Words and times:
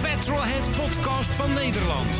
Petrolhead 0.00 0.70
podcast 0.70 1.34
van 1.34 1.52
Nederland. 1.52 2.16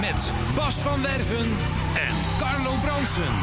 Met 0.00 0.32
Bas 0.54 0.74
van 0.74 1.02
Werven 1.02 1.46
en 1.94 2.14
Carlo 2.38 2.74
Bronsen. 2.82 3.34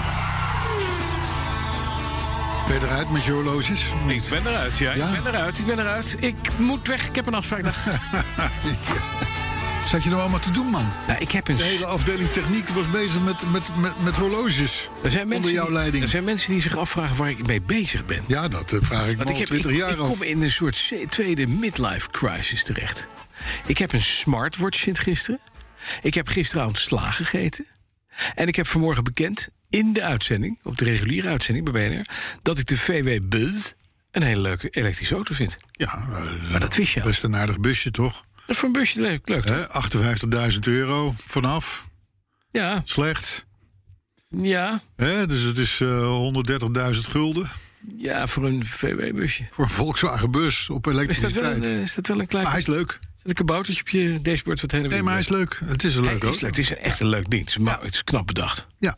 Ben 2.68 2.80
je 2.80 2.86
eruit 2.86 3.10
met 3.10 3.24
je 3.24 3.32
horloges? 3.32 3.86
Ik 4.08 4.24
ben 4.30 4.48
eruit, 4.48 4.78
ja. 4.78 4.94
Ja? 4.94 5.08
Ik 5.08 5.24
ben 5.24 5.34
eruit, 5.34 5.60
ik 5.60 5.66
ben 5.66 5.80
eruit. 5.80 6.16
Ik 6.20 6.58
moet 6.58 6.88
weg, 6.88 7.08
ik 7.08 7.16
heb 7.16 7.28
een 7.28 7.34
afspraak. 7.34 7.64
Zat 9.88 10.04
je 10.04 10.10
nou 10.10 10.22
allemaal 10.22 10.40
te 10.40 10.52
doen, 10.52 10.68
man? 10.68 10.86
nou, 11.08 11.20
ik 11.22 11.32
heb 11.32 11.48
een... 11.48 11.56
De 11.56 11.64
hele 11.64 11.86
afdeling 11.86 12.30
techniek 12.30 12.68
was 12.70 12.90
bezig 12.90 13.22
met, 13.22 13.52
met, 13.52 13.70
met, 13.76 14.04
met 14.04 14.16
horloges. 14.16 14.90
Er 15.04 15.12
zijn, 15.12 15.28
mensen 15.28 15.36
onder 15.36 15.52
jouw 15.52 15.66
die, 15.66 15.74
leiding. 15.74 16.04
er 16.04 16.10
zijn 16.10 16.24
mensen 16.24 16.52
die 16.52 16.62
zich 16.62 16.78
afvragen 16.78 17.16
waar 17.16 17.30
ik 17.30 17.48
mee 17.48 17.62
bezig 17.62 18.06
ben. 18.06 18.24
Ja, 18.28 18.48
dat 18.48 18.72
eh, 18.74 18.80
vraag 18.82 19.08
ik 19.08 19.18
me 19.18 19.24
al 19.24 19.32
ik, 19.32 19.38
heb, 19.38 19.48
20 19.48 19.72
ik, 19.72 19.78
jaar 19.78 19.90
ik 19.92 19.98
af. 19.98 20.08
kom 20.08 20.22
in 20.24 20.42
een 20.42 20.52
soort 20.52 20.94
tweede 21.10 21.48
midlife 21.48 22.10
crisis 22.12 22.64
terecht. 22.64 23.08
Ik 23.66 23.78
heb 23.78 23.94
een 23.94 24.02
smartwatch 24.02 24.78
sinds 24.78 25.00
gisteren. 25.00 25.40
Ik 26.02 26.14
heb 26.14 26.28
gisteravond 26.28 26.78
sla 26.78 27.12
gegeten. 27.12 27.66
En 28.36 28.48
ik 28.48 28.56
heb 28.56 28.68
vanmorgen 28.68 29.04
bekend 29.04 29.48
in 29.70 29.94
de 29.94 30.02
uitzending, 30.04 30.60
op 30.64 30.78
de 30.78 30.86
reguliere 30.86 31.28
uitzending 31.30 31.72
bij 31.72 31.90
BNR... 31.90 32.06
dat 32.42 32.58
ik 32.58 32.66
de 32.66 32.78
VW 32.78 33.28
Buzz 33.30 33.72
een 34.12 34.24
hele 34.24 34.42
leuke 34.42 34.70
elektrische 34.70 35.16
auto 35.16 35.34
vind. 35.34 35.56
Ja, 35.72 35.94
eh, 35.94 36.52
Maar 36.52 36.60
dat 36.60 36.76
wist 36.76 36.94
je 36.94 37.00
al. 37.02 37.08
best 37.08 37.24
een 37.24 37.36
aardig 37.36 37.60
busje, 37.60 37.92
toch? 37.92 38.24
Dat 38.46 38.56
is 38.56 38.58
voor 38.58 38.68
een 38.68 38.74
busje 38.74 39.02
leuk. 39.02 39.28
leuk? 39.30 39.46
Hè, 39.46 39.66
58.000 40.52 40.60
euro 40.62 41.14
vanaf. 41.28 41.88
Ja, 42.52 42.82
Slecht. 42.84 43.46
ja, 44.38 44.82
dus 45.26 45.42
het 45.42 45.58
is 45.58 45.82
eh 45.82 46.32
130.000 46.94 47.00
gulden 47.00 47.50
ja, 47.98 48.28
voor 48.28 48.46
een 48.46 48.66
VW-busje. 48.66 49.48
voor 49.50 49.64
een 49.64 49.70
Volkswagen 49.70 50.32
bus 50.32 50.70
op 50.70 50.88
Is 50.88 50.94
dat, 50.94 50.94
wel 50.94 51.04
elektriciteit. 51.04 51.66
een, 51.66 51.72
eh, 51.72 51.82
is 51.82 51.96
dat 51.96 52.08
wel 52.08 52.20
een 52.20 52.28
klein... 52.28 52.44
Maar 52.44 52.54
hij 52.54 52.62
is 52.62 52.68
leuk. 52.68 53.00
Zet 53.24 53.40
een 53.40 53.46
kaboutertje 53.46 53.82
op 53.82 53.90
je 53.90 54.20
dashboard 54.22 54.62
wat 54.62 54.72
heen 54.72 54.84
en 54.84 54.88
weer 54.88 54.96
Nee, 54.96 55.06
maar 55.06 55.14
hij 55.14 55.22
is 55.22 55.30
leuk. 55.30 55.60
Het 55.66 55.84
is 55.84 55.96
een 55.96 56.04
leuk 56.04 56.14
is 56.16 56.22
auto. 56.24 56.38
leuk. 56.40 56.50
Het 56.50 56.58
is 56.58 56.70
een, 56.70 56.78
echt 56.78 57.00
een 57.00 57.08
leuk 57.08 57.30
ding. 57.30 57.42
Het 57.42 57.50
is, 57.50 57.58
ma- 57.58 57.80
het 57.82 57.94
is 57.94 58.04
knap 58.04 58.28
bedacht. 58.28 58.68
Ja. 58.80 58.96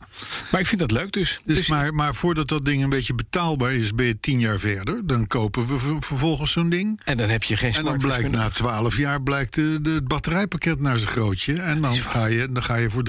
Maar 0.51 0.61
ik 0.61 0.67
vind 0.67 0.79
dat 0.79 0.91
leuk 0.91 1.11
dus. 1.11 1.41
Dus, 1.45 1.57
Dus 1.57 1.67
maar, 1.67 1.93
maar 1.93 2.15
voordat 2.15 2.47
dat 2.47 2.65
ding 2.65 2.83
een 2.83 2.89
beetje 2.89 3.13
betaalbaar 3.13 3.73
is, 3.73 3.93
ben 3.95 4.05
je 4.05 4.19
tien 4.19 4.39
jaar 4.39 4.59
verder. 4.59 5.07
Dan 5.07 5.27
kopen 5.27 5.67
we 5.67 5.77
ver- 5.77 6.01
vervolgens 6.01 6.51
zo'n 6.51 6.69
ding. 6.69 7.01
En 7.03 7.17
dan 7.17 7.29
heb 7.29 7.43
je 7.43 7.57
geen 7.57 7.73
En 7.73 7.83
dan 7.83 7.97
blijkt 7.97 8.31
na. 8.31 8.49
12 8.49 8.97
jaar 8.97 9.21
blijkt 9.21 9.53
de, 9.55 9.79
de, 9.81 9.89
het 9.89 10.07
batterijpakket 10.07 10.79
naar 10.79 10.97
zijn 10.97 11.09
grootje. 11.11 11.53
En 11.61 11.81
dan 11.81 11.95
ga, 11.97 12.25
je, 12.25 12.51
dan 12.51 12.63
ga 12.63 12.75
je 12.75 12.89
voor 12.89 13.03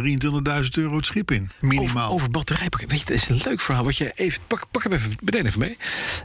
23.000 0.62 0.68
euro 0.70 0.96
het 0.96 1.06
schip 1.06 1.30
in. 1.30 1.50
Minimaal. 1.60 1.88
Over, 2.04 2.14
over 2.14 2.30
batterijpakket. 2.30 2.90
Weet 2.90 2.98
je, 3.00 3.04
dat 3.06 3.14
is 3.14 3.28
een 3.28 3.40
leuk 3.44 3.60
verhaal. 3.60 3.84
Wat 3.84 3.96
je 3.96 4.12
even, 4.14 4.40
pak, 4.46 4.66
pak 4.70 4.82
hem 4.82 4.92
even, 4.92 5.10
meteen 5.22 5.46
even 5.46 5.58
mee. 5.60 5.76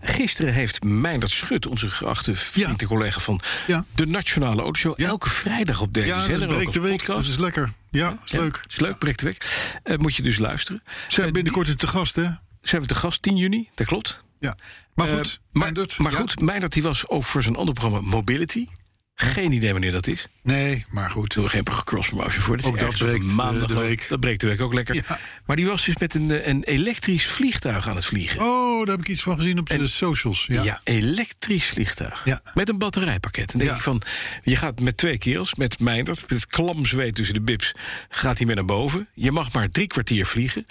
Gisteren 0.01 0.53
heeft 0.53 0.83
Meindert 0.83 1.31
Schut, 1.31 1.67
onze 1.67 1.89
geachte 1.89 2.35
vriend 2.35 2.67
Ja. 2.67 2.75
en 2.77 2.87
collega 2.87 3.19
van 3.19 3.41
Ja. 3.67 3.85
de 3.95 4.05
Nationale 4.07 4.61
Ja. 4.81 4.93
elke 4.95 5.29
vrijdag 5.29 5.81
op 5.81 5.93
deze 5.93 6.07
ja, 6.07 6.15
dat 6.15 6.25
zender. 6.25 6.43
ook 6.47 6.53
breekt 6.53 6.65
als 6.65 6.75
de 6.75 6.81
week. 6.81 6.97
podcast. 6.97 7.19
Dat 7.21 7.29
is 7.29 7.37
lekker. 7.37 7.71
Ja, 7.89 8.17
is 8.25 8.31
Ja, 8.31 8.39
leuk. 8.39 8.61
Is 8.69 8.79
leuk, 8.79 8.97
breekt 8.97 9.19
de 9.19 9.25
week. 9.25 9.69
Eh, 9.83 9.97
moet 9.97 10.15
je 10.15 10.23
dus 10.23 10.37
luisteren. 10.37 10.81
Ze 11.07 11.21
zijn 11.21 11.33
binnenkort 11.33 11.67
in 11.67 11.75
te 11.75 11.87
gast, 11.87 12.15
hè? 12.15 12.23
Ze 12.61 12.69
hebben 12.69 12.87
te 12.87 12.95
gast 12.95 13.21
10 13.21 13.37
juni, 13.37 13.69
dat 13.75 13.87
klopt. 13.87 14.23
Ja. 14.39 14.55
Maar 14.95 15.07
Eh, 15.09 15.15
goed, 15.15 15.39
maar, 15.51 15.63
Meindert, 15.63 15.97
maar 15.97 16.11
ja? 16.11 16.17
goed, 16.17 16.39
Meindert 16.39 16.73
die 16.73 16.83
was 16.83 17.07
ook 17.07 17.23
voor 17.23 17.43
zijn 17.43 17.55
andere 17.55 17.79
programma 17.79 18.09
Mobility. 18.09 18.67
Geen 19.15 19.51
idee 19.51 19.71
wanneer 19.71 19.91
dat 19.91 20.07
is. 20.07 20.27
Nee, 20.43 20.85
maar 20.89 21.09
goed. 21.11 21.33
Doen 21.33 21.43
we 21.43 21.49
geen 21.49 21.63
cross 21.63 22.07
promotion 22.07 22.41
voor. 22.43 22.57
Dat 22.57 22.65
Ook 22.65 22.79
dat 22.79 22.97
breekt, 22.97 23.25
maandag 23.25 23.67
de 23.67 23.75
week. 23.79 24.05
Dat 24.09 24.19
breekt 24.19 24.41
de 24.41 24.47
week 24.47 24.61
ook 24.61 24.73
lekker. 24.73 24.95
Ja. 24.95 25.19
Maar 25.45 25.55
die 25.55 25.65
was 25.65 25.85
dus 25.85 25.97
met 25.97 26.13
een, 26.13 26.31
eh, 26.31 26.47
een 26.47 26.63
elektrisch 26.63 27.25
vliegtuig 27.27 27.87
aan 27.87 27.95
het 27.95 28.05
vliegen. 28.05 28.41
Oh, 28.41 28.77
daar 28.85 28.95
heb 28.95 29.05
ik 29.05 29.11
iets 29.11 29.21
van 29.23 29.37
gezien 29.37 29.59
op 29.59 29.69
de 29.69 29.87
socials. 29.87 30.45
Ja. 30.47 30.63
Ja. 30.63 30.81
elektrisch 30.83 31.65
vliegtuig. 31.65 32.21
Ja. 32.25 32.41
Met 32.53 32.69
een 32.69 32.77
batterijpakket. 32.77 33.51
En 33.53 33.57
denk 33.59 33.69
Ja. 33.69 33.75
ik 33.75 33.81
van, 33.81 34.01
je 34.43 34.55
gaat 34.55 34.79
met 34.79 34.97
twee 34.97 35.17
keels, 35.17 35.55
met 35.55 35.79
Meindert, 35.79 36.21
met 36.21 36.29
het 36.29 36.47
klamzweet 36.47 37.15
tussen 37.15 37.33
de 37.35 37.41
bips, 37.41 37.73
gaat 38.09 38.37
hij 38.37 38.45
mee 38.45 38.55
naar 38.55 38.65
boven. 38.65 39.07
Je 39.13 39.31
mag 39.31 39.51
maar 39.51 39.69
drie 39.69 39.87
kwartier 39.87 40.25
vliegen. 40.25 40.65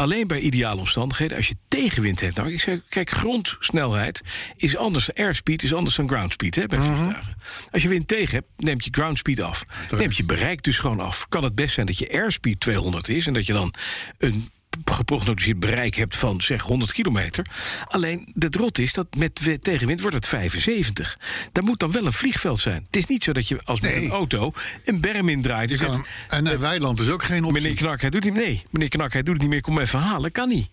Alleen 0.00 0.26
bij 0.26 0.38
ideale 0.40 0.80
omstandigheden. 0.80 1.36
Als 1.36 1.48
je 1.48 1.56
tegenwind 1.68 2.20
hebt. 2.20 2.36
Nou, 2.36 2.52
ik 2.52 2.60
zeg, 2.60 2.78
kijk, 2.88 3.10
grondsnelheid 3.10 4.20
is 4.56 4.76
anders. 4.76 5.14
Airspeed 5.14 5.62
is 5.62 5.74
anders 5.74 5.96
dan 5.96 6.08
groundspeed 6.08 6.54
hè, 6.54 6.66
bij 6.66 6.78
Mhm. 6.78 6.94
vliegtuigen. 6.94 7.34
Als 7.70 7.82
je 7.82 7.88
wind 7.88 8.08
tegen 8.08 8.34
hebt, 8.34 8.48
neemt 8.56 8.84
je 8.84 8.90
groundspeed 8.92 9.40
af. 9.40 9.64
Neemt 9.96 10.16
je 10.16 10.24
bereik 10.24 10.62
dus 10.62 10.78
gewoon 10.78 11.00
af. 11.00 11.26
Kan 11.28 11.44
het 11.44 11.54
best 11.54 11.74
zijn 11.74 11.86
dat 11.86 11.98
je 11.98 12.12
airspeed 12.12 12.60
200 12.60 13.08
is 13.08 13.26
en 13.26 13.32
dat 13.32 13.46
je 13.46 13.52
dan 13.52 13.74
een 14.18 14.48
geprognosticeerd 14.84 15.60
bereik 15.60 15.94
hebt 15.94 16.16
van 16.16 16.40
zeg 16.40 16.62
100 16.62 16.92
kilometer. 16.92 17.46
Alleen 17.86 18.32
het 18.38 18.54
rot 18.56 18.78
is 18.78 18.92
dat 18.92 19.06
met 19.16 19.40
tegenwind 19.62 20.00
wordt 20.00 20.16
het 20.16 20.26
75. 20.26 21.18
Daar 21.52 21.64
moet 21.64 21.78
dan 21.78 21.92
wel 21.92 22.06
een 22.06 22.12
vliegveld 22.12 22.58
zijn. 22.58 22.82
Het 22.86 22.96
is 22.96 23.06
niet 23.06 23.22
zo 23.22 23.32
dat 23.32 23.48
je 23.48 23.60
als 23.64 23.80
met 23.80 23.94
Nee. 23.94 24.04
een 24.04 24.10
auto 24.10 24.52
een 24.84 25.00
berm 25.00 25.28
indraait. 25.28 25.70
en 25.70 25.76
zegt, 25.78 25.90
hem- 25.92 26.04
en 26.28 26.46
eh, 26.46 26.58
weiland 26.58 27.00
is 27.00 27.08
ook 27.08 27.22
geen 27.22 27.44
optie. 27.44 27.62
Meneer 27.62 27.76
Knak, 27.76 28.00
hij 28.00 28.10
doet 28.10 28.24
niet. 28.24 28.34
Nee, 28.34 28.62
meneer 28.70 28.88
Knak, 28.88 29.12
hij 29.12 29.22
doet 29.22 29.32
het 29.34 29.42
niet 29.42 29.50
meer. 29.50 29.60
Kom 29.60 29.78
even 29.78 29.98
halen. 29.98 30.32
Kan 30.32 30.48
niet. 30.48 30.68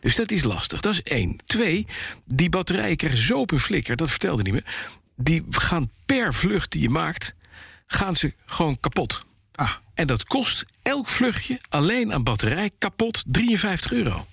Dus 0.00 0.14
dat 0.14 0.30
is 0.30 0.42
lastig. 0.42 0.80
Dat 0.80 0.92
is 0.92 1.02
één. 1.02 1.38
Twee, 1.46 1.86
die 2.24 2.48
batterijen 2.48 2.96
krijgen 2.96 3.18
zo 3.20 3.40
op 3.40 3.50
een 3.50 3.60
flikker. 3.60 3.96
Dat 3.96 4.10
vertelde 4.10 4.42
niet 4.42 4.52
meer. 4.52 4.64
Die 5.16 5.44
gaan 5.50 5.90
per 6.06 6.34
vlucht 6.34 6.72
die 6.72 6.82
je 6.82 6.88
maakt, 6.90 7.34
gaan 7.86 8.14
ze 8.14 8.34
gewoon 8.46 8.80
kapot. 8.80 9.24
Ah, 9.56 9.70
En 9.94 10.06
dat 10.06 10.24
kost 10.24 10.64
elk 10.82 11.08
vluchtje 11.08 11.58
alleen 11.68 12.12
aan 12.12 12.22
batterij 12.22 12.70
kapot 12.78 13.22
53 13.26 13.92
euro. 13.92 14.26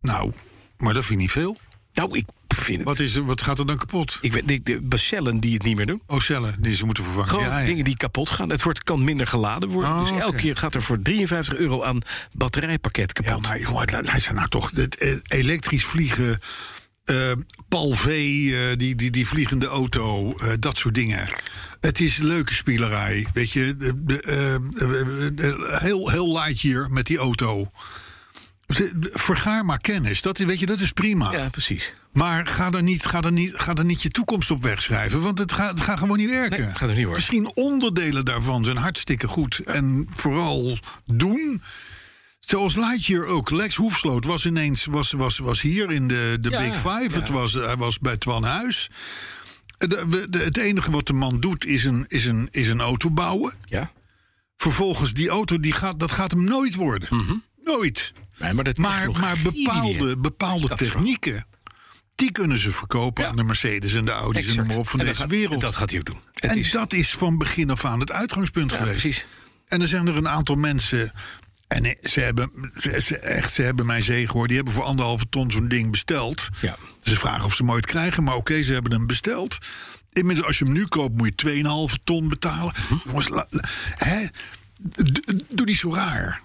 nou, 0.00 0.32
maar 0.76 0.94
dat 0.94 1.04
vind 1.04 1.14
ik 1.14 1.24
niet 1.24 1.30
veel. 1.32 1.56
Nou, 1.92 2.16
ik 2.18 2.26
vind 2.48 2.76
het. 2.78 2.86
Wat, 2.86 2.98
is, 2.98 3.14
wat 3.16 3.42
gaat 3.42 3.58
er 3.58 3.66
dan 3.66 3.76
kapot? 3.76 4.18
Ik 4.20 4.32
weet, 4.32 4.66
de, 4.66 4.88
de 4.88 4.96
cellen 4.96 5.40
die 5.40 5.54
het 5.54 5.62
niet 5.62 5.76
meer 5.76 5.86
doen. 5.86 6.02
Oh, 6.06 6.20
cellen 6.20 6.62
die 6.62 6.74
ze 6.76 6.84
moeten 6.84 7.04
vervangen. 7.04 7.28
Gewoon 7.28 7.44
Ja, 7.44 7.58
ja. 7.58 7.66
dingen 7.66 7.84
die 7.84 7.96
kapot 7.96 8.30
gaan. 8.30 8.50
Het 8.50 8.62
wordt, 8.62 8.82
kan 8.82 9.04
minder 9.04 9.26
geladen 9.26 9.68
worden. 9.68 9.90
Oh, 9.90 10.00
dus 10.10 10.20
elke 10.20 10.36
keer 10.36 10.56
gaat 10.56 10.74
er 10.74 10.82
voor 10.82 11.02
53 11.02 11.54
euro 11.54 11.82
aan 11.82 11.98
batterijpakket 12.32 13.12
kapot. 13.12 13.30
Ja, 13.32 13.48
maar 13.48 13.60
jongen, 13.60 13.88
lu- 13.90 14.02
luister 14.02 14.34
nou 14.34 14.48
toch. 14.48 14.70
Het, 14.70 14.96
eh, 14.96 15.16
elektrisch 15.28 15.84
vliegen, 15.84 16.40
Paul 17.68 17.92
V, 17.92 18.06
eh, 18.06 18.78
die, 18.78 18.94
die, 18.94 19.10
die 19.10 19.26
vliegende 19.28 19.66
auto, 19.66 20.34
eh, 20.36 20.48
dat 20.58 20.76
soort 20.76 20.94
dingen. 20.94 21.28
Het 21.80 22.00
is 22.00 22.16
leuke 22.16 22.54
spielerij, 22.54 23.26
weet 23.32 23.52
je. 23.52 23.76
Heel, 25.80 26.10
heel 26.10 26.32
light 26.32 26.60
hier 26.60 26.86
met 26.90 27.06
die 27.06 27.18
auto. 27.18 27.70
Vergaar 29.10 29.64
maar 29.64 29.78
kennis, 29.78 30.22
dat, 30.22 30.38
is- 30.38 30.46
weet 30.46 30.60
je, 30.60 30.66
dat 30.66 30.80
is 30.80 30.92
prima. 30.92 31.32
Ja, 31.32 31.48
precies. 31.48 31.92
Maar 32.12 32.46
ga 32.46 32.70
er, 32.72 32.82
niet, 32.82 33.06
ga, 33.06 33.22
er 33.22 33.32
niet, 33.32 33.54
ga 33.54 33.74
er 33.74 33.84
niet 33.84 34.02
je 34.02 34.08
toekomst 34.10 34.50
op 34.50 34.62
wegschrijven, 34.62 35.20
want 35.20 35.38
het 35.38 35.52
gaat, 35.52 35.70
het 35.70 35.80
gaat 35.80 35.98
gewoon 35.98 36.16
niet 36.18 36.30
werken. 36.30 36.60
Nee, 36.60 36.68
gaat 36.70 36.80
er 36.80 36.86
niet 36.86 36.96
worden. 36.96 37.12
Misschien 37.14 37.50
onderdelen 37.54 38.24
daarvan 38.24 38.64
zijn 38.64 38.76
hartstikke 38.76 39.26
goed. 39.28 39.58
En 39.58 40.06
vooral 40.10 40.78
doen. 41.06 41.62
Zoals 42.48 42.74
Lightyear 42.74 43.24
ook. 43.26 43.50
Lex 43.50 43.74
Hoefsloot 43.74 44.24
was 44.24 44.46
ineens 44.46 44.84
was, 44.84 45.10
was, 45.12 45.38
was 45.38 45.60
hier 45.60 45.90
in 45.90 46.08
de, 46.08 46.36
de 46.40 46.50
Ja, 46.50 46.58
Big 46.58 46.74
Five. 46.76 47.06
ja. 47.10 47.18
Het 47.18 47.28
was, 47.28 47.52
hij 47.52 47.76
was 47.76 47.98
bij 47.98 48.16
Twan 48.16 48.42
Huis. 48.44 48.90
De- 49.78 50.26
de- 50.30 50.38
het 50.38 50.56
enige 50.56 50.90
wat 50.90 51.06
de 51.06 51.12
man 51.12 51.40
doet 51.40 51.64
is 51.64 51.84
een, 51.84 52.04
is 52.08 52.26
een, 52.26 52.48
is 52.50 52.68
een 52.68 52.80
auto 52.80 53.10
bouwen. 53.10 53.54
Ja. 53.64 53.90
Vervolgens 54.56 55.12
die 55.12 55.28
auto, 55.28 55.60
die 55.60 55.72
gaat, 55.72 55.98
dat 56.00 56.12
gaat 56.12 56.30
hem 56.30 56.44
nooit 56.44 56.74
worden. 56.74 57.42
Nooit. 57.64 58.12
Nee, 58.38 58.52
maar 58.52 58.64
dat 58.64 58.76
Maar, 58.76 59.10
maar 59.10 59.36
bepaalde, 59.42 60.16
bepaalde 60.18 60.74
technieken... 60.76 61.46
die 62.14 62.32
kunnen 62.32 62.58
ze 62.58 62.70
verkopen 62.70 63.24
Ja. 63.24 63.30
aan 63.30 63.36
de 63.36 63.42
Mercedes 63.44 63.94
en 63.94 64.04
de 64.04 64.10
Audi's 64.10 64.56
en 64.56 64.66
maar 64.66 64.76
op 64.76 64.88
van 64.88 65.00
En 65.00 65.06
deze 65.06 65.20
gaat- 65.20 65.30
wereld. 65.30 65.60
Dat 65.60 65.76
gaat 65.76 65.90
hij 65.90 65.98
ook 65.98 66.04
doen. 66.06 66.20
Het 66.32 66.50
en 66.50 66.58
is, 66.58 66.70
dat 66.70 66.92
is 66.92 67.10
van 67.10 67.38
begin 67.38 67.70
af 67.70 67.84
aan 67.84 68.00
het 68.00 68.12
uitgangspunt 68.12 68.70
ja, 68.70 68.76
geweest. 68.76 69.00
precies. 69.00 69.26
En 69.66 69.80
er 69.80 69.88
zijn 69.88 70.06
er 70.06 70.16
een 70.16 70.28
aantal 70.28 70.54
mensen. 70.56 71.12
En 71.68 71.96
ze 72.02 72.20
hebben, 72.20 72.50
ze, 72.76 73.00
ze- 73.00 73.18
echt, 73.18 73.52
ze 73.52 73.62
hebben 73.62 73.86
mij 73.86 74.00
zegen 74.02 74.32
hoor. 74.34 74.46
Die 74.46 74.56
hebben 74.56 74.74
voor 74.74 74.82
anderhalve 74.84 75.28
ton 75.28 75.50
zo'n 75.50 75.68
ding 75.68 75.90
besteld. 75.90 76.48
Ja. 76.60 76.76
Ze 77.02 77.16
vragen 77.16 77.44
of 77.44 77.54
ze 77.54 77.62
hem 77.62 77.72
ooit 77.72 77.86
krijgen. 77.86 78.22
Maar 78.24 78.34
oké, 78.34 78.62
ze 78.62 78.72
hebben 78.72 78.92
hem 78.92 79.06
besteld. 79.06 79.58
Inmiddels, 80.12 80.46
als 80.46 80.58
je 80.58 80.64
hem 80.64 80.72
nu 80.72 80.86
koopt, 80.86 81.16
moet 81.16 81.26
je 81.26 81.34
2,5 81.34 81.94
ton 82.04 82.28
betalen. 82.28 82.72
Hm. 82.88 82.94
Jongens, 83.04 83.28
la- 83.28 83.48
hè? 83.96 84.26
Doe 85.50 85.66
niet 85.66 85.78
zo 85.78 85.94
raar. 85.94 86.40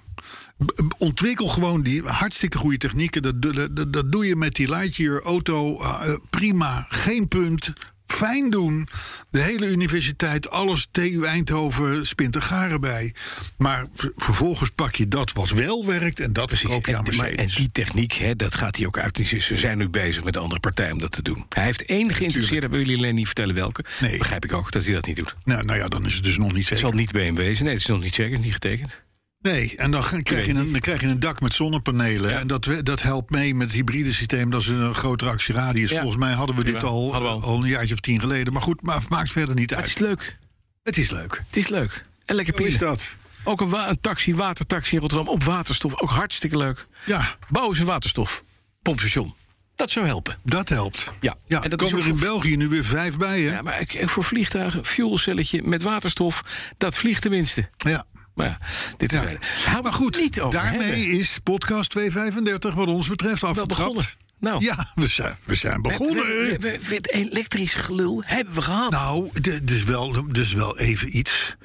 Ontwikkel 0.97 1.47
gewoon 1.47 1.81
die 1.81 2.03
hartstikke 2.03 2.57
goede 2.57 2.77
technieken. 2.77 3.21
Dat, 3.21 3.41
doe- 3.41 3.73
dat, 3.73 3.93
dat 3.93 4.11
doe 4.11 4.25
je 4.25 4.35
met 4.35 4.53
die 4.55 4.69
Lightyear 4.69 5.21
auto. 5.21 5.79
eh, 5.81 6.13
prima, 6.29 6.85
geen 6.89 7.27
punt. 7.27 7.73
Fijn 8.13 8.49
doen. 8.49 8.87
De 9.29 9.39
hele 9.39 9.67
universiteit, 9.67 10.49
alles 10.49 10.87
TU 10.91 11.23
Eindhoven, 11.25 12.07
spint 12.07 12.35
er 12.35 12.41
garen 12.41 12.81
bij. 12.81 13.13
Maar 13.57 13.85
vervolgens 14.15 14.69
pak 14.75 14.95
je 14.95 15.07
dat 15.07 15.31
wat 15.33 15.49
wel 15.49 15.85
werkt 15.85 16.19
en 16.19 16.33
dat 16.33 16.53
verkoop 16.53 16.85
je 16.85 16.97
aan 16.97 17.05
en, 17.05 17.15
maar- 17.15 17.25
Mercedes. 17.25 17.53
en 17.55 17.61
die 17.61 17.71
techniek, 17.71 18.13
hè, 18.13 18.35
dat 18.35 18.55
gaat 18.55 18.75
hij 18.77 18.85
ook 18.85 18.97
uit. 18.97 19.21
Ze 19.39 19.57
zijn 19.57 19.77
nu 19.77 19.89
bezig 19.89 20.23
met 20.23 20.37
andere 20.37 20.59
partijen 20.59 20.93
om 20.93 20.99
dat 20.99 21.11
te 21.11 21.21
doen. 21.21 21.45
Hij 21.49 21.63
heeft 21.63 21.85
één 21.85 22.13
geïnteresseerd, 22.13 22.61
dat 22.61 22.69
wil 22.71 22.79
jullie 22.79 22.97
alleen 22.97 23.15
niet 23.15 23.25
vertellen 23.25 23.55
welke. 23.55 23.83
Nee. 23.99 24.17
Begrijp 24.17 24.43
ik 24.43 24.53
ook 24.53 24.71
dat 24.71 24.83
hij 24.85 24.93
dat 24.93 25.05
niet 25.05 25.15
doet. 25.15 25.35
nou, 25.43 25.65
nou 25.65 25.77
ja, 25.79 25.87
dan 25.87 26.05
is 26.05 26.13
het 26.13 26.23
dus 26.23 26.37
nog 26.37 26.47
niet 26.47 26.55
Het 26.55 26.63
zeker. 26.65 26.77
zal 26.77 26.91
niet 26.91 27.11
BMW 27.11 27.37
zijn. 27.39 27.63
Nee, 27.63 27.73
het 27.73 27.81
is 27.81 27.85
nog 27.85 28.01
niet 28.01 28.15
zeker, 28.15 28.39
niet 28.39 28.53
getekend. 28.53 29.01
Nee, 29.43 29.75
en 29.77 29.91
dan, 29.91 30.03
krijg 30.23 30.45
je, 30.45 30.53
een, 30.53 30.71
dan 30.71 30.79
krijg 30.79 31.01
je 31.01 31.07
een 31.07 31.19
dak 31.19 31.41
met 31.41 31.53
zonnepanelen. 31.53 32.31
Ja. 32.31 32.39
En 32.39 32.47
dat, 32.47 32.67
dat 32.83 33.01
helpt 33.01 33.29
mee 33.29 33.55
met 33.55 33.67
het 33.67 33.75
hybride 33.75 34.13
systeem. 34.13 34.49
Dat 34.49 34.61
is 34.61 34.67
een 34.67 34.95
grotere 34.95 35.29
actieradius. 35.31 35.89
Ja. 35.89 35.99
Volgens 36.01 36.23
mij 36.23 36.33
hadden 36.33 36.55
we 36.55 36.63
dit 36.63 36.77
Prima. 36.77 36.89
al, 36.91 37.11
Hadden 37.11 37.29
we 37.29 37.35
al. 37.35 37.41
al 37.51 37.63
een 37.63 37.69
jaartje 37.69 37.93
of 37.93 37.99
tien 37.99 38.19
geleden. 38.19 38.53
Maar 38.53 38.61
goed, 38.61 38.81
maar 38.81 39.01
maakt 39.09 39.31
verder 39.31 39.55
niet 39.55 39.69
Het 39.69 39.79
uit. 39.79 39.87
is 39.87 39.97
leuk. 39.97 40.37
Het 40.83 40.97
is 40.97 41.09
leuk. 41.09 41.41
Het 41.47 41.57
is 41.57 41.67
leuk. 41.67 42.05
En 42.25 42.35
lekker 42.35 42.53
Hoe 42.57 42.67
is 42.67 42.71
pielen. 42.77 42.89
dat? 42.89 43.15
Ook 43.43 43.61
een, 43.61 43.69
wa- 43.69 43.89
een 43.89 44.01
taxi, 44.01 44.35
watertaxi 44.35 44.93
in 44.95 45.01
Rotterdam 45.01 45.27
op 45.27 45.43
waterstof. 45.43 46.01
Ook 46.01 46.09
hartstikke 46.09 46.57
leuk. 46.57 46.87
Ja, 47.05 47.35
Bouwen 47.49 47.75
ze 47.75 47.81
een 47.81 47.87
waterstof. 47.87 48.43
Pompstation. 48.81 49.33
Dat 49.75 49.91
zou 49.91 50.05
helpen. 50.05 50.37
dat 50.43 50.69
helpt. 50.69 51.09
Ja, 51.21 51.35
Ja, 51.47 51.63
en 51.63 51.69
dat 51.69 51.79
komen 51.81 51.99
er 51.99 52.07
in 52.07 52.19
België 52.19 52.55
nu 52.57 52.67
weer 52.67 52.85
vijf 52.85 53.17
bij, 53.17 53.41
hè? 53.41 53.51
Ja, 53.55 53.61
maar 53.61 53.85
voor 53.89 54.23
vliegtuigen, 54.23 54.85
fuelcelletje 54.85 55.63
met 55.63 55.81
waterstof, 55.81 56.43
dat 56.77 56.97
vliegt 56.97 57.21
tenminste. 57.21 57.69
Ja. 57.77 58.05
Maar 58.35 58.47
ja, 58.47 58.57
dit 58.97 59.13
is 59.13 59.19
Ja. 59.65 59.81
Maar 59.81 59.93
goed, 59.93 60.17
niet 60.17 60.39
over 60.41 60.59
daarmee 60.61 60.81
hebben. 60.81 61.19
is 61.19 61.39
podcast 61.43 61.89
235 61.89 62.73
wat 62.73 62.87
ons 62.87 63.07
betreft 63.07 63.41
wel 63.41 63.49
afgetrapt. 63.49 63.79
begonnen. 63.79 64.05
Nou, 64.39 64.63
Ja, 64.63 64.91
we 64.95 65.07
zijn, 65.07 65.35
we 65.45 65.55
zijn 65.55 65.81
begonnen. 65.81 66.25
we, 66.25 66.57
we, 66.59 66.79
we- 66.87 66.95
het 66.95 67.09
elektrisch 67.11 67.73
gelul 67.73 68.23
hebben 68.25 68.53
we 68.53 68.61
gehad. 68.61 68.91
Nou, 68.91 69.29
dit 69.41 69.71
is 69.71 69.83
wel, 69.83 70.25
is 70.31 70.53
wel 70.53 70.77
even 70.79 71.17
iets. 71.17 71.55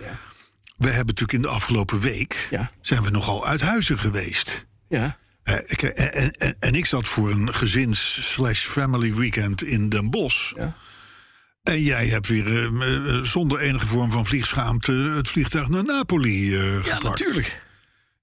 We 0.76 0.86
hebben 0.86 1.06
natuurlijk 1.06 1.32
in 1.32 1.42
de 1.42 1.48
afgelopen 1.48 1.98
week... 1.98 2.46
Ja. 2.50 2.70
zijn 2.80 3.02
we 3.02 3.10
nogal 3.10 3.46
uit 3.46 3.60
huizen 3.60 3.98
geweest. 3.98 4.66
ja. 4.88 5.16
Eh, 5.42 5.54
ik, 5.66 5.82
en, 5.82 6.12
en- 6.14 6.32
en, 6.32 6.56
en 6.60 6.74
ik 6.74 6.86
zat 6.86 7.06
voor 7.08 7.30
een 7.30 7.54
gezins-slash-family 7.54 9.14
weekend 9.14 9.62
in 9.62 9.88
Den 9.88 10.10
Bosch. 10.10 10.52
Ja. 10.56 10.76
En 11.68 11.82
jij 11.82 12.06
hebt 12.06 12.28
weer 12.28 12.46
eh, 12.46 12.64
eh, 12.64 13.24
zonder 13.24 13.58
enige 13.58 13.86
vorm 13.86 14.10
van 14.10 14.26
vliegschaamte... 14.26 14.92
het 14.92 15.28
vliegtuig 15.28 15.68
naar 15.68 15.84
Napoli 15.84 16.54
eh 16.56 16.74
ja, 16.74 16.80
gepakt. 16.82 17.02
natuurlijk. 17.02 17.62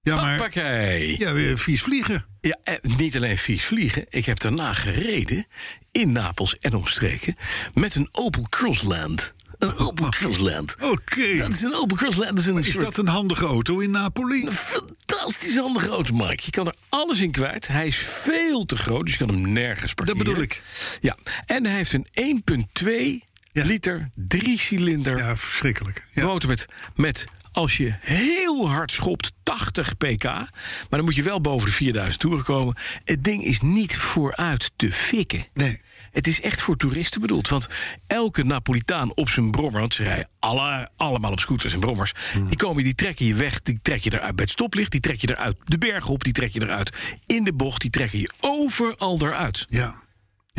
Ja, 0.02 0.16
maar 0.16 0.30
Hoppakee. 0.36 1.18
ja, 1.18 1.32
weer 1.32 1.58
vies 1.58 1.82
vliegen. 1.82 2.26
Ja, 2.40 2.58
niet 2.82 3.16
alleen 3.16 3.38
vies 3.38 3.64
vliegen. 3.64 4.06
Ik 4.08 4.26
heb 4.26 4.38
daarna 4.40 4.72
gereden 4.72 5.46
in 5.92 6.12
Napels 6.12 6.58
en 6.58 6.74
omstreken 6.74 7.36
met 7.74 7.94
een 7.94 8.08
Opel 8.12 8.46
Crossland. 8.50 9.34
Een 9.58 9.76
Opel 9.86 10.08
Crossland. 10.08 10.76
Oké. 10.80 11.36
Dat 11.36 11.52
is 11.52 11.62
een 11.62 11.74
Opel 11.74 11.96
Crossland. 11.96 12.30
Dat 12.30 12.38
is 12.38 12.46
een 12.46 12.58
Is 12.58 12.72
soort 12.72 12.84
dat 12.84 12.96
een 12.96 13.06
handige 13.08 13.44
auto 13.44 13.78
in 13.78 13.90
Napoli? 13.90 14.46
fantastisch 14.50 15.56
handige 15.56 15.88
auto, 15.88 16.14
Mark. 16.14 16.40
Je 16.40 16.50
kan 16.50 16.66
er 16.66 16.74
alles 16.88 17.20
in 17.20 17.30
kwijt. 17.30 17.68
Hij 17.68 17.86
is 17.86 17.96
veel 17.96 18.64
te 18.64 18.76
groot, 18.76 19.04
dus 19.04 19.12
je 19.16 19.18
kan 19.26 19.28
hem 19.34 19.52
nergens 19.52 19.94
parkeren. 19.94 20.18
bedoel 20.24 20.42
ik. 20.42 20.62
Ja, 21.00 21.16
en 21.46 21.64
hij 21.66 21.74
heeft 21.76 21.92
een 21.92 22.06
1,2 22.14 22.84
Ja. 22.84 23.34
Liter, 23.64 24.10
drie 24.14 24.58
cilinder 24.58 25.16
Ja, 25.16 25.36
verschrikkelijk. 25.36 26.04
Ja. 26.12 26.24
motor 26.24 26.48
met, 26.48 26.66
met, 26.94 27.26
als 27.52 27.76
je 27.76 27.94
heel 28.00 28.68
hard 28.68 28.92
schopt, 28.92 29.32
80 29.42 29.96
pk. 29.96 30.24
Maar 30.24 30.48
dan 30.90 31.04
moet 31.04 31.14
je 31.14 31.22
wel 31.22 31.40
boven 31.40 31.66
de 31.66 31.72
4000 31.72 32.20
toeren 32.20 32.44
komen. 32.44 32.76
Het 33.04 33.24
ding 33.24 33.44
is 33.44 33.60
niet 33.60 33.96
vooruit 33.96 34.70
te 34.76 34.92
fikken. 34.92 35.46
Nee. 35.54 35.80
Het 36.16 36.26
is 36.26 36.40
echt 36.40 36.60
voor 36.60 36.76
toeristen 36.76 37.20
bedoeld. 37.20 37.48
Want 37.48 37.68
elke 38.06 38.44
Napolitaan 38.44 39.14
op 39.14 39.28
zijn 39.28 39.50
brommer... 39.50 39.80
want 39.80 39.94
ze 39.94 40.02
rijden 40.02 40.28
alle, 40.38 40.90
allemaal 40.96 41.32
op 41.32 41.40
scooters 41.40 41.72
en 41.72 41.80
brommers... 41.80 42.12
Hmm. 42.32 42.48
die 42.48 42.56
komen, 42.56 42.84
die 42.84 42.94
trekken 42.94 43.26
je 43.26 43.34
weg, 43.34 43.62
die 43.62 43.78
trek 43.82 44.02
je 44.02 44.12
eruit 44.14 44.34
bij 44.34 44.44
het 44.44 44.52
stoplicht... 44.52 44.90
die 44.90 45.00
trek 45.00 45.20
je 45.20 45.30
eruit 45.30 45.56
de 45.64 45.78
berg 45.78 46.08
op, 46.08 46.24
die 46.24 46.32
trek 46.32 46.52
je 46.52 46.62
eruit 46.62 46.92
in 47.26 47.44
de 47.44 47.52
bocht... 47.52 47.80
die 47.80 47.90
trekken 47.90 48.18
je 48.18 48.30
overal 48.40 49.18
eruit. 49.20 49.66
Ja. 49.68 50.04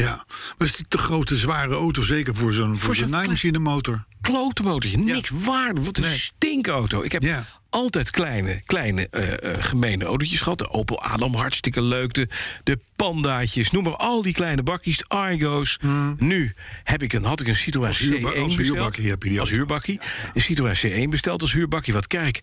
Ja. 0.03 0.15
Maar 0.57 0.67
het 0.67 0.79
is 0.79 0.83
te 0.87 0.97
grote, 0.97 1.37
zware 1.37 1.73
auto, 1.73 2.01
zeker 2.03 2.35
voor 2.35 2.53
zo'n 2.53 2.77
voor 2.77 2.95
zo'n 2.95 3.09
naaimachine 3.09 3.59
motor. 3.59 4.05
Klote 4.21 4.63
motortje, 4.63 4.97
niks 4.97 5.29
waarde. 5.29 5.81
Wat 5.83 5.97
een 5.97 6.03
Nee. 6.03 6.17
stinkauto. 6.19 7.01
Ik 7.01 7.11
heb 7.11 7.21
Ja. 7.21 7.45
altijd 7.69 8.09
kleine, 8.09 8.61
kleine 8.65 9.09
eh, 9.09 9.51
eh, 9.51 9.63
gemene 9.63 10.05
autootjes 10.05 10.41
gehad. 10.41 10.57
De 10.57 10.69
Opel 10.69 11.01
Adam, 11.01 11.33
hartstikke 11.35 11.81
leuk. 11.81 12.13
De, 12.13 12.27
de 12.63 12.79
Pandaatjes, 12.95 13.71
noem 13.71 13.83
maar 13.83 13.95
al 13.95 14.21
die 14.21 14.33
kleine 14.33 14.63
bakkies. 14.63 14.97
De 14.97 15.05
Argo's. 15.07 15.77
Nu 16.17 16.53
heb 16.83 17.01
ik 17.03 17.13
een, 17.13 17.23
had 17.23 17.39
ik 17.41 17.47
een 17.47 17.55
Citroën 17.55 17.85
Hmm. 17.95 17.97
Als 17.97 18.09
huurba- 18.09 18.29
C1 18.31 18.37
als 18.43 18.55
besteld. 18.55 18.75
huurbakkie 18.77 19.09
heb 19.09 19.23
je 19.23 19.29
die 19.29 19.39
Als 19.39 19.49
huurbakkie. 19.49 19.99
Een 20.33 20.41
Citroën 20.41 20.75
C1 21.05 21.09
besteld 21.09 21.41
als 21.41 21.53
huurbakkie. 21.53 21.93
Wat 21.93 22.07
krijg 22.07 22.27
ik? 22.27 22.39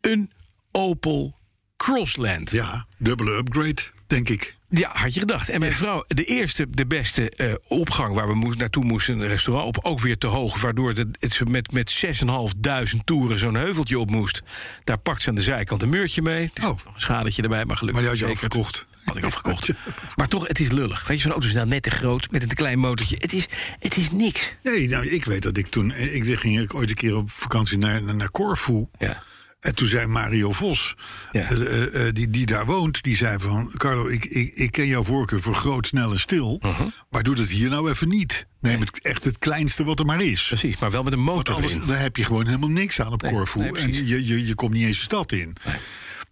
Een 0.00 0.30
Opel 0.72 1.38
Crossland. 1.76 2.50
Ja, 2.50 2.86
dubbele 2.98 3.36
upgrade, 3.36 3.82
denk 4.06 4.28
ik. 4.28 4.55
Ja, 4.70 4.90
had 4.92 5.14
je 5.14 5.20
gedacht. 5.20 5.48
En 5.48 5.60
mijn 5.60 5.72
vrouw, 5.72 6.04
de 6.08 6.24
eerste, 6.24 6.66
de 6.70 6.86
beste 6.86 7.30
eh, 7.30 7.54
opgang 7.68 8.14
waar 8.14 8.28
we 8.28 8.34
moest, 8.34 8.58
naartoe 8.58 8.84
moesten, 8.84 9.18
een 9.18 9.28
restaurant 9.28 9.66
op, 9.76 9.84
ook 9.84 10.00
weer 10.00 10.18
te 10.18 10.26
hoog. 10.26 10.60
Waardoor 10.60 10.94
de, 10.94 11.08
het, 11.18 11.32
ze 11.32 11.44
met, 11.44 11.72
met 11.72 12.04
6.500 12.04 13.04
toeren 13.04 13.38
zo'n 13.38 13.54
heuveltje 13.54 13.98
op 13.98 14.10
moest. 14.10 14.42
Daar 14.84 14.98
pakt 14.98 15.22
ze 15.22 15.28
aan 15.28 15.34
de 15.34 15.42
zijkant 15.42 15.82
een 15.82 15.88
muurtje 15.88 16.22
mee. 16.22 16.50
Dus 16.54 16.64
Oh. 16.64 16.78
een 16.94 17.00
schadetje 17.00 17.42
erbij, 17.42 17.64
maar 17.64 17.76
gelukkig. 17.76 18.02
Maar 18.04 18.12
die 18.12 18.22
had 18.22 18.30
je 18.38 18.44
afgekocht. 18.44 18.86
Had 19.04 19.16
ik 19.16 19.24
afgekocht. 19.24 19.70
maar 20.16 20.28
toch, 20.28 20.48
het 20.48 20.60
is 20.60 20.70
lullig. 20.70 21.06
Weet 21.06 21.16
je, 21.16 21.22
zo'n 21.22 21.32
auto 21.32 21.46
is 21.46 21.54
nou 21.54 21.66
net 21.66 21.82
te 21.82 21.90
groot, 21.90 22.30
met 22.30 22.42
een 22.42 22.48
te 22.48 22.54
klein 22.54 22.78
motortje. 22.78 23.16
Het 23.18 23.32
is, 23.32 23.48
het 23.78 23.96
is 23.96 24.10
niks. 24.10 24.56
Nee, 24.62 24.88
nou, 24.88 25.06
ik 25.08 25.24
weet 25.24 25.42
dat 25.42 25.56
ik 25.56 25.66
toen... 25.66 25.92
Ik 25.94 26.38
ging 26.38 26.72
ooit 26.72 26.88
een 26.88 26.94
keer 26.94 27.16
op 27.16 27.30
vakantie 27.30 27.78
naar, 27.78 28.02
naar, 28.02 28.14
naar 28.14 28.30
Corfu. 28.30 28.86
Ja. 28.98 29.22
En 29.66 29.74
toen 29.74 29.88
zei 29.88 30.06
Mario 30.06 30.52
Vos, 30.52 30.94
Ja. 31.32 31.50
eh, 31.50 31.56
eh, 31.56 32.06
eh, 32.06 32.14
die, 32.14 32.30
die 32.30 32.46
daar 32.46 32.66
woont, 32.66 33.02
die 33.02 33.16
zei 33.16 33.38
van... 33.38 33.72
Carlo, 33.76 34.06
ik, 34.08 34.24
ik, 34.24 34.54
ik 34.54 34.70
ken 34.70 34.86
jouw 34.86 35.02
voorkeur 35.04 35.40
voor 35.40 35.54
groot, 35.54 35.86
snel 35.86 36.12
en 36.12 36.20
stil. 36.20 36.60
Uh-huh. 36.66 36.86
Maar 37.10 37.22
doe 37.22 37.34
dat 37.34 37.48
hier 37.48 37.68
nou 37.70 37.90
even 37.90 38.08
niet. 38.08 38.46
Neem 38.60 38.80
het, 38.80 39.02
echt 39.02 39.24
het 39.24 39.38
kleinste 39.38 39.84
wat 39.84 39.98
er 39.98 40.06
maar 40.06 40.22
is. 40.22 40.46
Precies, 40.46 40.78
maar 40.78 40.90
wel 40.90 41.02
met 41.02 41.12
een 41.12 41.24
Want 41.24 41.36
motor 41.36 41.54
anders 41.54 41.74
erin. 41.74 41.86
daar 41.88 42.00
heb 42.00 42.16
je 42.16 42.24
gewoon 42.24 42.46
helemaal 42.46 42.68
niks 42.68 43.00
aan 43.00 43.12
op 43.12 43.22
Nee, 43.22 43.32
Corfu. 43.32 43.58
nee, 43.58 43.66
en 43.68 43.72
precies. 43.72 44.08
je, 44.08 44.26
je, 44.26 44.46
je 44.46 44.54
komt 44.54 44.72
niet 44.72 44.86
eens 44.86 44.96
de 44.98 45.02
stad 45.04 45.32
in. 45.32 45.56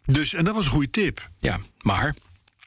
Dus, 0.07 0.35
en 0.35 0.45
dat 0.45 0.55
was 0.55 0.65
een 0.65 0.71
goede 0.71 0.91
tip. 0.91 1.29
Ja, 1.39 1.61
maar 1.79 2.15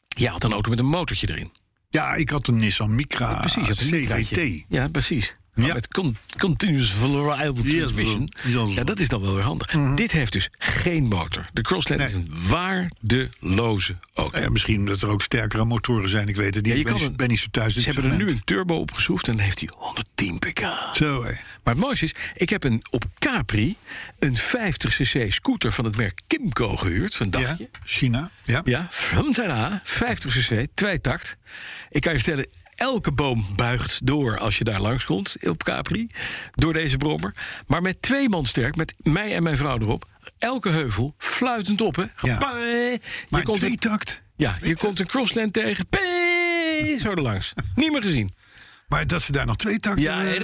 je 0.07 0.27
had 0.27 0.43
een 0.43 0.51
auto 0.51 0.69
met 0.69 0.79
een 0.79 0.85
motortje 0.85 1.29
erin. 1.29 1.51
Ja, 1.89 2.13
ik 2.15 2.29
had 2.29 2.47
een 2.47 2.57
Nissan 2.59 2.95
Micra 2.95 3.39
Precies, 3.39 3.67
had 3.67 3.79
een 3.79 4.05
CVT. 4.25 4.65
Ja, 4.69 4.87
precies. 4.87 5.33
Ja. 5.65 5.73
Met 5.73 5.87
con- 5.87 6.17
continuous 6.37 6.91
variable 6.93 7.63
transmission. 7.63 8.31
yes. 8.43 8.73
Ja, 8.75 8.83
dat 8.83 8.99
is 8.99 9.07
dan 9.07 9.21
wel 9.21 9.33
weer 9.35 9.43
handig. 9.43 9.95
Dit 9.95 10.11
heeft 10.11 10.31
dus 10.31 10.49
geen 10.57 11.03
motor. 11.03 11.49
De 11.53 11.61
Crossland 11.61 12.01
Nee. 12.01 12.09
is 12.09 12.15
een 12.15 12.31
waardeloze 12.47 13.95
auto. 14.13 14.39
Ja, 14.39 14.49
misschien 14.49 14.85
dat 14.85 15.01
er 15.01 15.07
ook 15.09 15.21
sterkere 15.21 15.65
motoren 15.65 16.09
zijn, 16.09 16.27
ik 16.27 16.35
weet 16.35 16.55
het 16.55 16.63
niet. 16.63 16.65
Ja, 16.65 16.71
je 16.73 16.79
ik 16.79 16.83
ben, 16.85 16.93
kan 16.93 17.01
niet- 17.01 17.11
een- 17.11 17.17
ben 17.17 17.27
niet 17.27 17.39
zo 17.39 17.47
thuis 17.51 17.75
in 17.75 17.81
Ze 17.81 17.89
hebben 17.91 18.11
er 18.11 18.17
nu 18.17 18.29
een 18.29 18.41
turbo 18.43 18.75
opgeschroefd 18.79 19.27
en 19.27 19.35
dan 19.35 19.45
heeft 19.45 19.59
hij 19.59 19.69
110 19.77 20.39
pk. 20.39 20.59
Zo, 20.93 21.23
hé. 21.23 21.31
Maar 21.63 21.73
het 21.75 21.83
mooiste 21.83 22.05
is, 22.05 22.13
ik 22.33 22.49
heb 22.49 22.63
een, 22.63 22.85
op 22.89 23.03
Capri 23.19 23.75
een 24.19 24.37
50cc 24.37 25.31
scooter 25.33 25.71
van 25.71 25.85
het 25.85 25.97
merk 25.97 26.19
Kimco 26.27 26.75
gehuurd. 26.75 27.15
Van 27.15 27.27
Ja, 27.31 27.39
dagje. 27.39 27.69
China, 27.85 28.31
ja. 28.43 28.61
Ja, 28.65 28.87
from 28.91 29.33
China, 29.33 29.81
50cc, 29.83 30.67
tweetakt. 30.73 31.37
Ik 31.89 32.01
kan 32.01 32.13
je 32.13 32.19
vertellen, 32.19 32.47
elke 32.77 33.11
boom 33.11 33.45
buigt 33.55 34.05
door 34.05 34.37
als 34.37 34.57
je 34.57 34.63
daar 34.63 34.81
langskomt 34.81 35.35
op 35.41 35.63
Capri. 35.63 36.07
Door 36.51 36.73
deze 36.73 36.97
brommer. 36.97 37.33
Maar 37.67 37.81
met 37.81 38.01
twee 38.01 38.29
man 38.29 38.45
sterk, 38.45 38.75
met 38.75 38.93
mij 38.97 39.35
en 39.35 39.43
mijn 39.43 39.57
vrouw 39.57 39.79
erop. 39.79 40.05
Elke 40.37 40.69
heuvel, 40.69 41.13
fluitend 41.17 41.81
op, 41.81 41.95
hè. 41.95 42.03
Ja. 42.21 42.37
Je 42.57 42.99
Maar 43.29 43.43
komt 43.43 43.57
twee 43.57 43.71
een, 43.71 43.77
takt. 43.77 44.21
ja, 44.35 44.55
je 44.61 44.75
komt 44.75 44.99
een 44.99 45.07
crossland 45.07 45.53
tegen. 45.53 45.87
Pee, 45.87 46.97
Zo 46.99 47.11
erlangs. 47.11 47.53
Niet 47.75 47.91
meer 47.91 48.01
gezien. 48.01 48.29
Maar 48.87 49.07
dat 49.07 49.21
ze 49.21 49.31
daar 49.31 49.45
nog 49.45 49.55
twee 49.55 49.79
takten... 49.79 50.03
Ja, 50.03 50.23
eh. 50.23 50.35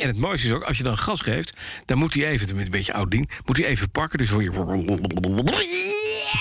En 0.00 0.06
het 0.06 0.16
mooiste 0.18 0.46
is 0.46 0.52
ook, 0.52 0.62
als 0.62 0.76
je 0.76 0.82
dan 0.82 0.98
gas 0.98 1.20
geeft... 1.20 1.56
dan 1.84 1.98
moet 1.98 2.14
hij 2.14 2.26
even, 2.26 2.56
met 2.56 2.64
een 2.64 2.70
beetje 2.70 2.92
oud 2.92 3.10
ding... 3.10 3.30
moet 3.44 3.56
hij 3.56 3.66
even 3.66 3.90
pakken, 3.90 4.18
dus 4.18 4.28
hoor 4.30 4.42
je... 4.42 4.50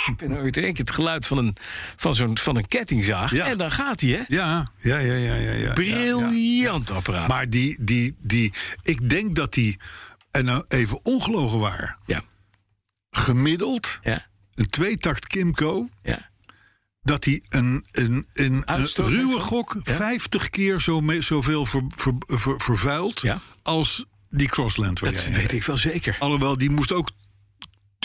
En 0.05 0.15
dan 0.17 0.31
hoor 0.31 0.45
je 0.45 0.51
in 0.51 0.63
één 0.63 0.73
keer 0.73 0.85
het 0.85 0.93
geluid 0.93 1.25
van 1.27 1.37
een, 1.37 1.55
van 1.95 2.15
zo'n, 2.15 2.37
van 2.37 2.55
een 2.55 2.67
kettingzaag. 2.67 3.31
Ja. 3.31 3.47
En 3.47 3.57
dan 3.57 3.71
gaat 3.71 4.01
hij, 4.01 4.09
hè? 4.09 4.21
ja, 4.27 4.71
ja, 4.77 4.97
ja, 4.97 5.13
ja, 5.13 5.33
ja, 5.35 5.51
ja. 5.51 5.73
Briljant 5.73 6.91
apparaat. 6.91 7.27
Maar 7.27 7.49
die, 7.49 7.75
die, 7.79 8.15
die, 8.19 8.53
ik 8.83 9.09
denk 9.09 9.35
dat 9.35 9.53
die, 9.53 9.79
en 10.31 10.45
nou 10.45 10.63
even 10.67 10.99
ongelogen 11.03 11.59
waar, 11.59 11.97
ja, 12.05 12.21
gemiddeld 13.09 13.99
ja, 14.03 14.25
een 14.55 14.67
tweetakt 14.67 15.27
Kimco, 15.27 15.89
ja. 16.03 16.29
dat 17.01 17.23
die 17.23 17.43
een, 17.49 17.85
een, 17.91 18.27
een, 18.33 18.63
ruwe 18.95 19.39
gok 19.39 19.79
Ja. 19.83 19.93
50 19.95 20.49
keer 20.49 20.79
zo 20.81 21.01
me, 21.01 21.21
zoveel 21.21 21.65
ver, 21.65 21.83
ver, 21.95 22.13
ver- 22.27 22.61
vervuilt 22.61 23.21
Ja. 23.21 23.39
als 23.63 24.05
die 24.29 24.47
Crossland 24.47 24.99
Dat 24.99 25.25
weet 25.27 25.51
ik 25.51 25.63
wel 25.63 25.77
zeker. 25.77 26.15
Alhoewel, 26.19 26.57
die 26.57 26.69
moest 26.69 26.91
ook 26.91 27.09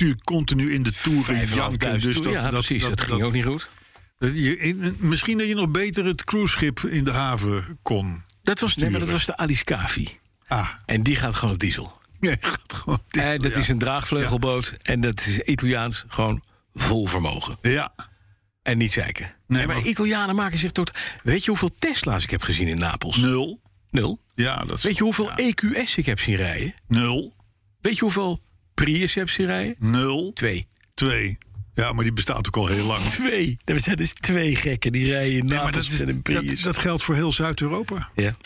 natuurlijk 0.00 0.25
continu 0.25 0.73
in 0.73 0.83
de 0.83 0.92
5.500 0.95 1.54
janken. 1.54 2.00
Dus 2.00 2.21
dat, 2.21 2.33
ja, 2.33 2.40
dat, 2.40 2.50
precies. 2.50 2.83
Dat, 2.88 3.00
ging 3.00 3.23
ook 3.23 3.33
niet 3.33 3.45
goed. 3.45 3.69
je, 4.19 4.57
in- 4.59 4.97
misschien 4.99 5.38
dat 5.38 5.49
je 5.49 5.54
nog 5.54 5.71
beter 5.71 6.04
het 6.04 6.25
cruiseschip 6.25 6.80
in 6.80 7.04
de 7.04 7.11
haven 7.11 7.78
kon. 7.83 8.23
Dat 8.42 8.61
was, 8.61 8.76
nee, 8.76 8.90
maar 8.90 9.00
dat 9.00 9.11
was 9.11 9.26
de 9.26 9.37
Alice. 9.37 9.64
Ah, 10.47 10.69
En 10.87 11.02
die 11.02 11.16
gaat 11.16 11.35
gewoon 11.35 11.54
op 11.54 11.61
diesel. 11.61 11.99
nee, 12.21 12.37
gaat 12.40 12.73
gewoon. 12.73 13.02
En 13.11 13.38
dat 13.38 13.52
ja. 13.52 13.59
is 13.59 13.69
een 13.69 13.78
draagvleugelboot. 13.78 14.73
En 14.83 15.00
dat 15.00 15.21
is 15.21 15.38
Italiaans 15.38 16.04
gewoon 16.09 16.42
vol 16.75 17.07
vermogen. 17.07 17.59
Ja, 17.62 17.95
En 18.62 18.78
niet 18.78 18.92
zeiken. 18.92 19.35
Nee, 19.47 19.66
maar 19.66 19.76
maar- 19.76 19.85
Italianen 19.85 20.35
maken 20.35 20.59
zich 20.59 20.73
tot... 20.73 20.90
Weet 21.23 21.42
je 21.45 21.50
hoeveel 21.50 21.71
Tesla's 21.78 22.23
ik 22.25 22.30
heb 22.30 22.42
gezien 22.42 22.69
in 22.69 22.78
Napels? 22.78 23.16
nul. 23.16 23.61
Nul. 23.90 24.21
Ja, 24.35 24.64
dat 24.64 24.76
is 24.78 24.83
Weet 24.83 24.97
je 24.97 25.02
hoeveel 25.02 25.30
EQS 25.37 25.95
ik 25.97 26.07
heb 26.07 26.21
zien 26.21 26.37
rijden? 26.37 26.75
nul. 26.88 27.35
Weet 27.80 27.95
je 27.95 28.00
hoeveel 28.00 28.40
Prius 28.85 29.15
heb 29.15 29.29
rijden? 29.29 29.75
Nul. 29.79 30.33
Twee. 30.33 30.67
Twee. 30.95 31.39
Ja, 31.73 31.93
maar 31.93 32.05
die 32.05 32.13
bestaat 32.13 32.47
ook 32.47 32.57
al 32.57 32.67
heel 32.67 32.85
lang. 32.87 33.05
Twee. 33.11 33.59
Er 33.65 33.81
zijn 33.81 33.97
dus 33.97 34.13
twee 34.13 34.57
gekken 34.57 34.93
die 34.93 35.07
rijden 35.07 35.33
in 35.39 35.45
Nee, 35.45 35.57
maar 35.57 35.65
Napels 35.65 35.85
dat, 35.99 36.09
is, 36.09 36.15
een 36.15 36.23
Prius. 36.23 36.55
dat, 36.55 36.63
dat 36.63 36.79
geldt 36.79 37.03
voor 37.03 37.15
heel 37.15 37.33
Zuid-Europa. 37.33 38.11
Ja. 38.15 38.37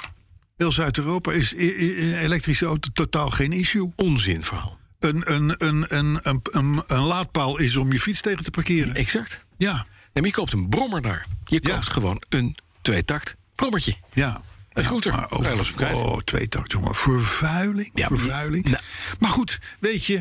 Heel 0.57 0.73
Zuid-Europa 0.73 1.33
is 1.33 1.55
elektrische 1.55 2.65
auto 2.67 2.89
totaal 2.93 3.31
geen 3.31 3.53
issue. 3.53 3.93
Onzinverhaal. 3.97 4.79
Een, 4.99 5.33
een, 5.35 5.55
een, 5.59 5.85
een, 5.97 6.19
een, 6.23 6.41
een, 6.51 6.83
een 6.87 7.03
laadpaal 7.03 7.59
is 7.59 7.77
om 7.77 7.93
je 7.93 8.01
fiets 8.01 8.21
tegen 8.21 8.45
te 8.45 8.51
parkeren. 8.51 8.95
Exact. 8.95 9.45
Ja, 9.57 9.87
maar 10.13 10.25
je 10.25 10.31
koopt 10.31 10.53
een 10.53 10.69
brommer 10.69 11.03
daar. 11.03 11.27
Je 11.45 11.61
Ja. 11.63 11.71
koopt 11.75 11.93
gewoon 11.93 12.23
een 12.29 12.57
tweetakt 12.83 13.37
brommertje. 13.55 13.95
ja. 14.13 14.41
Een 14.75 14.85
scooter. 14.85 15.13
Maar 15.13 15.31
op 15.31 15.73
krijgen. 15.77 16.05
oh, 16.05 16.19
twee 16.19 16.47
takt, 16.49 16.73
jongen. 16.73 16.95
Vervuiling. 16.95 17.91
Ja, 17.95 18.09
maar- 18.09 18.19
vervuiling. 18.19 18.65
Nou. 18.65 18.83
Maar 19.19 19.31
goed, 19.31 19.59
weet 19.81 20.05
je, 20.05 20.15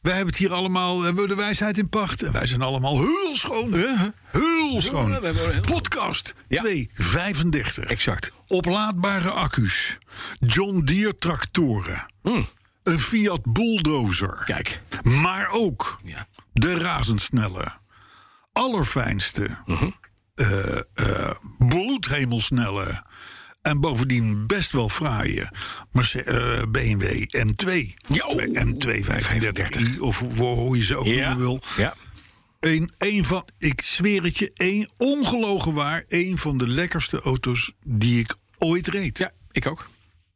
wij 0.00 0.12
hebben 0.14 0.26
het 0.32 0.36
hier 0.36 0.52
allemaal, 0.52 0.98
we 1.00 1.04
hebben 1.06 1.28
de 1.28 1.34
wijsheid 1.34 1.78
in 1.78 1.88
pacht. 1.88 2.22
En 2.22 2.32
wij 2.32 2.46
zijn 2.46 2.62
allemaal 2.62 2.98
heel 2.98 3.36
schoon. 3.36 3.74
Heel 4.26 4.80
schoon. 4.80 5.10
Ja, 5.10 5.60
Podcast 5.60 6.34
Ja. 6.48 6.60
235. 6.62 7.84
Exact. 7.84 8.32
Oplaadbare 8.46 9.30
accu's. 9.30 9.98
John 10.38 10.80
Deere 10.84 11.14
tractoren. 11.18 12.06
Hmm. 12.22 12.46
Een 12.82 13.00
Fiat 13.00 13.40
bulldozer. 13.52 14.42
Kijk. 14.44 14.80
Maar 15.02 15.48
ook 15.50 16.00
Ja. 16.04 16.26
de 16.52 16.78
razendsnelle, 16.78 17.72
allerfijnste, 18.52 19.48
Mhm. 19.66 19.90
eh, 20.34 20.76
eh, 20.94 21.30
bloedhemelsnelle 21.58 23.04
en 23.62 23.80
bovendien 23.80 24.46
best 24.46 24.72
wel 24.72 24.88
fraaie 24.88 25.48
Merce- 25.92 26.66
BMW 26.70 27.22
M2. 27.36 27.94
Ja, 28.08 28.26
oh. 28.26 28.42
M235i, 28.42 29.98
of 30.00 30.18
hoe- 30.18 30.76
je 30.76 30.84
ze 30.84 30.96
ook 30.96 31.06
Ja. 31.06 31.14
noemen 31.28 31.36
wil. 31.38 31.60
Ja. 31.76 31.94
Een, 32.60 32.92
een 32.98 33.24
van, 33.24 33.44
ik 33.58 33.82
zweer 33.82 34.22
het 34.22 34.38
je, 34.38 34.50
een, 34.54 34.90
ongelogen 34.98 35.72
waar, 35.72 36.04
een 36.08 36.38
van 36.38 36.58
de 36.58 36.68
lekkerste 36.68 37.20
auto's 37.20 37.72
die 37.84 38.18
ik 38.20 38.34
ooit 38.58 38.88
reed. 38.88 39.18
Ja, 39.18 39.32
ik 39.52 39.66
ook. 39.66 39.88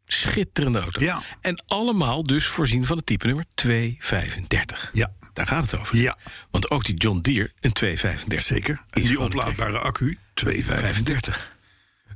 Schitterende 0.06 0.80
auto. 0.80 1.00
Ja. 1.00 1.20
En 1.40 1.62
allemaal 1.66 2.22
dus 2.22 2.46
voorzien 2.46 2.86
van 2.86 2.96
het 2.96 3.06
type 3.06 3.26
nummer 3.26 3.44
235. 3.54 4.90
Ja. 4.92 5.12
Daar 5.32 5.46
gaat 5.46 5.62
het 5.70 5.80
over. 5.80 5.96
Ja. 5.96 6.18
Want 6.50 6.70
ook 6.70 6.84
die 6.84 6.94
John 6.94 7.18
Deere, 7.20 7.52
een 7.60 7.72
235. 7.72 8.46
Zeker. 8.46 8.82
En 8.90 9.02
die 9.02 9.20
oplaadbare 9.20 9.78
accu, 9.78 10.18
235. 10.34 10.94
35. 10.94 11.52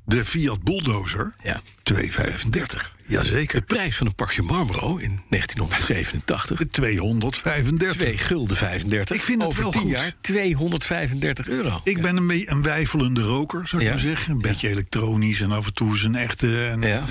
De 0.09 0.25
Fiat 0.25 0.62
Bulldozer, 0.62 1.35
Ja. 1.43 1.61
235. 1.83 2.95
Jazeker. 3.07 3.61
De 3.61 3.67
prijs 3.67 3.97
van 3.97 4.07
een 4.07 4.15
pakje 4.15 4.43
Marlboro 4.43 4.97
in 4.97 5.21
1987. 5.29 6.67
235. 6.71 7.97
2 7.97 8.19
gulden 8.19 8.57
35. 8.57 9.17
Ik 9.17 9.23
vind 9.23 9.38
het 9.43 9.50
Over 9.50 9.62
wel 9.62 9.71
10 9.71 9.81
goed. 9.81 9.91
jaar 9.91 10.12
235 10.21 11.49
euro. 11.49 11.81
Ik 11.85 12.03
ben 12.03 12.17
een, 12.17 12.43
een 12.50 12.62
wijfelende 12.62 13.21
roker, 13.23 13.69
zou 13.69 13.83
ik 13.83 13.88
Ja. 13.88 13.95
maar 13.95 14.03
zeggen. 14.05 14.33
Een 14.35 14.41
beetje 14.41 14.69
elektronisch 14.69 15.41
en 15.41 15.53
af 15.53 15.67
en 15.67 15.75
toe 15.75 15.95
is 15.95 16.03
een 16.03 16.17
echte. 16.17 16.67
En 16.67 16.83
eh, 16.83 17.03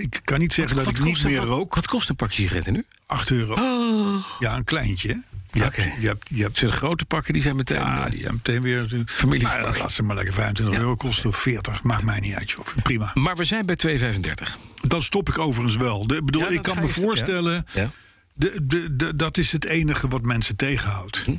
Ik 0.00 0.20
kan 0.24 0.38
niet 0.38 0.52
zeggen 0.52 0.76
dat 0.76 0.86
ik 0.88 1.02
niet 1.02 1.24
meer 1.24 1.36
rook. 1.40 1.74
Wat 1.74 1.86
kost 1.86 2.08
een 2.08 2.16
pakje 2.16 2.42
sigaretten 2.42 2.72
nu? 2.72 2.84
8 3.06 3.30
euro. 3.30 3.54
Ja, 4.38 4.56
een 4.56 4.64
kleintje. 4.64 5.22
Je, 5.52 5.64
Oké. 5.64 5.80
hebt, 5.80 6.00
je, 6.00 6.06
hebt, 6.06 6.28
je 6.28 6.42
hebt. 6.42 6.58
Zijn 6.58 6.72
grote 6.72 7.04
pakken 7.04 7.32
die 7.32 7.42
zijn 7.42 7.56
meteen... 7.56 7.80
Ja, 7.80 8.04
eh, 8.04 8.10
die 8.10 8.20
hebben 8.22 8.40
meteen 8.44 8.62
weer. 8.62 9.04
Familieverbak. 9.06 9.70
Maar 9.70 9.78
laat 9.78 9.92
ze 9.92 10.02
maar 10.02 10.16
lekker 10.16 10.34
25 10.34 10.80
euro 10.80 10.94
kosten 10.94 11.28
of 11.28 11.36
40. 11.36 11.82
Maakt 11.82 12.02
mij 12.02 12.20
niet 12.20 12.34
uit, 12.34 12.50
joh. 12.50 12.66
Prima. 12.82 13.10
Maar 13.14 13.36
we 13.36 13.44
zijn 13.44 13.66
bij 13.66 13.76
235. 13.76 14.58
Dan 14.80 15.02
stop 15.02 15.28
ik 15.28 15.38
overigens 15.38 15.76
wel. 15.76 16.06
De, 16.06 16.22
bedoel, 16.22 16.42
Ja, 16.42 16.48
ik 16.48 16.62
kan 16.62 16.78
me 16.78 16.88
voorstellen. 16.88 17.66
Ja. 17.72 17.90
De, 18.34 18.60
de, 18.62 18.96
de, 18.96 19.16
dat 19.16 19.38
is 19.38 19.52
het 19.52 19.64
enige 19.64 20.08
wat 20.08 20.22
mensen 20.22 20.56
tegenhoudt. 20.56 21.22
Hm. 21.24 21.34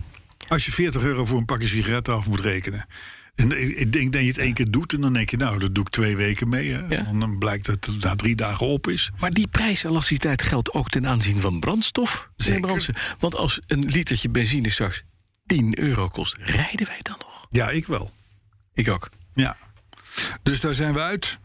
Als 0.48 0.66
je 0.66 0.72
40 0.72 1.04
euro 1.04 1.26
voor 1.26 1.38
een 1.38 1.46
pakje 1.46 1.68
sigaretten 1.68 2.14
af 2.14 2.28
moet 2.28 2.40
rekenen. 2.40 2.88
En 3.36 3.80
ik 3.80 3.94
denk 3.94 4.14
dat 4.14 4.22
je 4.22 4.28
het 4.28 4.38
één 4.38 4.54
keer 4.54 4.72
doet 4.72 4.94
en 4.94 5.02
dan 5.02 5.14
denk 5.14 5.30
je, 5.30 5.38
nou, 5.38 5.60
dat 5.60 5.76
doe 5.76 5.84
ik 5.84 5.90
twee 5.90 6.16
weken 6.16 6.50
mee. 6.50 6.72
Hè. 6.72 6.80
Ja. 6.88 7.06
En 7.06 7.20
dan 7.20 7.38
blijkt 7.38 7.66
dat 7.66 7.86
het 7.86 8.04
na 8.04 8.16
drie 8.16 8.36
dagen 8.36 8.68
op 8.68 8.88
is. 8.88 9.12
Maar 9.20 9.32
die 9.34 9.48
prijselasticiteit 9.48 10.42
geldt 10.44 10.72
ook 10.74 10.90
ten 10.90 11.08
aanzien 11.08 11.42
van 11.42 11.60
brandstof. 11.60 12.30
Zeker. 12.36 12.62
Brandstof. 12.62 13.16
Want 13.20 13.36
als 13.36 13.60
een 13.68 13.86
litertje 13.86 14.30
benzine 14.30 14.70
straks 14.70 15.04
10 15.46 15.80
euro 15.80 16.08
kost, 16.08 16.36
rijden 16.40 16.86
wij 16.88 17.00
dan 17.02 17.16
nog? 17.20 17.48
Ja, 17.50 17.70
ik 17.70 17.86
wel. 17.88 18.12
Ik 18.74 18.90
ook. 18.90 19.10
Ja. 19.34 19.58
Dus 20.44 20.60
daar 20.62 20.74
zijn 20.74 20.94
we 20.94 21.00
uit. 21.02 21.38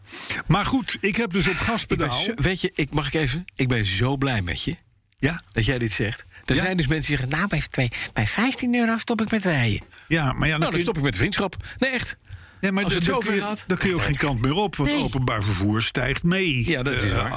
Maar 0.47 0.65
goed, 0.65 0.97
ik 1.01 1.15
heb 1.15 1.31
dus 1.31 1.47
op 1.47 1.55
gaspedaal. 1.57 2.21
zo- 2.21 2.33
weet 2.35 2.61
je, 2.61 2.71
ik, 2.75 2.89
mag 2.91 3.07
ik 3.07 3.13
even? 3.13 3.45
Ik 3.55 3.67
ben 3.67 3.85
zo 3.85 4.17
blij 4.17 4.41
met 4.41 4.63
je 4.63 4.75
Ja, 5.17 5.43
dat 5.51 5.65
jij 5.65 5.77
dit 5.77 5.91
zegt. 5.91 6.25
Er 6.49 6.55
Ja. 6.55 6.61
zijn 6.61 6.77
dus 6.77 6.87
mensen 6.87 7.07
die 7.07 7.17
zeggen, 7.17 7.37
nou, 7.37 7.49
bij, 7.49 7.61
twee, 7.69 7.91
bij 8.13 8.27
15 8.27 8.75
euro 8.75 8.97
stop 8.97 9.21
ik 9.21 9.31
met 9.31 9.43
rijden. 9.45 9.81
ja, 10.07 10.33
maar 10.33 10.47
ja, 10.47 10.51
dan, 10.51 10.59
Nou, 10.59 10.71
dan 10.71 10.79
stop 10.81 10.97
ik 10.97 11.03
met 11.03 11.11
de 11.11 11.17
vriendschap. 11.17 11.55
Nee, 11.79 11.89
echt. 11.91 12.17
nee, 12.61 12.71
maar 12.71 12.83
als 12.83 12.93
het 12.93 13.03
zo 13.03 13.17
kun 13.17 13.33
je, 13.33 13.39
ver 13.39 13.47
gaat. 13.47 13.63
dan 13.67 13.77
kun 13.77 13.89
je 13.89 13.95
ook 13.95 14.03
geen 14.03 14.15
kant 14.17 14.41
meer 14.41 14.53
op. 14.53 14.75
Want 14.75 14.89
Nee. 14.89 15.03
openbaar 15.03 15.43
vervoer 15.43 15.81
stijgt 15.81 16.23
mee. 16.23 16.69
Ja, 16.69 16.83
dat 16.83 16.93
is 16.93 17.03
Eh, 17.11 17.15
waar. 17.15 17.31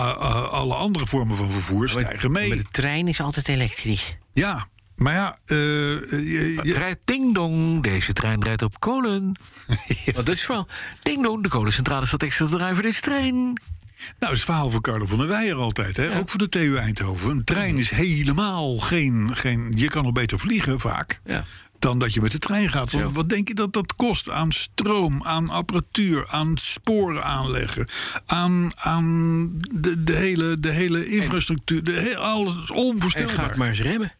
alle 0.47 0.75
andere 0.75 1.07
vormen 1.07 1.37
van 1.37 1.51
vervoer 1.51 1.89
stijgen 1.89 2.33
mee. 2.33 2.49
Met 2.49 2.59
de 2.59 2.65
trein 2.71 3.09
is 3.09 3.21
altijd 3.21 3.49
elektrisch. 3.49 4.17
Ja, 4.33 4.67
maar 4.97 5.13
ja, 5.15 5.39
eh, 5.47 5.57
je- 5.57 6.61
je- 6.63 6.75
Rijdt 6.75 7.07
ding 7.07 7.35
dong, 7.35 7.83
deze 7.83 8.13
trein 8.13 8.43
rijdt 8.43 8.63
op 8.63 8.81
kolen. 8.81 9.39
Wat 10.15 10.29
is 10.29 10.37
het 10.37 10.41
verhaal? 10.41 10.67
Ding 11.03 11.23
dong, 11.23 11.43
de 11.43 11.49
kolencentrale 11.49 12.07
staat 12.07 12.23
extra 12.23 12.47
te 12.47 12.57
draaien 12.57 12.75
voor 12.75 12.83
deze 12.85 13.01
trein. 13.01 13.61
Nou, 14.03 14.15
dat 14.19 14.31
is 14.31 14.37
het 14.37 14.45
verhaal 14.45 14.71
van 14.71 14.81
Carlo 14.81 15.07
van 15.07 15.19
der 15.19 15.29
Weijer 15.29 15.57
altijd. 15.57 15.97
Hè? 15.97 16.19
Ook 16.19 16.29
voor 16.29 16.39
de 16.39 16.49
TU 16.49 16.77
Eindhoven. 16.77 17.31
Een 17.31 17.45
trein 17.45 17.79
is 17.79 17.91
helemaal 17.91 18.79
geen, 18.79 19.31
geen... 19.37 19.73
Je 19.75 19.89
kan 19.89 20.03
nog 20.03 20.13
beter 20.13 20.39
vliegen 20.39 20.81
vaak. 20.81 21.21
Ja. 21.25 21.45
Dan 21.79 21.99
dat 21.99 22.15
je 22.15 22.21
met 22.21 22.33
de 22.33 22.39
trein 22.39 22.69
gaat. 22.71 22.93
Want 22.93 23.15
wat 23.15 23.29
denk 23.29 23.49
je 23.49 23.55
dat 23.55 23.73
dat 23.73 23.95
kost 23.97 24.31
aan 24.31 24.53
stroom, 24.53 25.25
aan 25.25 25.49
apparatuur, 25.49 26.27
aan 26.29 26.57
sporen 26.57 27.25
aanleggen, 27.25 27.89
aan, 28.27 28.73
aan 28.77 29.49
de, 29.81 30.03
de, 30.03 30.15
hele, 30.15 30.61
de 30.61 30.71
hele 30.71 31.07
infrastructuur, 31.07 31.85
de 31.85 32.17
alles 32.17 32.53
is 32.63 32.69
En 32.69 32.75
onvoorstelbaar. 32.75 33.35
ga 33.35 33.51
ik 33.51 33.57
maar 33.57 33.69
eens 33.69 33.81
remmen. 33.81 34.13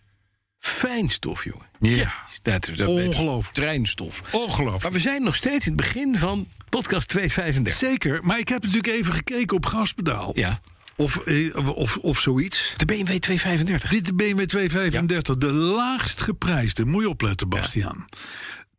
Fijnstof, 0.63 1.45
jongen. 1.45 1.67
Ja. 1.81 2.13
Dat, 2.43 2.71
dat, 2.77 2.89
Ongelooflijk. 2.89 3.55
Treinstof. 3.55 4.23
Ongelooflijk. 4.31 4.83
Maar 4.83 4.93
we 4.93 4.99
zijn 4.99 5.23
nog 5.23 5.35
steeds 5.37 5.67
in 5.67 5.73
het 5.73 5.81
begin 5.81 6.17
van 6.17 6.49
podcast 6.69 7.09
235. 7.09 7.89
Zeker, 7.89 8.25
maar 8.25 8.39
ik 8.39 8.49
heb 8.49 8.63
natuurlijk 8.63 8.95
even 8.95 9.15
gekeken 9.15 9.57
op 9.57 9.67
gaspedaal. 9.67 10.33
Ja. 10.35 10.61
Of, 10.97 11.17
eh, 11.17 11.57
of, 11.75 11.97
of 11.97 12.21
zoiets. 12.21 12.75
De 12.77 12.85
BMW 12.85 13.17
235. 13.19 13.91
Dit 13.91 14.05
is 14.05 14.15
BMW 14.15 14.43
235, 14.43 15.37
de 15.37 15.53
laagst 15.53 16.21
geprijsde. 16.21 16.85
Moet 16.85 17.03
je 17.03 17.09
opletten, 17.09 17.49
Bastiaan. 17.49 18.05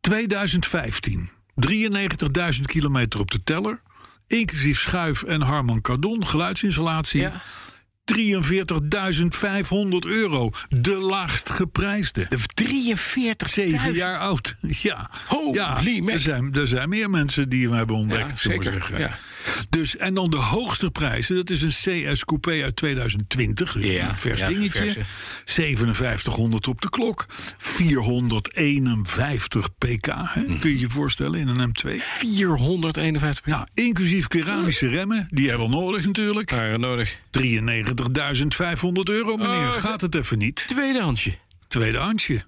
2015, 0.01 1.29
93.000 1.55 2.61
kilometer 2.65 3.19
op 3.19 3.31
de 3.31 3.43
teller. 3.43 3.81
Inclusief 4.27 4.79
schuif 4.79 5.23
en 5.23 5.41
Harman 5.41 5.81
Kardon, 5.81 6.27
geluidsinstallatie. 6.27 7.21
Ja. 7.21 7.41
43.500 8.05 8.15
euro. 10.07 10.51
De 10.69 10.97
laagst 10.97 11.49
geprijsde. 11.49 12.25
De 12.29 12.37
43 12.53 13.49
Zeven 13.49 13.93
jaar 13.93 14.17
oud. 14.17 14.55
Ja. 14.81 15.09
Holy 15.27 15.55
ja 15.55 15.81
er, 16.13 16.19
zijn, 16.19 16.53
er 16.53 16.67
zijn 16.67 16.89
meer 16.89 17.09
mensen 17.09 17.49
die 17.49 17.69
we 17.69 17.75
hebben 17.75 17.95
ontdekt. 17.95 18.29
Ja, 18.29 18.37
zeker. 18.37 18.63
zeggen. 18.63 18.99
Ja. 18.99 19.17
Dus, 19.69 19.97
en 19.97 20.13
dan 20.13 20.29
de 20.29 20.37
hoogste 20.37 20.91
prijzen. 20.91 21.35
Dat 21.35 21.49
is 21.49 21.61
een 21.61 21.69
CS 22.13 22.25
Coupé 22.25 22.63
uit 22.63 22.75
2020. 22.75 23.73
Dus 23.73 23.85
Ja, 23.85 24.09
een 24.09 24.17
vers 24.17 24.39
ja, 24.39 24.47
dingetje. 24.47 24.79
verse. 24.83 24.99
5700 25.45 26.67
op 26.67 26.81
de 26.81 26.89
klok. 26.89 27.25
451 27.57 29.69
pk. 29.77 30.05
Hè? 30.05 30.41
Hm. 30.45 30.59
Kun 30.59 30.69
je 30.69 30.79
je 30.79 30.89
voorstellen 30.89 31.39
in 31.39 31.47
een 31.47 31.69
M2. 31.69 31.89
451 32.17 33.41
Ja, 33.45 33.67
inclusief 33.73 34.27
keramische 34.27 34.87
remmen. 34.87 35.27
Die 35.29 35.49
hebben 35.49 35.69
we 35.69 35.75
nodig 35.75 36.05
natuurlijk. 36.05 36.49
jaar 36.51 36.79
nodig. 36.79 37.19
93.500 37.31 37.39
euro, 39.03 39.37
meneer. 39.37 39.67
Oh, 39.67 39.71
Gaat 39.73 40.01
het 40.01 40.15
even 40.15 40.37
niet? 40.37 40.65
Tweedehandsje. 40.67 41.37
Tweedehandsje. 41.67 42.43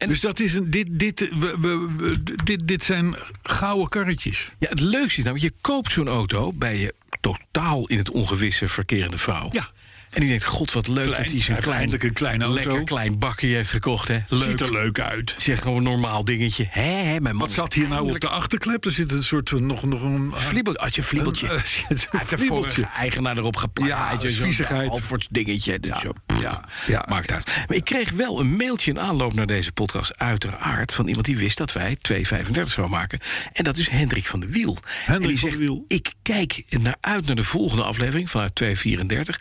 En 0.00 0.08
Dus 0.08 0.20
dat 0.20 0.40
is 0.40 0.54
een, 0.54 0.70
dit, 0.70 0.86
dit, 0.90 1.20
we, 1.20 1.56
we- 1.60 1.88
we- 1.96 2.22
dit, 2.44 2.68
dit 2.68 2.82
zijn 2.82 3.16
gouden 3.42 3.88
karretjes. 3.88 4.50
ja, 4.58 4.68
het 4.68 4.80
leukste 4.80 5.18
is 5.18 5.24
nou, 5.24 5.38
je 5.40 5.52
koopt 5.60 5.92
zo'n 5.92 6.08
auto 6.08 6.52
bij 6.52 6.76
je 6.78 6.94
totaal 7.20 7.86
in 7.86 7.98
het 7.98 8.10
ongewisse 8.10 8.68
verkerende 8.68 9.18
vrouw. 9.18 9.48
Ja. 9.52 9.70
En 10.10 10.20
die 10.20 10.28
denkt, 10.28 10.44
god 10.44 10.72
wat 10.72 10.88
leuk 10.88 11.04
Klein. 11.04 11.22
dat 11.22 11.30
hij 11.30 11.40
heeft 11.54 11.60
klein, 11.60 11.92
een 11.92 12.12
kleine 12.12 12.44
auto. 12.44 12.58
lekker 12.58 12.84
klein 12.84 13.18
bakje 13.18 13.46
heeft 13.46 13.70
gekocht. 13.70 14.08
Hè. 14.08 14.18
Leuk. 14.28 14.42
Ziet 14.42 14.60
er 14.60 14.72
leuk 14.72 15.00
uit. 15.00 15.34
Zeg 15.38 15.60
gewoon 15.60 15.76
een 15.76 15.82
normaal 15.82 16.24
dingetje. 16.24 16.66
Hè, 16.70 16.82
hè, 16.82 17.20
mijn 17.20 17.36
man. 17.36 17.46
Wat 17.46 17.50
zat 17.50 17.74
hier 17.74 17.88
nou 17.88 18.10
op 18.10 18.20
de 18.20 18.28
achterklep? 18.28 18.84
Er 18.84 18.92
zit 18.92 19.12
een 19.12 19.24
soort 19.24 19.48
van 19.48 19.66
nog, 19.66 19.82
nog 19.82 20.02
een... 20.02 20.32
Fliebel, 20.34 20.74
had 20.76 20.94
je 20.94 21.00
een 21.00 21.06
fliebeltje. 21.06 21.48
Een, 21.48 21.56
eh, 21.56 21.60
een 22.30 22.54
heeft 22.54 22.74
de 22.74 22.84
eigenaar 22.84 23.38
erop 23.38 23.56
geplakt. 23.56 23.90
Ja, 23.90 24.08
had 24.08 24.22
zo'n 24.22 24.30
viezigheid. 24.30 24.90
Alfords 24.90 25.26
dingetje. 25.30 25.80
Dus 25.80 26.00
zo, 26.00 26.12
pff, 26.26 26.42
ja, 26.42 26.64
ja. 26.86 27.04
Maakt 27.08 27.32
uit. 27.32 27.46
Maar 27.46 27.76
ik 27.76 27.84
kreeg 27.84 28.10
wel 28.10 28.40
een 28.40 28.56
mailtje 28.56 28.90
in 28.90 29.00
aanloop 29.00 29.34
naar 29.34 29.46
deze 29.46 29.72
podcast. 29.72 30.18
Uiteraard 30.18 30.94
van 30.94 31.06
iemand 31.08 31.26
die 31.26 31.38
wist 31.38 31.56
dat 31.56 31.72
wij 31.72 31.96
2,35 32.12 32.20
zouden 32.52 32.90
maken. 32.90 33.18
En 33.52 33.64
dat 33.64 33.76
is 33.76 33.88
Hendrik 33.88 34.26
van 34.26 34.40
de 34.40 34.46
Wiel. 34.46 34.78
en 35.06 35.22
die 35.22 35.38
van 35.38 35.50
de 35.50 35.56
Wiel. 35.56 35.84
ik 35.88 36.12
kijk 36.22 36.62
naar 36.68 36.96
uit 37.00 37.26
naar 37.26 37.36
de 37.36 37.44
volgende 37.44 37.82
aflevering 37.82 38.30
vanuit 38.30 38.54
234. 38.54 39.38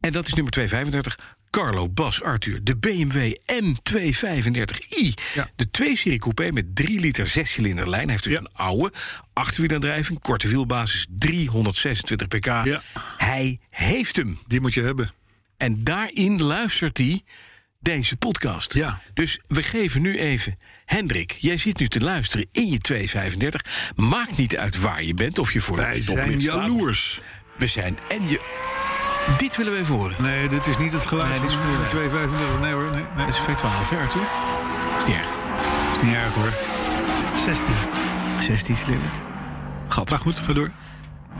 En 0.00 0.12
dat 0.12 0.26
is 0.26 0.34
nummer 0.34 0.52
235. 0.52 1.34
Carlo, 1.50 1.88
Bas, 1.88 2.22
Arthur, 2.22 2.60
de 2.64 2.76
BMW 2.76 3.32
M235i. 3.62 5.14
Ja. 5.34 5.50
De 5.56 5.66
2-serie 5.78 6.18
coupé 6.18 6.50
met 6.52 6.76
3 6.76 7.00
liter 7.00 7.26
6-cilinder 7.38 7.88
lijn. 7.88 8.02
Hij 8.02 8.10
heeft 8.10 8.24
dus 8.24 8.32
Ja. 8.32 8.38
een 8.38 8.50
oude 8.52 8.92
achterwielaandrijving, 9.32 10.20
korte 10.20 10.48
wielbasis, 10.48 11.06
326 11.10 12.28
pk. 12.28 12.44
Ja. 12.46 12.82
Hij 13.16 13.58
heeft 13.70 14.16
hem. 14.16 14.38
Die 14.46 14.60
moet 14.60 14.74
je 14.74 14.82
hebben. 14.82 15.12
En 15.56 15.84
daarin 15.84 16.42
luistert 16.42 16.98
hij 16.98 17.22
deze 17.80 18.16
podcast. 18.16 18.74
Ja. 18.74 19.00
Dus 19.14 19.40
we 19.48 19.62
geven 19.62 20.02
nu 20.02 20.18
even. 20.18 20.58
Hendrik, 20.84 21.30
jij 21.40 21.56
zit 21.56 21.78
nu 21.78 21.88
te 21.88 22.00
luisteren 22.00 22.46
in 22.52 22.70
je 22.70 22.78
235. 22.78 23.92
Maakt 23.96 24.36
niet 24.36 24.56
uit 24.56 24.80
waar 24.80 25.02
je 25.02 25.14
bent 25.14 25.38
of 25.38 25.52
je 25.52 25.60
voor 25.60 25.76
Wij 25.76 25.92
zijn 25.92 26.02
stoplicht 26.02 26.40
staat. 26.40 26.52
jaloers. 26.54 27.20
We 27.56 27.66
zijn 27.66 27.98
en 28.08 28.28
je. 28.28 28.40
Dit 29.38 29.56
willen 29.56 29.72
we 29.72 29.78
even 29.78 29.94
horen. 29.94 30.16
Nee, 30.22 30.48
dit 30.48 30.66
is 30.66 30.78
niet 30.78 30.92
het 30.92 31.06
geluid 31.06 31.30
Nee, 31.30 31.40
dit 31.40 31.50
is 31.50 31.56
van 31.56 31.64
voor- 31.66 31.82
de 31.82 31.86
235. 31.88 32.60
Nee 32.60 32.72
hoor, 32.72 32.90
nee, 32.90 33.00
nee. 33.16 33.26
Dat 33.26 33.34
is 33.34 33.40
V12, 33.40 33.88
hè, 33.90 33.96
Arthur? 33.98 34.26
Is 34.98 35.06
niet 35.06 35.16
erg. 35.16 35.26
is 35.96 36.02
niet 36.02 36.14
erg 36.14 36.34
hoor. 36.34 36.52
16. 37.44 37.74
16 38.40 38.76
cilinder. 38.76 39.10
Gat. 39.88 40.10
Maar 40.10 40.18
goed, 40.18 40.38
ga 40.38 40.52
door. 40.52 40.70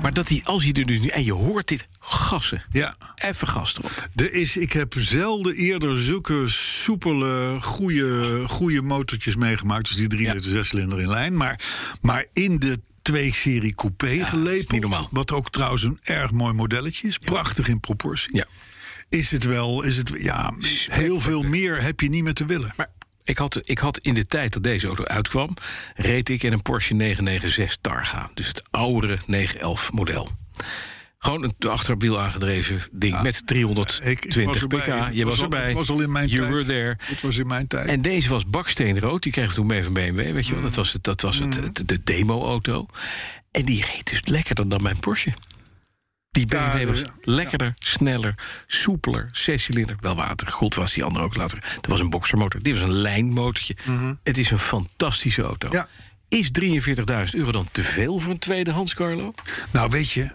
Maar 0.03 0.13
dat 0.13 0.29
hij, 0.29 0.41
als 0.45 0.63
hij 0.63 0.73
er 0.73 0.85
nu. 0.85 1.07
En 1.07 1.25
je 1.25 1.33
hoort 1.33 1.69
dit 1.69 1.87
gassen. 1.99 2.63
Ja, 2.71 2.95
Even 3.15 3.49
gas 3.49 3.75
erop. 3.79 4.09
er 4.15 4.33
is, 4.33 4.57
ik 4.57 4.73
heb 4.73 4.95
zelden 4.99 5.55
eerder 5.55 5.99
zulke 6.03 6.45
soepele, 6.49 7.59
goede, 7.61 8.43
goede 8.49 8.83
motortjes 8.83 9.37
meegemaakt. 9.37 9.87
Dus 9.89 9.97
die 9.97 10.07
3 10.09 10.23
Ja. 10.27 10.33
liter 10.33 10.51
6 10.51 10.69
cilinder 10.69 11.01
in 11.01 11.09
lijn. 11.09 11.37
Maar, 11.37 11.61
maar 12.01 12.25
in 12.33 12.59
de 12.59 12.79
2-serie 13.13 13.75
coupé 13.75 14.09
is 14.09 14.29
gelepeld. 14.29 14.71
niet 14.71 14.81
normaal. 14.81 15.09
Wat 15.11 15.33
ook 15.33 15.51
trouwens 15.51 15.83
een 15.83 15.99
erg 16.03 16.31
mooi 16.31 16.53
modelletje 16.53 17.09
is. 17.09 17.19
Prachtig 17.19 17.69
in 17.69 17.81
proportie. 17.81 18.37
Ja. 18.37 18.47
Is 19.09 19.31
het 19.31 19.45
wel, 19.45 19.83
is 19.83 19.97
het, 19.97 20.11
ja, 20.19 20.55
heel 20.91 21.21
veel 21.21 21.43
meer 21.43 21.83
heb 21.83 22.01
je 22.01 22.09
niet 22.09 22.23
meer 22.23 22.35
te 22.35 22.47
willen. 22.47 22.73
Maar 22.77 22.91
ik 23.25 23.39
had, 23.39 23.61
ik 23.63 23.79
had 23.79 23.99
in 23.99 24.15
de 24.15 24.27
tijd 24.27 24.53
dat 24.53 24.63
deze 24.63 24.87
auto 24.87 25.05
uitkwam, 25.05 25.57
reed 25.95 26.29
ik 26.29 26.43
in 26.43 26.53
een 26.53 26.63
Porsche 26.63 26.95
996 26.95 27.79
Targa. 27.81 28.31
Dus 28.35 28.49
het 28.49 28.63
oudere 28.71 29.19
911 29.27 29.93
model. 29.93 30.31
Gewoon 31.27 31.43
een 31.43 31.69
achterwiel 31.71 32.21
aangedreven 32.21 32.81
ding 32.93 33.23
met 33.23 33.47
320 33.47 34.45
was 34.45 34.61
erbij. 34.63 34.79
pk. 35.09 35.13
Je 35.15 35.25
was 35.25 35.43
erbij. 35.43 35.65
Het 35.65 35.73
was 35.73 35.91
al 35.91 36.01
in 36.01 36.13
mijn 36.13 36.29
you 36.29 36.41
tijd. 36.41 36.53
were 36.53 36.65
there. 36.67 36.97
Het 37.01 37.21
was 37.23 37.37
in 37.37 37.47
mijn 37.47 37.67
tijd. 37.67 37.87
En 37.89 38.03
deze 38.03 38.29
was 38.29 38.47
baksteenrood. 38.47 39.23
Die 39.23 39.33
kreeg 39.33 39.49
ik 39.49 39.55
toen 39.55 39.67
mee 39.67 39.85
van 39.85 39.93
BMW. 39.93 40.33
Weet 40.33 40.47
je 40.47 40.53
wel? 40.55 40.63
Dat 40.63 40.75
was, 40.75 40.93
het, 40.93 41.05
dat 41.05 41.21
was 41.21 41.39
Mm. 41.41 41.47
het, 41.47 41.57
het- 41.57 41.83
de 41.89 42.01
demo-auto. 42.05 42.87
En 43.51 43.63
die 43.65 43.85
reed 43.85 44.11
dus 44.11 44.21
lekkerder 44.27 44.69
dan 44.69 44.83
mijn 44.83 44.99
Porsche. 45.01 45.33
Die 46.31 46.47
Ja, 46.49 46.71
BMW 46.73 46.89
was 46.89 47.01
ja. 47.01 47.15
lekkerder, 47.23 47.75
sneller, 47.79 48.35
soepeler, 48.67 49.29
zescilinder. 49.33 49.97
Wel 50.01 50.15
water, 50.17 50.49
goed 50.49 50.75
was 50.75 50.93
die 50.93 51.05
andere 51.05 51.25
ook 51.25 51.37
later. 51.37 51.59
Dat 51.81 51.87
was 51.91 52.01
een 52.01 52.11
boxermotor. 52.11 52.63
Dit 52.63 52.75
was 52.75 52.83
een 52.83 52.93
lijnmotortje. 52.99 53.77
Het 54.23 54.39
is 54.39 54.51
een 54.51 54.59
fantastische 54.59 55.43
auto. 55.43 55.69
Mhm. 55.69 55.77
Ja. 55.77 55.89
Is 56.29 56.51
43.000 56.51 57.35
euro 57.37 57.53
dan 57.53 57.69
te 57.73 57.83
veel 57.83 58.19
voor 58.19 58.31
een 58.33 58.39
tweedehands, 58.39 58.95
Carlo? 58.95 59.35
Nou, 59.73 59.91
weet 59.91 60.11
je, 60.11 60.31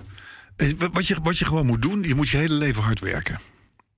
wat- 0.55 0.89
wat 0.93 1.07
je, 1.07 1.17
wat 1.23 1.37
je 1.37 1.45
gewoon 1.45 1.65
moet 1.65 1.81
doen, 1.81 2.03
je 2.03 2.15
moet 2.15 2.29
je 2.29 2.37
hele 2.37 2.53
leven 2.53 2.83
hard 2.83 2.99
werken. 2.99 3.39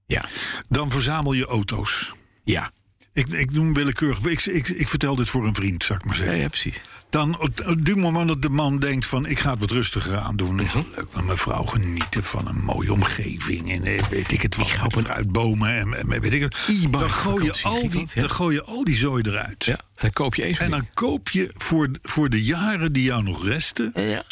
Ja. 0.07 0.25
Dan 0.69 0.91
verzamel 0.91 1.33
je 1.33 1.45
auto's. 1.45 2.13
Ja. 2.43 2.71
Ik, 3.13 3.27
ik 3.27 3.51
noem 3.51 3.73
willekeurig. 3.73 4.23
Ik, 4.25 4.45
ik, 4.45 4.67
ik 4.69 4.87
vertel 4.89 5.15
dit 5.15 5.29
voor 5.29 5.47
een 5.47 5.55
vriend, 5.55 5.83
zou 5.83 5.99
ik 5.99 6.05
maar 6.05 6.15
Ja, 6.15 6.21
zeggen. 6.23 6.39
ja, 6.41 6.47
precies. 6.47 6.81
Dan, 7.09 7.39
op 7.39 7.59
op 7.59 7.65
het 7.85 7.95
moment 7.95 8.27
dat 8.27 8.41
de 8.41 8.49
man 8.49 8.79
denkt 8.79 9.05
van... 9.05 9.25
ik 9.25 9.39
ga 9.39 9.51
het 9.51 9.59
wat 9.59 9.71
rustiger 9.71 10.17
aandoen. 10.17 10.59
Ik 10.59 10.65
Mhm. 10.65 10.77
ga 10.77 10.83
leuk 10.95 11.07
met 11.15 11.25
mijn 11.25 11.37
vrouw 11.37 11.63
genieten 11.63 12.23
van 12.23 12.47
een 12.47 12.63
mooie 12.63 12.93
omgeving. 12.93 13.71
En 13.71 13.83
eh, 13.83 14.03
weet 14.03 14.31
ik 14.31 14.41
het 14.41 14.55
wat, 14.55 14.67
ga 14.67 14.83
met 14.83 14.85
op 14.93 14.95
een 14.99 15.05
fruitbomen 15.05 15.69
en, 15.77 15.93
en 15.93 16.07
weet 16.21 16.33
ik 16.33 16.41
het. 16.41 16.55
Dan 16.91 17.09
gooi, 17.11 17.43
je 17.45 17.59
al 17.63 17.89
die, 17.89 18.05
ja. 18.13 18.21
dan 18.21 18.29
gooi 18.29 18.55
je 18.55 18.63
al 18.63 18.83
die 18.83 18.95
zooi 18.95 19.23
eruit. 19.27 19.65
Ja. 19.65 19.73
En 19.77 19.81
dan 19.95 20.09
koop 20.11 20.35
je 20.35 20.43
eens 20.43 20.57
En 20.57 20.69
dan 20.69 20.87
koop 20.93 21.29
je 21.29 21.49
voor, 21.53 21.89
voor 22.01 22.29
de 22.29 22.43
jaren 22.43 22.93
die 22.93 23.03
jou 23.03 23.23
nog 23.23 23.45
resten... 23.47 23.91
Ja. 23.95 24.23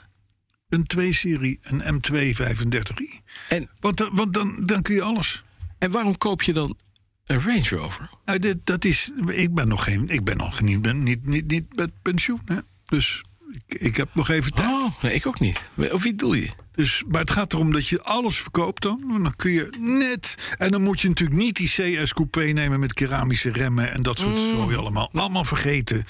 Een 0.71 0.85
2-serie, 0.97 1.59
een 1.61 1.81
M235i. 1.81 3.21
En, 3.49 3.69
Want, 3.79 3.97
dan- 3.97 4.09
want 4.15 4.33
dan, 4.33 4.63
dan 4.65 4.81
kun 4.81 4.95
je 4.95 5.01
alles. 5.01 5.43
en 5.77 5.91
waarom 5.91 6.17
koop 6.17 6.41
je 6.41 6.53
dan 6.53 6.77
een 7.25 7.41
Range 7.41 7.69
Rover? 7.69 8.09
Nou, 8.25 8.39
dit, 8.39 8.65
dat 8.65 8.85
is, 8.85 9.11
ik 9.27 9.53
ben 9.53 9.67
nog 9.67 9.83
geen, 9.83 10.09
ik 10.09 10.23
ben 10.23 10.37
nog 10.37 10.61
niet, 10.61 10.81
ben 10.81 11.03
niet, 11.03 11.25
niet, 11.25 11.47
niet 11.47 11.75
met 11.75 11.91
pensioen. 12.01 12.41
Hè? 12.45 12.57
Dus 12.85 13.23
ik, 13.67 13.79
ik 13.81 13.97
heb 13.97 14.09
nog 14.13 14.29
even 14.29 14.53
tijd. 14.53 14.69
Oh, 14.83 15.01
nee, 15.03 15.13
ik 15.13 15.27
ook 15.27 15.39
niet. 15.39 15.61
Of 15.91 16.03
wie 16.03 16.15
doe 16.15 16.41
je? 16.41 16.49
Dus, 16.71 17.03
maar 17.07 17.21
het 17.21 17.31
gaat 17.31 17.53
erom 17.53 17.71
dat 17.73 17.87
je 17.87 18.01
alles 18.03 18.37
verkoopt 18.37 18.81
dan. 18.81 19.03
Dan 19.07 19.35
kun 19.35 19.51
je 19.51 19.69
net. 19.79 20.35
En 20.57 20.71
dan 20.71 20.81
moet 20.81 21.01
je 21.01 21.07
natuurlijk 21.07 21.39
niet 21.39 21.55
die 21.55 21.67
CS 22.01 22.13
Coupé 22.13 22.43
nemen 22.43 22.79
met 22.79 22.93
keramische 22.93 23.51
remmen 23.51 23.93
en 23.93 24.01
dat 24.01 24.19
soort 24.19 24.39
Mm. 24.39 24.49
zooi 24.49 24.75
allemaal. 24.75 25.09
Allemaal 25.13 25.43
vergeten. 25.45 26.05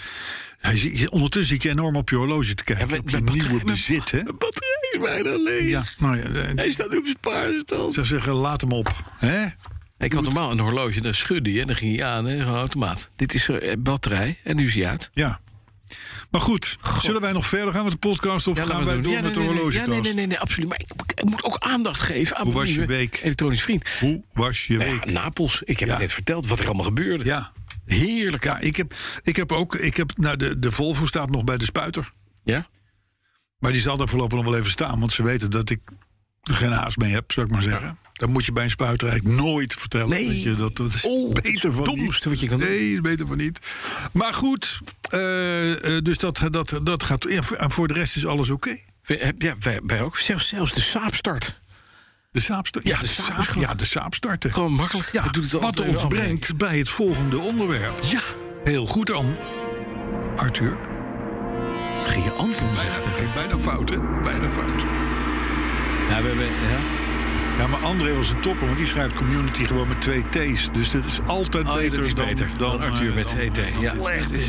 Ondertussen 1.09 1.45
zit 1.53 1.63
je 1.63 1.69
enorm 1.69 1.95
op 1.95 2.09
je 2.09 2.15
horloge 2.15 2.53
te 2.53 2.63
kijken. 2.63 2.99
op 2.99 3.09
je 3.09 3.19
nieuwe 3.19 3.63
bezit, 3.63 4.11
hè? 4.11 4.23
Batterij 4.23 4.89
is 4.91 4.97
bijna 4.99 5.35
leeg. 5.37 5.69
Ja, 5.69 5.83
nou 5.97 6.17
ja, 6.17 6.23
eh, 6.23 6.55
Hij 6.55 6.71
staat 6.71 6.97
op 6.97 7.05
spaarstand. 7.05 7.87
ik 7.87 7.93
zou 7.93 8.05
zeggen, 8.05 8.31
laat 8.33 8.61
hem 8.61 8.71
op. 8.71 9.03
Hè? 9.17 9.45
Ik 9.97 10.13
had 10.13 10.23
normaal 10.23 10.51
een 10.51 10.59
horloge, 10.59 11.01
dan 11.01 11.13
schudde 11.13 11.53
je 11.53 11.61
en 11.61 11.67
dan 11.67 11.75
ging 11.75 11.97
hij 11.97 12.05
aan, 12.07 12.25
hè, 12.25 12.43
automaat. 12.43 13.09
Dit 13.15 13.33
is 13.33 13.49
eh, 13.49 13.73
batterij 13.79 14.37
en 14.43 14.55
nu 14.55 14.65
is 14.67 14.75
hij 14.75 14.87
uit. 14.87 15.09
Ja. 15.13 15.39
Maar 16.31 16.41
goed, 16.41 16.77
zullen 17.01 17.21
wij 17.21 17.31
nog 17.31 17.45
verder 17.45 17.73
gaan 17.73 17.83
met 17.83 17.91
de 17.91 17.97
podcast 17.97 18.47
of 18.47 18.57
Ja, 18.57 18.65
gaan 18.65 18.85
wij 18.85 18.93
doen. 18.93 19.03
door 19.03 19.11
Ja, 19.13 19.21
met 19.21 19.35
nee, 19.35 19.45
de 19.45 19.51
horlogekast? 19.51 19.85
Ja, 19.85 19.91
nee, 19.91 20.01
nee, 20.01 20.13
nee, 20.13 20.27
nee, 20.27 20.39
absoluut. 20.39 20.69
Maar 20.69 20.79
ik, 20.79 21.11
ik 21.19 21.23
moet 21.23 21.43
ook 21.43 21.57
aandacht 21.57 21.99
geven 21.99 22.35
aan 22.37 22.43
Hoe 22.45 22.53
mijn 22.53 22.65
was 22.65 22.75
je 22.75 22.85
week? 22.85 23.19
elektronisch 23.23 23.61
vriend. 23.63 23.89
Hoe 23.99 24.23
was 24.33 24.67
je 24.67 24.73
Ja, 24.73 24.79
week? 24.79 25.05
Napels. 25.05 25.61
Ik 25.65 25.79
heb 25.79 25.89
het 25.89 25.97
net 25.99 26.13
verteld 26.13 26.47
wat 26.47 26.59
er 26.59 26.65
allemaal 26.65 26.85
gebeurde. 26.85 27.23
Ja, 27.25 27.51
Heerlijk. 27.85 28.43
ja 28.43 28.59
ik, 28.59 28.75
heb, 28.75 28.93
ik 29.23 29.35
heb 29.35 29.51
ook. 29.51 29.75
Ik 29.75 29.97
heb, 29.97 30.11
nou, 30.17 30.37
de, 30.37 30.59
de 30.59 30.71
Volvo 30.71 31.05
staat 31.05 31.29
nog 31.29 31.43
bij 31.43 31.57
de 31.57 31.65
spuiter. 31.65 32.13
Ja? 32.43 32.67
Maar 33.59 33.71
die 33.71 33.81
zal 33.81 33.97
daar 33.97 34.09
voorlopig 34.09 34.37
nog 34.37 34.45
wel 34.47 34.57
even 34.57 34.71
staan. 34.71 34.99
Want 34.99 35.11
ze 35.11 35.23
weten 35.23 35.51
dat 35.51 35.69
ik 35.69 35.79
er 36.43 36.53
geen 36.53 36.71
haast 36.71 36.97
mee 36.97 37.11
heb, 37.13 37.31
zou 37.31 37.45
ik 37.45 37.51
maar 37.51 37.61
zeggen. 37.61 37.97
Dan 38.13 38.31
moet 38.31 38.45
je 38.45 38.51
bij 38.51 38.63
een 38.63 38.69
spuiter 38.69 39.07
eigenlijk 39.07 39.39
nooit 39.41 39.73
vertellen. 39.73 40.09
Nee. 40.09 40.27
Dat, 40.27 40.43
je, 40.43 40.55
dat, 40.55 40.75
dat 40.75 40.93
is 40.93 41.03
Oh, 41.05 41.33
beter 41.33 41.51
het 41.67 41.75
van 41.75 41.83
domste 41.83 42.01
niet. 42.03 42.23
wat 42.23 42.39
je 42.39 42.47
kan 42.47 42.59
doen. 42.59 42.69
Nee, 42.69 43.01
beter 43.01 43.27
van 43.27 43.37
niet. 43.37 43.59
Maar 44.11 44.33
goed, 44.33 44.79
eh, 45.09 45.95
eh, 45.97 46.03
dus 46.03 46.17
dat, 46.17 46.41
dat, 46.49 46.79
dat 46.83 47.03
gaat. 47.03 47.25
Ja, 47.29 47.41
voor, 47.41 47.57
en 47.57 47.71
voor 47.71 47.87
de 47.87 47.93
rest 47.93 48.15
is 48.15 48.25
alles 48.25 48.49
oké. 48.49 48.77
Ja, 49.37 49.55
wij, 49.59 49.79
wij 49.85 50.01
ook. 50.01 50.17
Zelfs, 50.17 50.47
zelfs 50.47 50.73
de 50.73 50.81
saapstart. 50.81 51.59
De 52.31 52.39
saap 52.39 52.67
start- 52.67 52.87
Ja, 52.87 52.95
ja, 52.95 53.01
de 53.01 53.07
saap 53.85 54.13
ja, 54.13 54.35
de. 54.35 54.49
Gewoon 54.51 54.73
makkelijk. 54.73 55.09
Ja, 55.11 55.23
het 55.23 55.51
wat 55.51 55.79
ons 55.79 56.07
brengt 56.07 56.57
bij 56.57 56.77
het 56.77 56.89
volgende 56.89 57.39
onderwerp. 57.39 57.99
Ja. 58.03 58.21
Heel 58.63 58.85
goed 58.85 59.07
dan, 59.07 59.35
Arthur. 60.35 60.77
Je 62.23 62.31
Anton 62.37 62.69
zeggen? 62.75 63.31
Bijna 63.33 63.59
fout, 63.59 63.89
hè? 63.89 63.97
Bijna 64.21 64.49
fout. 64.49 64.83
Ja, 66.11 66.21
we 66.21 66.27
hebben... 66.27 66.45
Ja. 66.45 66.79
Ja, 67.57 67.67
maar 67.67 67.79
André 67.79 68.15
was 68.15 68.31
een 68.31 68.41
topper, 68.41 68.65
want 68.65 68.77
die 68.77 68.87
schrijft 68.87 69.15
community 69.15 69.65
gewoon 69.65 69.87
met 69.87 70.01
twee 70.01 70.23
T's. 70.29 70.69
Dus 70.71 70.89
dit 70.89 71.05
is 71.05 71.19
altijd 71.25 71.67
Oh, 71.67 71.73
ja, 71.73 71.77
beter, 71.77 71.95
dat 71.95 72.05
is 72.05 72.13
dan, 72.13 72.25
beter 72.25 72.49
dan, 72.57 72.79
Arthur 72.79 73.09
eh, 73.09 73.15
met 73.15 73.35
ET. 73.37 73.79
Ja. 73.79 73.93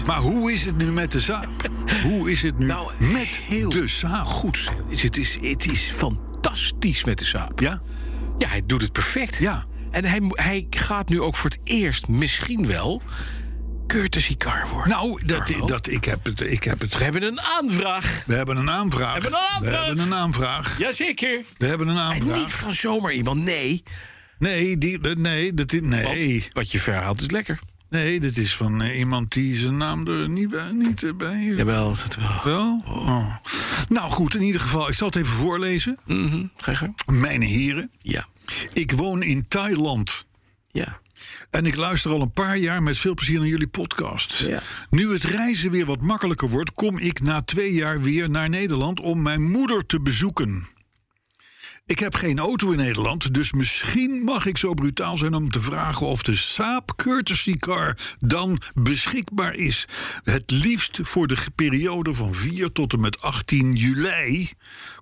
Maar 0.07 0.19
hoe 0.19 0.53
is 0.53 0.65
het 0.65 0.77
nu 0.77 0.93
met 0.93 1.13
de 1.13 1.21
zaak? 1.21 1.49
Hoe 2.07 2.31
is 2.31 2.43
het 2.43 2.59
nu 2.59 2.67
Nou, 2.67 2.93
met 2.99 3.29
heel 3.29 3.71
de 3.71 3.87
zaak? 3.87 4.27
Goed. 4.27 4.71
Is 4.89 5.03
Het 5.03 5.17
is, 5.17 5.39
het 5.41 5.71
is 5.71 5.91
fantastisch 5.91 7.05
met 7.05 7.19
de 7.19 7.25
saap. 7.25 7.61
Ja? 7.61 7.81
Ja, 8.39 8.49
hij 8.49 8.63
doet 8.67 8.83
het 8.83 8.93
perfect. 8.93 9.39
Ja. 9.39 9.65
En 9.91 10.05
hij, 10.05 10.21
hij 10.29 10.67
gaat 10.71 11.09
nu 11.09 11.21
ook 11.21 11.37
voor 11.37 11.51
het 11.51 11.61
eerst 11.65 12.09
misschien 12.09 12.67
wel 12.67 13.03
courtesy 13.93 14.37
car 14.37 14.69
worden. 14.69 14.91
Nou, 14.93 15.21
dat, 15.27 15.43
Carlo. 15.43 15.67
dat, 15.67 15.87
ik, 15.89 16.05
heb 16.05 16.25
het, 16.25 16.41
ik 16.41 16.65
heb 16.65 16.81
het. 16.81 16.99
We 16.99 17.05
hebben 17.05 17.23
een 17.23 17.41
aanvraag. 17.41 18.23
We 18.27 18.35
hebben 18.35 18.57
een 18.57 18.71
aanvraag. 18.71 19.13
hebben 19.13 19.33
een 19.33 19.39
aanvraag. 19.39 19.61
We 19.61 19.87
hebben 19.87 19.99
een 20.07 20.15
aanvraag. 20.15 20.79
Jazeker. 20.79 21.41
We 21.59 21.67
hebben 21.67 21.89
een 21.89 21.97
En 21.97 22.03
aanvraag. 22.03 22.39
niet 22.39 22.53
van 22.53 22.75
zomaar 22.75 23.13
iemand. 23.13 23.43
Nee. 23.45 23.83
Nee, 24.39 24.79
die, 24.79 24.99
nee, 25.01 25.55
dat 25.55 25.73
is, 25.73 25.81
nee. 25.81 26.49
Wat 26.53 26.73
je 26.73 26.79
verhaalt 26.79 27.21
is 27.21 27.31
lekker. 27.31 27.59
nee, 27.89 28.21
dit 28.21 28.37
is 28.37 28.55
van 28.57 28.83
eh, 28.83 28.99
iemand 28.99 29.33
die 29.33 29.57
zijn 29.57 29.77
naam 29.77 30.07
er 30.07 30.29
niet 30.29 30.49
bij, 30.49 30.71
niet 30.73 31.13
bij 31.19 31.43
Jawel. 31.57 31.89
dat 31.89 32.17
wel. 32.17 32.41
Wel? 32.45 32.83
Oh. 32.87 33.37
Nou 33.89 34.13
goed, 34.13 34.35
in 34.35 34.43
ieder 34.43 34.61
geval, 34.61 34.89
ik 34.89 34.95
zal 34.95 35.07
het 35.07 35.17
even 35.17 35.33
voorlezen. 35.37 35.99
Ga 36.57 36.71
je 36.71 36.77
gang. 36.77 36.95
Mijn 37.07 37.43
heren, 37.43 37.91
Ja. 37.99 38.27
ik 38.73 38.93
woon 38.93 39.23
in 39.23 39.45
Thailand. 39.49 40.27
Ja. 40.71 41.01
En 41.53 41.67
ik 41.67 41.77
luister 41.77 42.11
al 42.11 42.21
een 42.21 42.33
paar 42.33 42.57
jaar 42.57 42.83
met 42.83 42.99
veel 42.99 43.15
plezier 43.15 43.39
naar 43.39 43.49
jullie 43.49 43.67
podcast. 43.67 44.35
Ja. 44.35 44.63
Nu 44.91 45.13
het 45.13 45.23
reizen 45.23 45.71
weer 45.71 45.87
wat 45.87 46.01
makkelijker 46.01 46.49
wordt, 46.49 46.73
kom 46.73 46.99
ik 46.99 47.21
na 47.21 47.43
twee 47.43 47.73
jaar 47.73 48.01
weer 48.01 48.31
naar 48.31 48.49
Nederland 48.49 49.01
om 49.01 49.23
mijn 49.23 49.51
moeder 49.51 49.87
te 49.87 50.01
bezoeken. 50.01 50.69
Ik 51.87 51.99
heb 51.99 52.15
geen 52.15 52.39
auto 52.39 52.71
in 52.71 52.77
Nederland, 52.77 53.35
dus 53.35 53.53
misschien 53.53 54.11
mag 54.25 54.47
ik 54.47 54.59
zo 54.59 54.75
brutaal 54.75 55.17
zijn 55.17 55.35
om 55.35 55.51
te 55.51 55.61
vragen 55.61 56.07
of 56.07 56.23
de 56.23 56.37
Saab 56.37 56.93
Courtesy 56.97 57.57
Car 57.57 57.97
dan 58.19 58.61
beschikbaar 58.75 59.55
is. 59.55 59.89
Het 60.23 60.51
liefst 60.51 60.99
voor 61.03 61.27
de 61.27 61.37
periode 61.55 62.15
van 62.15 62.35
4 62.35 62.73
tot 62.73 62.93
en 62.93 63.01
met 63.01 63.21
18 63.21 63.75
juli. 63.75 64.51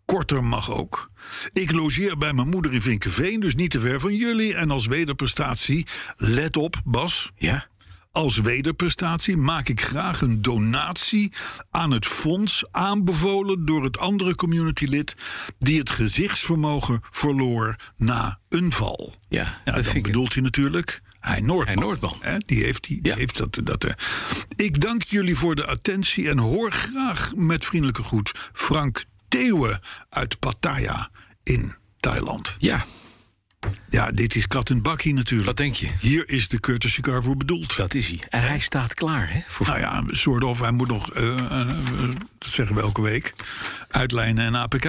Korter 0.05 0.45
mag 0.45 0.71
ook. 0.71 1.10
Ik 1.53 1.73
logeer 1.73 2.17
bij 2.19 2.33
mijn 2.33 2.49
moeder 2.49 2.73
in 2.73 2.83
Vinkenveen, 2.83 3.41
dus 3.41 3.55
niet 3.55 3.71
te 3.71 3.81
ver 3.81 4.01
van 4.01 4.15
jullie. 4.17 4.55
En 4.55 4.71
als 4.71 4.87
wederprestatie, 4.87 5.87
let 6.17 6.57
op, 6.57 6.81
Bas. 6.85 7.31
Ja. 7.37 7.69
Als 8.13 8.37
wederprestatie 8.37 9.37
maak 9.37 9.69
ik 9.69 9.81
graag 9.81 10.21
een 10.21 10.43
donatie 10.43 11.33
aan 11.71 11.91
het 11.91 12.07
fonds 12.07 12.65
aanbevolen 12.71 13.65
door 13.67 13.83
het 13.85 13.99
andere 13.99 14.35
communitylid 14.35 15.15
die 15.59 15.79
het 15.79 15.91
gezichtsvermogen 15.91 17.01
verloor 17.11 17.77
na 17.97 18.39
een 18.49 18.73
val. 18.73 19.15
Ja, 19.29 19.43
Ja, 19.43 19.53
dat 19.65 19.75
dan 19.75 19.83
vind 19.85 19.97
ik... 19.97 20.03
bedoelt 20.03 20.35
hij 20.35 20.43
natuurlijk 20.43 21.03
hij 21.21 21.41
Noordman. 21.41 21.67
Hij 21.67 21.85
Noordman. 21.87 22.17
Hè, 22.21 22.39
die 22.39 22.65
heeft, 22.65 22.87
die, 22.87 23.03
die 23.03 23.13
Ja. 23.13 23.19
heeft 23.19 23.37
dat, 23.37 23.61
dat. 23.65 23.85
eh. 23.85 23.93
Ik 24.57 24.81
dank 24.81 25.03
jullie 25.03 25.37
voor 25.37 25.55
de 25.55 25.67
attentie 25.67 26.29
en 26.29 26.39
hoor 26.39 26.71
graag 26.73 27.33
met 27.37 27.65
vriendelijke 27.65 28.03
groet 28.03 28.33
Frank 28.53 29.05
Theeuwen 29.29 29.81
uit 30.09 30.39
Pattaya 30.39 31.11
in 31.43 31.75
Thailand. 31.97 32.57
Ja, 32.59 32.85
Ja, 33.89 34.11
dit 34.11 34.35
is 34.35 34.47
kat 34.47 34.71
en 34.71 34.83
bakkie 34.83 35.15
natuurlijk. 35.15 35.47
wat 35.49 35.57
denk 35.57 35.75
je? 35.75 35.89
Hier 36.01 36.29
is 36.29 36.49
de 36.49 36.61
courtesy 36.61 37.01
car 37.01 37.23
voor 37.23 37.37
bedoeld. 37.37 37.77
Dat 37.77 37.95
is 37.95 38.07
hij. 38.09 38.21
En 38.29 38.43
hij 38.43 38.59
staat 38.59 38.95
klaar, 38.95 39.33
hè? 39.33 39.41
Voor... 39.49 39.67
Nou 39.67 39.79
ja, 39.79 39.99
een 40.07 40.17
soort 40.17 40.45
of 40.45 40.61
hij 40.61 40.71
moet 40.71 40.89
nog, 40.89 41.11
eh, 41.13 41.37
dat 42.39 42.51
zeggen 42.51 42.77
we 42.77 42.83
elke 42.83 43.03
week, 43.03 43.35
uitlijnen 43.89 44.45
en 44.47 44.55
APK. 44.57 44.85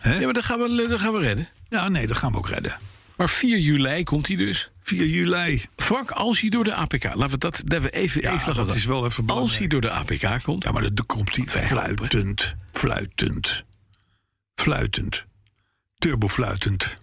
Hè? 0.00 0.14
Ja, 0.18 0.24
maar 0.24 0.32
dat 0.34 0.44
gaan, 0.44 0.58
we, 0.58 0.86
dat 0.88 1.00
gaan 1.00 1.12
we 1.12 1.18
redden. 1.20 1.48
Ja, 1.68 1.88
nee, 1.88 2.06
dat 2.06 2.16
gaan 2.16 2.32
we 2.32 2.38
ook 2.38 2.48
redden. 2.48 2.78
Maar 3.16 3.28
4 3.28 3.58
juli 3.58 4.04
komt 4.04 4.26
hij 4.28 4.36
dus. 4.36 4.70
4 4.82 5.06
juli. 5.06 5.64
Frank, 5.76 6.10
als 6.10 6.40
hij 6.40 6.48
door 6.50 6.64
de 6.64 6.74
APK... 6.74 7.04
Laten 7.04 7.30
we 7.30 7.38
dat, 7.38 7.62
dat 7.64 7.82
we 7.82 7.90
even 7.90 8.20
Ja, 8.22 8.52
dat 8.52 8.74
is 8.74 8.84
wel 8.84 8.96
even 9.06 9.16
Als 9.16 9.26
belangrijk. 9.26 9.58
hij 9.58 9.66
door 9.68 9.80
de 9.80 9.90
APK 9.90 10.42
komt... 10.42 10.62
Ja, 10.64 10.72
maar 10.72 10.94
dan 10.94 11.06
komt 11.06 11.36
hij 11.36 11.46
fluitend, 11.66 12.54
fluitend, 12.72 13.64
fluitend, 14.54 15.24
turbofluitend. 15.98 16.96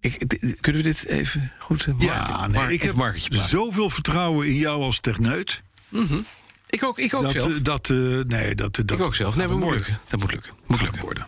Ik, 0.00 0.18
kunnen 0.60 0.82
we 0.82 0.88
dit 0.88 1.04
even 1.06 1.52
goed 1.58 1.84
eh, 1.86 1.94
Ja, 1.98 2.28
marken- 2.28 2.50
nee, 2.52 2.72
ik 2.72 2.82
heb 2.82 2.96
zoveel 3.28 3.90
vertrouwen 3.90 4.46
in 4.46 4.54
jou 4.54 4.82
als 4.82 5.00
techneut. 5.00 5.62
Ik 6.70 6.82
ook, 6.84 6.98
ik 6.98 7.14
ook 7.14 7.22
Dat, 7.22 7.32
zelf. 7.32 7.56
eh, 7.56 7.62
dat, 7.62 7.90
eh, 7.90 7.96
nee, 8.26 8.54
dat, 8.54 8.74
dat 8.76 8.90
ik 8.90 9.00
ook 9.00 9.14
zelf. 9.14 9.36
Nee, 9.36 9.48
maar 9.48 9.56
moet 9.58 9.74
lukken. 9.74 9.98
Dat 10.08 10.20
moet 10.20 10.32
lukken. 10.32 10.52
Moet 10.66 10.80
lukken. 10.80 11.00
worden. 11.00 11.26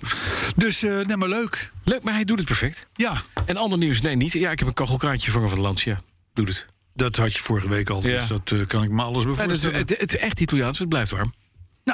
Dus, 0.56 0.80
nee, 0.80 1.16
maar 1.16 1.28
leuk. 1.28 1.70
Leuk, 1.84 2.02
maar 2.02 2.14
hij 2.14 2.24
doet 2.24 2.38
het 2.38 2.46
perfect. 2.46 2.86
Ja, 2.94 3.22
En 3.46 3.56
ander 3.56 3.78
nieuws, 3.78 4.00
nee, 4.00 4.16
niet. 4.16 4.32
Ja, 4.32 4.50
ik 4.50 4.58
heb 4.58 4.68
een 4.68 4.74
kachelkraantje 4.74 5.24
vervangen 5.24 5.48
van 5.48 5.58
de 5.58 5.64
Lancia. 5.64 6.00
Doe 6.34 6.46
het. 6.46 6.66
dat 6.94 7.16
had 7.16 7.34
je 7.34 7.42
vorige 7.42 7.68
week 7.68 7.90
al. 7.90 8.08
Ja. 8.08 8.18
Dus 8.18 8.28
dat 8.28 8.66
kan 8.66 8.82
ik 8.82 8.90
me 8.90 9.02
alles 9.02 9.24
bij 9.24 9.34
En 9.36 9.50
het, 9.50 9.88
het, 9.98 10.14
echt 10.16 10.40
Italiaans, 10.40 10.78
het 10.78 10.88
blijft 10.88 11.10
warm. 11.10 11.34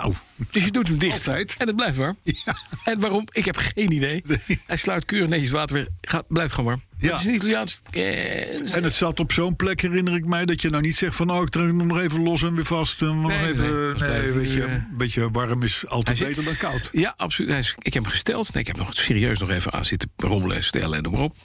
Nou, 0.00 0.14
Dus 0.50 0.64
je 0.64 0.70
doet 0.70 0.86
hem 0.88 0.98
dicht. 0.98 1.12
Altijd. 1.26 1.54
En 1.58 1.66
het 1.66 1.76
blijft 1.76 1.96
warm. 1.96 2.16
Ja. 2.44 2.56
En 2.84 3.00
waarom? 3.00 3.24
Ik 3.32 3.44
heb 3.44 3.56
geen 3.56 3.92
idee. 3.92 4.22
Nee. 4.26 4.60
Hij 4.66 4.76
sluit 4.76 5.04
keurig 5.04 5.28
netjes 5.28 5.50
water 5.50 5.76
weer. 5.76 5.88
Gaat, 6.00 6.24
blijft 6.28 6.52
gewoon 6.52 6.66
warm. 6.70 6.82
Ja. 6.98 7.10
Het 7.12 7.20
is 7.20 7.26
een 7.26 7.34
Italiaans. 7.34 7.80
Eh, 7.90 8.74
En 8.76 8.82
het 8.84 8.92
zat 8.92 9.20
op 9.20 9.32
zo'n 9.32 9.56
plek, 9.56 9.80
herinner 9.80 10.14
ik 10.14 10.24
mij, 10.26 10.44
dat 10.44 10.62
je 10.62 10.70
nou 10.70 10.82
niet 10.82 10.96
zegt 10.96 11.16
van... 11.16 11.30
oh, 11.30 11.42
ik 11.42 11.48
trek 11.48 11.66
hem 11.66 11.86
nog 11.86 11.98
even 12.00 12.22
los 12.22 12.42
en 12.42 12.54
weer 12.54 12.64
vast. 12.64 13.02
En 13.02 13.20
nog 13.20 13.30
Nee, 13.30 13.52
even, 13.52 13.70
nee. 13.84 13.94
blijft 13.94 14.34
weet 14.34 14.52
je, 14.52 14.64
eh, 14.64 14.72
een 14.72 14.94
beetje 14.96 15.30
warm 15.30 15.62
is 15.62 15.86
altijd 15.86 16.18
beter 16.18 16.44
dan 16.44 16.56
koud. 16.56 16.88
Ja, 16.92 17.14
absoluut. 17.16 17.50
Hij 17.50 17.58
is- 17.60 17.74
ik 17.78 17.94
heb 17.94 18.02
hem 18.02 18.12
gesteld. 18.12 18.52
Nee, 18.52 18.62
ik 18.62 18.68
heb 18.68 18.76
nog 18.76 18.94
serieus 18.94 19.38
nog 19.38 19.50
even 19.50 19.72
aan 19.72 19.84
zitten 19.84 20.10
rommelen 20.16 20.56
en 20.56 20.64
stellen 20.64 20.96
en 20.96 21.02
noem 21.02 21.12
maar 21.12 21.22
op. 21.22 21.36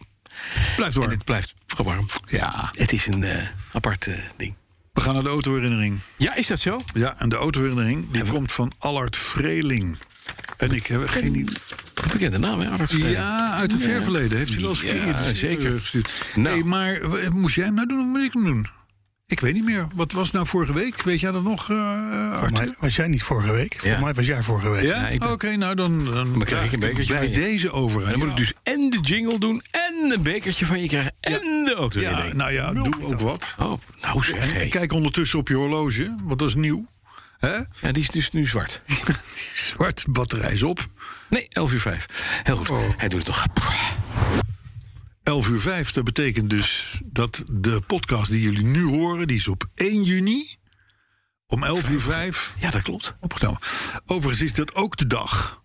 Blijft 0.76 0.94
En 0.96 1.00
warm. 1.02 1.12
het 1.14 1.24
blijft 1.26 1.54
gewoon 1.68 1.94
warm. 1.96 2.08
Ja, 2.26 2.70
Het 2.78 2.92
is 2.92 3.06
een 3.08 3.24
eh, 3.24 3.48
apart 3.74 4.08
eh, 4.08 4.16
ding. 4.38 4.56
We 4.94 5.02
gaan 5.02 5.14
naar 5.14 5.24
de 5.24 5.30
autoherinnering. 5.30 6.00
Ja, 6.18 6.36
is 6.36 6.48
dat 6.48 6.60
zo? 6.60 6.80
Ja, 6.94 7.16
en 7.20 7.30
de 7.30 7.36
autoherinnering 7.36 8.12
die 8.12 8.24
komt 8.24 8.52
van 8.52 8.72
Allard 8.80 9.18
Vreeling. 9.18 9.98
En 10.58 10.72
ik 10.72 10.86
heb 10.88 11.08
geen 11.08 11.36
idee. 11.36 11.56
Bekende 12.12 12.38
naam, 12.38 12.60
hè? 12.60 12.70
Arnold 12.70 12.90
Vreeling. 12.90 13.16
Ja, 13.16 13.54
uit 13.54 13.72
het 13.72 13.82
ver 13.82 14.04
verleden 14.04 14.38
heeft 14.38 14.52
hij 14.54 14.62
wel 14.62 14.70
eens 14.70 14.80
keer 14.80 15.06
Ja, 15.08 15.34
zeker. 15.34 15.74
eh, 15.74 15.80
gestuurd. 15.80 16.12
Nou. 16.36 16.56
Nee, 16.56 16.64
maar 16.64 17.10
w- 17.10 17.30
moest 17.30 17.56
jij 17.56 17.66
hem 17.66 17.74
nou 17.74 17.88
doen 17.88 18.00
of 18.00 18.06
moet 18.06 18.22
ik 18.22 18.34
hem 18.34 18.44
doen? 18.44 18.68
Ik 19.32 19.40
weet 19.40 19.54
niet 19.54 19.64
meer. 19.64 19.88
Wat 19.94 20.12
was 20.12 20.32
nou 20.32 20.48
vorige 20.48 20.74
week? 20.74 21.02
Weet 21.04 21.20
jij 21.20 21.32
dat 21.32 21.44
nog, 21.44 21.70
eh 21.70 21.78
Voor 22.38 22.48
Arthur? 22.48 22.52
mij 22.52 22.76
was 22.80 22.96
jij 22.96 23.08
niet 23.08 23.24
vorige 23.24 23.52
week. 23.52 23.82
Ja. 23.82 23.92
Voor 23.92 24.04
mij 24.04 24.14
was 24.14 24.26
jij 24.26 24.42
vorige 24.42 24.70
week. 24.70 24.84
Ja? 24.84 25.32
Oké, 25.32 25.56
nou 25.56 25.76
dan, 25.76 26.04
dan, 26.06 26.14
Dan 26.34 26.44
krijg 26.44 26.66
ik 26.66 26.72
een 26.72 26.80
bekertje 26.80 27.14
bij 27.14 27.22
van 27.22 27.32
je. 27.32 27.36
deze 27.40 27.72
over. 27.72 28.10
Dan 28.10 28.20
moet 28.20 28.28
ik 28.28 28.38
dus 28.38 28.54
en 28.64 28.90
de 28.90 29.00
jingle 29.00 29.40
doen 29.40 29.62
en 29.72 30.12
een 30.12 30.22
bekertje 30.24 30.66
van 30.66 30.82
je 30.82 30.88
krijgen 30.88 31.14
en 31.20 31.40
de 31.66 31.74
auto 31.78 32.00
Ja, 32.00 32.26
nou 32.34 32.52
ja, 32.52 32.74
doe 32.74 32.94
ook 33.02 33.20
wat. 33.20 33.56
Oh, 33.60 33.82
nou 34.02 34.24
zeg. 34.24 34.52
En 34.52 34.54
hey. 34.54 34.68
kijk 34.68 34.94
ondertussen 34.94 35.40
op 35.40 35.48
je 35.48 35.56
horloge, 35.56 36.16
want 36.24 36.40
dat 36.40 36.48
is 36.48 36.56
nieuw. 36.56 36.86
Hè? 37.40 37.56
Ja, 37.82 37.92
die 37.92 38.04
is 38.04 38.10
dus 38.10 38.32
nu 38.32 38.48
zwart. 38.48 38.82
Zwart, 39.56 40.04
batterij 40.10 40.54
is 40.54 40.64
op. 40.64 40.86
Nee, 41.28 41.48
11 41.50 41.72
uur 41.72 41.80
5. 41.80 42.06
Heel 42.44 42.56
goed. 42.56 42.70
Oh. 42.70 42.80
Hij 42.98 43.08
doet 43.10 43.20
het 43.20 43.28
nog. 43.28 43.46
11 45.24 45.50
uur 45.50 45.60
5, 45.60 45.92
dat 45.92 46.04
betekent 46.04 46.50
dus 46.50 47.00
dat 47.06 47.44
de 47.52 47.82
podcast 47.88 48.32
die 48.32 48.42
jullie 48.42 48.64
nu 48.64 48.84
horen, 48.84 49.28
die 49.28 49.38
is 49.38 49.48
op 49.48 49.66
1 49.76 50.04
juni 50.04 50.56
om 51.48 51.64
11 51.64 51.90
uur 51.90 52.02
5 52.02 52.54
Ja, 52.60 52.70
dat 52.70 52.82
klopt. 52.82 53.16
opgenomen. 53.20 53.60
Overigens 54.06 54.42
is 54.42 54.54
dat 54.54 54.76
ook 54.76 54.98
de 54.98 55.08
dag 55.08 55.62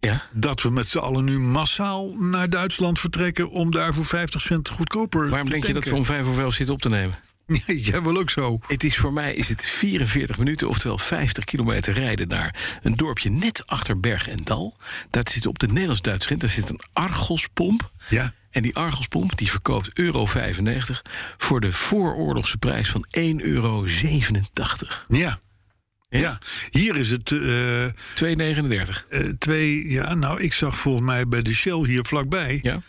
Ja. 0.00 0.22
dat 0.32 0.62
we 0.62 0.70
met 0.70 0.88
z'n 0.88 0.98
allen 0.98 1.24
nu 1.24 1.38
massaal 1.38 2.14
naar 2.16 2.50
Duitsland 2.50 2.98
vertrekken 3.00 3.50
om 3.50 3.70
daar 3.70 3.94
voor 3.94 4.04
50 4.04 4.40
cent 4.40 4.68
goedkoper 4.68 5.28
Waarom 5.28 5.46
te 5.46 5.52
denk 5.52 5.66
je 5.66 5.72
dat 5.72 5.84
we 5.84 5.94
om 5.94 6.04
5 6.04 6.26
of 6.26 6.38
11 6.38 6.54
zitten 6.54 6.74
op 6.74 6.80
te 6.82 6.88
nemen? 6.88 7.18
Ja, 7.66 7.74
jij 7.74 8.02
wil 8.02 8.18
ook 8.18 8.30
zo. 8.30 8.58
Het 8.66 8.84
is 8.84 8.96
voor 8.96 9.12
mij 9.12 9.34
is 9.34 9.48
het 9.48 9.64
44 9.64 10.38
minuten, 10.38 10.68
oftewel 10.68 10.98
50 10.98 11.44
kilometer 11.44 11.94
rijden 11.94 12.28
naar 12.28 12.78
een 12.82 12.96
dorpje 12.96 13.30
net 13.30 13.66
achter 13.66 14.00
Berg 14.00 14.28
en 14.28 14.44
Dal. 14.44 14.76
Daar 15.10 15.26
zit 15.30 15.46
op 15.46 15.58
de 15.58 15.66
Nederlands-Duitse 15.66 16.26
grens, 16.26 16.40
daar 16.40 16.50
zit 16.50 16.70
een 16.70 16.80
Argospomp. 16.92 17.90
Ja. 18.08 18.32
En 18.50 18.62
die 18.62 18.76
Argospomp 18.76 19.36
die 19.38 19.50
verkoopt 19.50 19.90
euro 19.94 20.26
95 20.26 21.02
voor 21.38 21.60
de 21.60 21.72
vooroorlogse 21.72 22.56
prijs 22.58 22.90
van 22.90 23.06
1,87 23.18 23.36
euro. 23.36 23.86
Ja. 25.08 25.40
Ja, 26.08 26.38
hier 26.70 26.96
is 26.96 27.10
het 27.10 27.32
eh, 27.32 27.86
2,39. 28.14 29.06
eh, 29.08 29.28
twee. 29.38 29.88
Ja, 29.90 30.14
nou, 30.14 30.40
ik 30.40 30.52
zag 30.52 30.78
volgens 30.78 31.06
mij 31.06 31.28
bij 31.28 31.42
de 31.42 31.54
Shell 31.54 31.84
hier 31.84 32.04
vlakbij 32.04 32.58
Ja. 32.62 32.82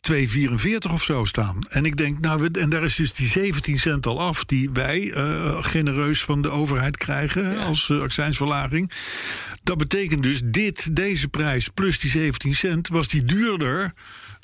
2,44 0.00 0.92
of 0.92 1.02
zo 1.02 1.24
staan. 1.24 1.64
En 1.68 1.84
ik 1.84 1.96
denk, 1.96 2.20
nou, 2.20 2.40
we- 2.40 2.58
en 2.60 2.70
daar 2.70 2.82
is 2.84 2.94
dus 2.96 3.14
die 3.14 3.28
17 3.28 3.78
cent 3.78 4.06
al 4.06 4.20
af, 4.20 4.44
die 4.44 4.70
wij 4.70 5.12
eh, 5.12 5.64
genereus 5.64 6.22
van 6.24 6.42
de 6.42 6.50
overheid 6.50 6.96
krijgen 6.96 7.58
als 7.58 7.90
eh, 7.90 8.00
accijnsverlaging. 8.00 8.90
Dat 9.62 9.78
betekent 9.78 10.22
dus 10.22 10.40
dit, 10.44 10.96
deze 10.96 11.28
prijs 11.28 11.68
plus 11.68 11.98
die 11.98 12.10
17 12.10 12.54
cent, 12.56 12.88
was 12.88 13.08
die 13.08 13.24
duurder 13.24 13.92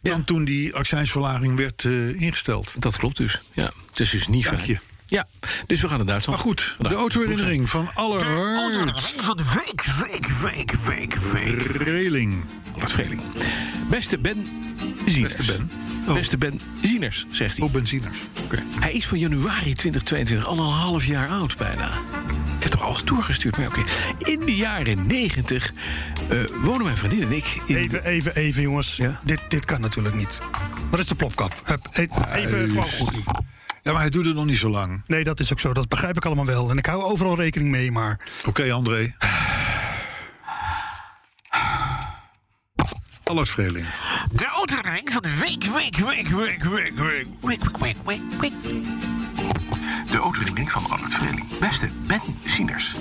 dan 0.03 0.17
Ja. 0.19 0.25
toen 0.25 0.45
die 0.45 0.75
accijnsverlaging 0.75 1.57
werd 1.57 1.85
eh, 1.85 2.21
ingesteld. 2.21 2.75
Dat 2.79 2.97
klopt 2.97 3.17
dus. 3.17 3.41
Ja, 3.53 3.73
het 3.91 4.01
is 4.01 4.11
dus 4.11 4.29
niet 4.29 4.45
Dank 4.45 4.57
fijn. 4.57 4.71
je. 4.71 4.79
Ja, 5.15 5.27
dus 5.67 5.81
we 5.81 5.89
gaan 5.89 5.97
naar 5.97 6.07
Duitsland. 6.07 6.39
Maar 6.39 6.49
goed, 6.49 6.63
Vandaag. 6.63 6.93
de 6.93 6.99
autoherinnering 6.99 7.71
van 7.71 7.89
alle 7.95 8.21
van 9.17 9.37
de 9.37 9.45
week, 9.55 9.83
week, 9.83 10.27
week, 10.27 10.73
week, 10.73 11.15
week. 11.15 11.67
Reling. 11.77 12.45
Wat 12.79 12.91
vreling. 12.91 13.21
Beste 13.91 14.19
Ben 14.19 14.49
Zieners. 15.07 15.37
Beste 15.37 15.53
Ben. 15.53 15.71
Oh. 16.09 16.15
Beste 16.15 16.39
Ben 16.39 16.61
Zieners, 16.83 17.27
zegt 17.31 17.57
hij. 17.57 17.67
Oh, 17.67 17.73
benziners. 17.73 18.19
Oké. 18.45 18.63
Hij 18.81 18.93
is 18.93 19.07
van 19.07 19.19
januari 19.19 19.75
2022, 19.75 20.47
al 20.47 20.59
een 20.59 20.73
half 20.73 21.05
jaar 21.05 21.29
oud 21.29 21.57
bijna. 21.57 21.89
Ik 22.57 22.63
heb 22.63 22.73
toch 22.73 22.83
alles 22.83 23.05
doorgestuurd, 23.05 23.57
maar 23.57 23.67
oké. 23.67 23.83
In 24.19 24.41
de 24.41 24.57
jaren 24.57 25.07
90 25.07 25.73
eh, 26.29 26.39
wonen 26.63 26.85
mijn 26.85 26.97
vriendin 26.97 27.23
en 27.23 27.33
ik 27.33 27.61
in... 27.67 27.77
Even, 27.77 28.05
even, 28.05 28.35
even 28.37 28.63
jongens. 28.63 28.97
Ja? 28.97 29.21
Dit, 29.23 29.41
dit 29.49 29.65
kan 29.65 29.81
natuurlijk 29.81 30.15
niet. 30.15 30.39
Wat 30.91 31.01
is 31.01 31.07
de 31.07 31.15
plopkap? 31.15 31.61
Hup, 31.65 31.81
Even, 31.93 32.33
even 32.33 32.69
gewoon 32.69 32.89
goed. 32.89 33.13
Ja, 33.85 33.93
maar 33.93 34.01
hij 34.01 34.11
doet 34.11 34.25
het 34.25 34.35
nog 34.35 34.45
niet 34.45 34.59
zo 34.59 34.69
lang. 34.69 35.03
Nee, 35.07 35.25
dat 35.25 35.41
is 35.41 35.53
ook 35.53 35.61
zo. 35.61 35.73
Dat 35.73 35.89
begrijp 35.89 36.17
ik 36.17 36.25
allemaal 36.25 36.45
wel. 36.45 36.71
En 36.71 36.79
ik 36.79 36.87
hou 36.87 37.03
overal 37.03 37.37
rekening 37.37 37.71
mee, 37.71 37.93
maar... 37.93 38.21
Oké, 38.47 38.73
André. 38.73 39.15
Alles 43.25 43.51
Vreling. 43.51 43.87
De 44.33 44.47
autoherinnering 44.47 45.11
van 45.11 45.23
de 45.23 45.39
week, 45.41 45.65
week, 45.65 45.97
week, 45.97 46.29
week, 46.29 46.65
week, 46.65 46.99
week, 47.01 47.29
week, 47.41 47.77
week, 47.79 47.97
week, 48.05 48.53
week. 48.63 49.14
De 50.11 50.19
autoherinnering 50.19 50.73
van 50.73 50.91
Albert 50.91 51.15
Vreeling. 51.15 51.59
Beste 51.59 51.89
Ben 52.07 52.21
Zieners. 52.45 52.97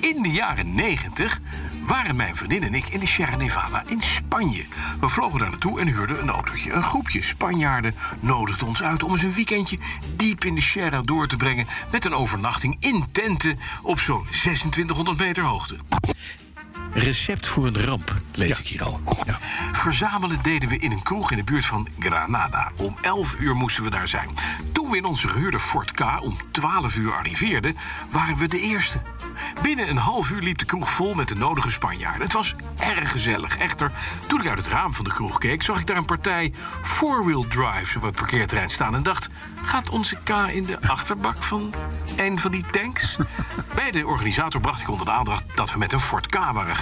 In 0.00 0.22
de 0.22 0.30
jaren 0.30 0.74
90 0.74 1.40
waren 1.86 2.16
mijn 2.16 2.36
vriendin 2.36 2.62
en 2.62 2.74
ik 2.74 2.88
in 2.88 3.00
de 3.00 3.06
Sierra 3.06 3.36
Nevada 3.36 3.82
in 3.86 4.02
Spanje. 4.02 4.64
We 5.00 5.08
vlogen 5.08 5.38
daar 5.38 5.50
naartoe 5.50 5.80
en 5.80 5.86
huurden 5.86 6.22
een 6.22 6.30
autootje. 6.30 6.72
Een 6.72 6.82
groepje 6.82 7.22
Spanjaarden 7.22 7.94
nodigde 8.20 8.64
ons 8.64 8.82
uit 8.82 9.02
om 9.02 9.12
eens 9.12 9.22
een 9.22 9.32
weekendje 9.32 9.78
diep 10.16 10.44
in 10.44 10.54
de 10.54 10.60
Sierra 10.60 11.00
door 11.00 11.26
te 11.26 11.36
brengen... 11.36 11.66
met 11.92 12.04
een 12.04 12.14
overnachting 12.14 12.76
in 12.80 13.04
tenten 13.12 13.58
op 13.82 14.00
zo'n 14.00 14.24
2600 14.24 15.18
meter 15.18 15.44
hoogte. 15.44 15.76
Recept 16.92 17.46
voor 17.46 17.66
een 17.66 17.84
ramp, 17.84 18.14
lees 18.34 18.58
ik 18.58 18.66
hier 18.66 18.84
al. 18.84 19.00
Verzamelen 19.72 20.38
deden 20.42 20.68
we 20.68 20.78
in 20.78 20.92
een 20.92 21.02
kroeg 21.02 21.30
in 21.30 21.36
de 21.36 21.44
buurt 21.44 21.66
van 21.66 21.88
Granada. 21.98 22.70
Om 22.76 22.96
11 23.00 23.36
uur 23.38 23.54
moesten 23.56 23.84
we 23.84 23.90
daar 23.90 24.08
zijn. 24.08 24.28
Toen 24.72 24.90
we 24.90 24.96
in 24.96 25.04
onze 25.04 25.28
gehuurde 25.28 25.60
Ford 25.60 25.92
K 25.92 26.22
om 26.22 26.36
12 26.50 26.96
uur 26.96 27.12
arriveerden, 27.12 27.76
waren 28.10 28.36
we 28.36 28.48
de 28.48 28.60
eerste. 28.60 29.00
Binnen 29.62 29.88
een 29.88 29.96
half 29.96 30.30
uur 30.30 30.42
liep 30.42 30.58
de 30.58 30.64
kroeg 30.64 30.90
vol 30.90 31.14
met 31.14 31.28
de 31.28 31.34
nodige 31.34 31.70
Spanjaarden. 31.70 32.22
Het 32.22 32.32
was 32.32 32.54
erg 32.78 33.10
gezellig. 33.10 33.58
Echter, 33.58 33.90
toen 34.26 34.40
ik 34.40 34.46
uit 34.46 34.58
het 34.58 34.68
raam 34.68 34.94
van 34.94 35.04
de 35.04 35.12
kroeg 35.12 35.38
keek, 35.38 35.62
zag 35.62 35.80
ik 35.80 35.86
daar 35.86 35.96
een 35.96 36.04
partij 36.04 36.52
four-wheel 36.82 37.46
drives 37.48 37.96
op 37.96 38.02
het 38.02 38.14
parkeerterrein 38.14 38.70
staan 38.70 38.94
en 38.94 39.02
dacht: 39.02 39.28
gaat 39.64 39.90
onze 39.90 40.16
K 40.24 40.30
in 40.30 40.62
de 40.62 40.80
achterbak 40.88 41.42
van 41.42 41.74
een 42.16 42.38
van 42.38 42.50
die 42.50 42.64
tanks? 42.70 43.16
Bij 43.74 43.90
de 43.90 44.06
organisator 44.06 44.60
bracht 44.60 44.80
ik 44.80 44.90
onder 44.90 45.06
de 45.06 45.12
aandacht 45.12 45.44
dat 45.54 45.72
we 45.72 45.78
met 45.78 45.92
een 45.92 46.00
Ford 46.00 46.26
K 46.26 46.34
waren 46.52 46.76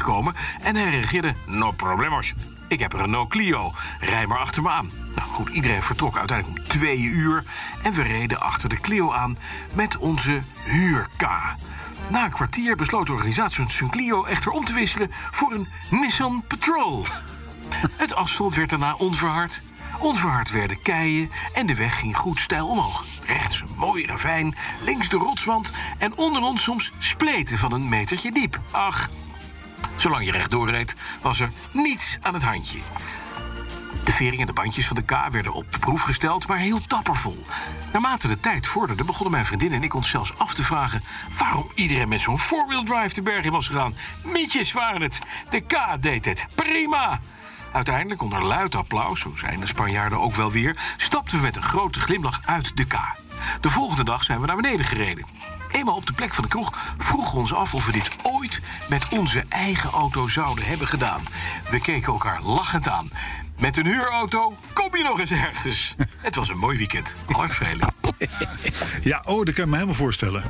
en 0.63 0.77
hij 0.77 0.91
reageerde: 0.91 1.35
no 1.47 1.71
problemos. 1.71 2.35
Ik 2.69 2.81
heb 2.81 2.93
een 2.93 3.01
Renault 3.01 3.29
Clio. 3.29 3.73
Rij 4.01 4.27
maar 4.27 4.39
achter 4.39 4.63
me 4.63 4.71
aan. 4.71 4.91
Nou 5.15 5.29
goed, 5.29 5.49
iedereen 5.49 5.83
vertrok 5.83 6.17
uiteindelijk 6.17 6.59
om 6.59 6.65
twee 6.65 7.01
uur. 7.01 7.45
En 7.83 7.93
we 7.93 8.03
reden 8.03 8.41
achter 8.41 8.69
de 8.69 8.81
Clio 8.81 9.13
aan 9.13 9.37
met 9.73 9.97
onze 9.97 10.43
huur-K. 10.65 11.23
Na 12.09 12.25
een 12.25 12.31
kwartier 12.31 12.77
besloot 12.77 13.07
de 13.07 13.13
organisatie 13.13 13.71
zijn 13.71 13.91
Clio 13.91 14.25
echter 14.25 14.53
om 14.53 14.65
te 14.65 14.73
wisselen 14.73 15.11
voor 15.31 15.53
een 15.53 15.69
Nissan 15.91 16.45
Patrol. 16.49 17.05
Het 18.03 18.15
asfalt 18.15 18.55
werd 18.55 18.71
daarna 18.71 18.95
onverhard. 18.95 19.61
Onverhard 19.99 20.51
werden 20.51 20.83
keien 20.83 21.31
en 21.55 21.67
de 21.67 21.75
weg 21.75 21.99
ging 21.99 22.17
goed 22.17 22.41
stijl 22.41 22.69
omhoog. 22.69 23.05
Rechts 23.27 23.61
een 23.61 23.69
mooi 23.77 24.07
ravijn, 24.07 24.55
links 24.83 25.09
de 25.09 25.17
rotswand 25.17 25.73
en 25.99 26.17
onder 26.17 26.43
ons 26.43 26.63
soms 26.63 26.93
spleten 26.99 27.59
van 27.59 27.73
een 27.73 27.89
metertje 27.89 28.33
diep. 28.33 28.61
Ach, 28.71 29.09
zolang 29.97 30.25
je 30.25 30.33
rechtdoor 30.33 30.71
reed, 30.71 30.97
was 31.23 31.41
er 31.41 31.51
niets 31.73 32.19
aan 32.21 32.35
het 32.35 32.43
handje. 32.43 32.79
De 34.05 34.13
vering 34.13 34.41
en 34.41 34.47
de 34.47 34.53
bandjes 34.53 34.87
van 34.87 34.97
de 34.97 35.03
K 35.03 35.29
werden 35.31 35.53
op 35.53 35.73
de 35.73 35.79
proef 35.79 36.03
gesteld, 36.03 36.47
maar 36.47 36.59
heel 36.59 36.81
dapper 36.87 37.17
vol. 37.17 37.43
Naarmate 37.93 38.29
de 38.29 38.41
tijd 38.41 38.67
vorderde, 38.67 39.05
begonnen 39.05 39.31
mijn 39.31 39.47
vriendin 39.47 39.73
en 39.73 39.83
ik 39.83 39.95
ons 39.95 40.09
zelfs 40.11 40.39
af 40.39 40.55
te 40.55 40.65
vragen... 40.65 41.03
waarom 41.39 41.71
iedereen 41.75 42.09
met 42.09 42.21
zo'n 42.21 42.39
four-wheel 42.39 42.83
drive 42.83 43.15
de 43.15 43.23
berg 43.23 43.45
in 43.45 43.53
was 43.53 43.67
gegaan. 43.67 43.95
Mietjes 44.25 44.73
waren 44.73 45.03
het. 45.03 45.19
De 45.51 45.61
K 45.61 45.77
deed 46.01 46.25
het. 46.25 46.47
Prima. 46.55 47.21
Uiteindelijk, 47.73 48.23
onder 48.23 48.45
luid 48.45 48.75
applaus, 48.75 49.21
zo 49.21 49.33
zijn 49.37 49.61
de 49.61 49.67
Spanjaarden 49.67 50.21
ook 50.21 50.35
wel 50.35 50.51
weer... 50.51 50.77
stapten 50.97 51.39
we 51.39 51.45
met 51.45 51.57
een 51.57 51.63
grote 51.63 52.01
glimlach 52.01 52.41
uit 52.45 52.77
de 52.77 52.85
K. 52.85 52.97
De 53.61 53.71
volgende 53.71 54.05
dag 54.05 54.23
zijn 54.23 54.41
we 54.41 54.47
naar 54.47 54.57
beneden 54.57 54.87
gereden. 54.87 55.27
Eenmaal 55.77 55.97
op 55.97 56.07
de 56.07 56.13
plek 56.13 56.35
van 56.35 56.45
de 56.45 56.51
kroeg 56.51 56.95
vroegen 56.99 57.33
we 57.33 57.39
ons 57.39 57.55
af 57.55 57.75
of 57.75 57.87
we 57.87 57.93
dit 57.93 58.11
ooit 58.23 58.61
met 58.89 59.09
onze 59.09 59.45
eigen 59.49 59.91
auto 59.91 60.29
zouden 60.29 60.65
hebben 60.65 60.87
gedaan. 60.87 61.21
We 61.71 61.81
keken 61.81 62.13
elkaar 62.13 62.43
lachend 62.43 62.89
aan. 62.89 63.09
Met 63.61 63.77
een 63.77 63.87
huurauto 63.87 64.57
kom 64.73 64.97
je 64.97 65.03
nog 65.03 65.21
eens 65.21 65.31
ergens. 65.31 65.95
Het 66.21 66.35
was 66.35 66.49
een 66.49 66.59
mooi 66.59 66.79
weekend. 66.79 67.15
Hartvreden. 67.27 67.89
Ja, 69.03 69.23
oh, 69.25 69.45
dat 69.45 69.55
kan 69.55 69.65
ik 69.65 69.71
me 69.71 69.75
helemaal 69.75 69.95
voorstellen. 69.95 70.43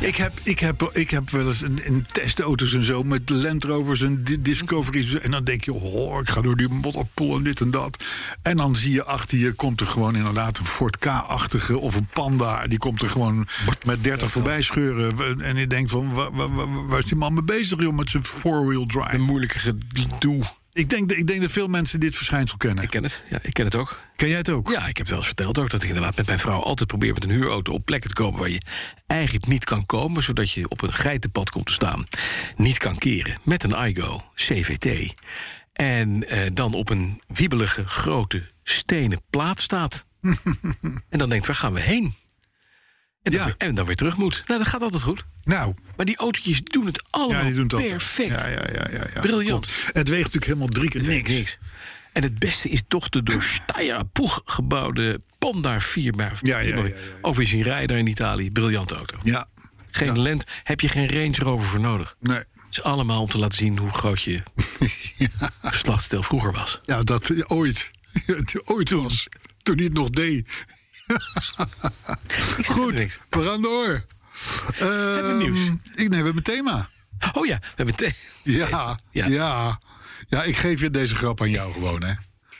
Ik, 0.00 0.16
heb, 0.16 0.32
ik, 0.42 0.58
heb, 0.58 0.90
ik 0.92 1.10
heb 1.10 1.30
wel 1.30 1.46
eens 1.46 1.62
in, 1.62 1.84
in 1.84 2.06
testauto's 2.12 2.74
en 2.74 2.84
zo... 2.84 3.02
met 3.02 3.30
Land 3.30 3.64
Rovers 3.64 4.02
en 4.02 4.24
Di- 4.24 4.42
Discovery's... 4.42 5.14
en 5.18 5.30
dan 5.30 5.44
denk 5.44 5.64
je, 5.64 5.72
oh, 5.72 6.20
ik 6.20 6.28
ga 6.28 6.40
door 6.40 6.56
die 6.56 6.68
modderpoel 6.68 7.36
en 7.36 7.42
dit 7.42 7.60
en 7.60 7.70
dat. 7.70 8.04
En 8.42 8.56
dan 8.56 8.76
zie 8.76 8.92
je 8.92 9.04
achter 9.04 9.38
je 9.38 9.52
komt 9.52 9.80
er 9.80 9.86
gewoon 9.86 10.16
inderdaad 10.16 10.58
een 10.58 10.64
Ford 10.64 10.98
K-achtige... 10.98 11.78
of 11.78 11.94
een 11.94 12.08
Panda, 12.12 12.66
die 12.66 12.78
komt 12.78 13.02
er 13.02 13.10
gewoon 13.10 13.48
met 13.86 14.04
30 14.04 14.30
voorbij 14.30 14.62
scheuren. 14.62 15.40
En 15.40 15.56
je 15.56 15.66
denkt 15.66 15.90
van, 15.90 16.12
waar, 16.14 16.32
waar, 16.32 16.54
waar- 16.54 16.86
waar 16.86 16.98
is 16.98 17.04
die 17.04 17.16
man 17.16 17.34
mee 17.34 17.42
bezig, 17.42 17.80
joh, 17.80 17.94
met 17.96 18.10
zijn 18.10 18.24
four-wheel 18.24 18.86
drive? 18.86 19.14
Een 19.14 19.20
moeilijke 19.22 19.58
gedoe. 19.58 20.42
Ik 20.80 20.90
denk, 20.90 21.12
ik 21.12 21.26
denk 21.26 21.40
dat 21.40 21.50
veel 21.50 21.66
mensen 21.66 22.00
dit 22.00 22.16
verschijnsel 22.16 22.56
kennen. 22.56 22.84
Ik 22.84 22.90
ken 22.90 23.02
het. 23.02 23.24
Ja, 23.30 23.38
ik 23.42 23.52
ken 23.52 23.64
het 23.64 23.74
ook. 23.74 24.00
Ken 24.16 24.28
jij 24.28 24.36
het 24.38 24.50
ook? 24.50 24.70
Ja, 24.70 24.80
ik 24.80 24.86
heb 24.86 24.96
het 24.96 25.08
wel 25.08 25.18
eens 25.18 25.26
verteld 25.26 25.58
ook 25.58 25.70
dat 25.70 25.82
ik 25.82 25.88
inderdaad 25.88 26.16
met 26.16 26.26
mijn 26.26 26.38
vrouw 26.38 26.60
altijd 26.60 26.88
probeer 26.88 27.12
met 27.12 27.24
een 27.24 27.30
huurauto 27.30 27.72
op 27.72 27.84
plekken 27.84 28.08
te 28.08 28.22
komen 28.22 28.40
waar 28.40 28.50
je 28.50 28.62
eigenlijk 29.06 29.46
niet 29.46 29.64
kan 29.64 29.86
komen, 29.86 30.22
zodat 30.22 30.50
je 30.50 30.68
op 30.68 30.82
een 30.82 30.92
geitenpad 30.92 31.50
komt 31.50 31.66
te 31.66 31.72
staan. 31.72 32.04
Niet 32.56 32.78
kan 32.78 32.98
keren 32.98 33.38
met 33.42 33.64
een 33.64 33.86
iGo 33.86 34.22
CVT. 34.34 35.14
En 35.72 36.28
eh, 36.28 36.50
dan 36.52 36.74
op 36.74 36.90
een 36.90 37.22
wiebelige 37.26 37.86
grote 37.86 38.50
stenen 38.62 39.22
plaat 39.30 39.60
staat. 39.60 40.04
en 41.08 41.18
dan 41.18 41.28
denkt, 41.28 41.46
waar 41.46 41.56
gaan 41.56 41.72
we 41.72 41.80
heen? 41.80 42.14
En 43.22 43.32
dan, 43.32 43.40
Ja. 43.40 43.44
weer, 43.46 43.54
en 43.58 43.74
dan 43.74 43.86
weer 43.86 43.96
terug 43.96 44.16
moet. 44.16 44.42
Nou, 44.46 44.58
dat 44.58 44.68
gaat 44.68 44.82
altijd 44.82 45.02
goed. 45.02 45.24
Nou, 45.42 45.74
Maar 45.96 46.06
die 46.06 46.16
autootjes 46.16 46.60
doen 46.62 46.86
het 46.86 47.02
allemaal 47.10 47.40
ja, 47.40 47.46
die 47.52 47.54
doen 47.66 47.80
het 47.80 47.88
perfect. 47.90 48.30
Ja, 48.30 48.46
ja, 48.46 48.64
ja, 48.72 48.88
ja, 48.92 49.06
ja. 49.14 49.20
Briljant. 49.20 49.66
Klopt. 49.66 49.96
Het 49.96 50.08
weegt 50.08 50.18
natuurlijk 50.22 50.44
helemaal 50.44 50.68
drie 50.68 50.88
keer 50.88 51.02
niks. 51.04 51.30
Niks. 51.30 51.58
En 52.12 52.22
het 52.22 52.38
beste 52.38 52.68
is 52.68 52.82
toch 52.88 53.08
de 53.08 53.22
door 53.22 53.42
Steyr 53.42 54.04
Poeg 54.04 54.42
gebouwde 54.44 55.20
Panda 55.38 55.80
4 55.80 56.12
bij 56.12 56.30
Ja, 56.42 56.58
ja, 56.58 56.76
ja, 56.76 56.84
ja, 56.84 56.94
ja. 57.32 57.44
Zien 57.44 57.62
rijden 57.62 57.98
in 57.98 58.06
Italië. 58.06 58.50
Briljante 58.50 58.94
auto. 58.94 59.18
Ja, 59.22 59.46
Geen 59.90 60.20
lent, 60.20 60.44
heb 60.64 60.80
je 60.80 60.88
geen 60.88 61.08
Range 61.08 61.36
Rover 61.38 61.68
voor 61.68 61.80
nodig. 61.80 62.16
nee. 62.20 62.36
Het 62.36 62.78
is 62.78 62.82
allemaal 62.82 63.20
om 63.22 63.28
te 63.30 63.38
laten 63.38 63.58
zien 63.58 63.78
hoe 63.78 63.90
groot 63.90 64.22
je 64.22 64.42
geslachtsdeel 65.62 66.22
vroeger 66.22 66.52
was. 66.52 66.80
Ja, 66.82 67.02
dat 67.02 67.48
ooit. 67.50 67.90
ooit 68.64 68.90
was. 68.90 69.26
Toen 69.62 69.74
hij 69.76 69.84
het 69.84 69.92
nog 69.94 70.10
deed. 70.10 70.48
Goed, 72.66 73.18
we 73.28 73.44
gaan 73.44 73.62
door. 73.62 74.04
Hebben 74.74 75.22
we 75.22 75.28
Ehm, 75.28 75.38
nieuws? 75.38 75.58
Ik, 75.92 75.96
nee, 75.96 76.08
we 76.08 76.14
hebben 76.14 76.36
een 76.36 76.42
thema. 76.42 76.88
Oh 77.32 77.46
ja, 77.46 77.58
we 77.58 77.84
hebben. 77.84 78.14
Ja, 78.42 78.66
ja, 78.68 78.98
Ja. 79.10 79.26
ja. 79.26 79.78
Ja, 80.28 80.42
ik 80.42 80.56
geef 80.56 80.80
je 80.80 80.90
deze 80.90 81.14
grap 81.14 81.40
aan 81.40 81.50
jou 81.50 81.72
gewoon, 81.72 82.02
hè. 82.02 82.10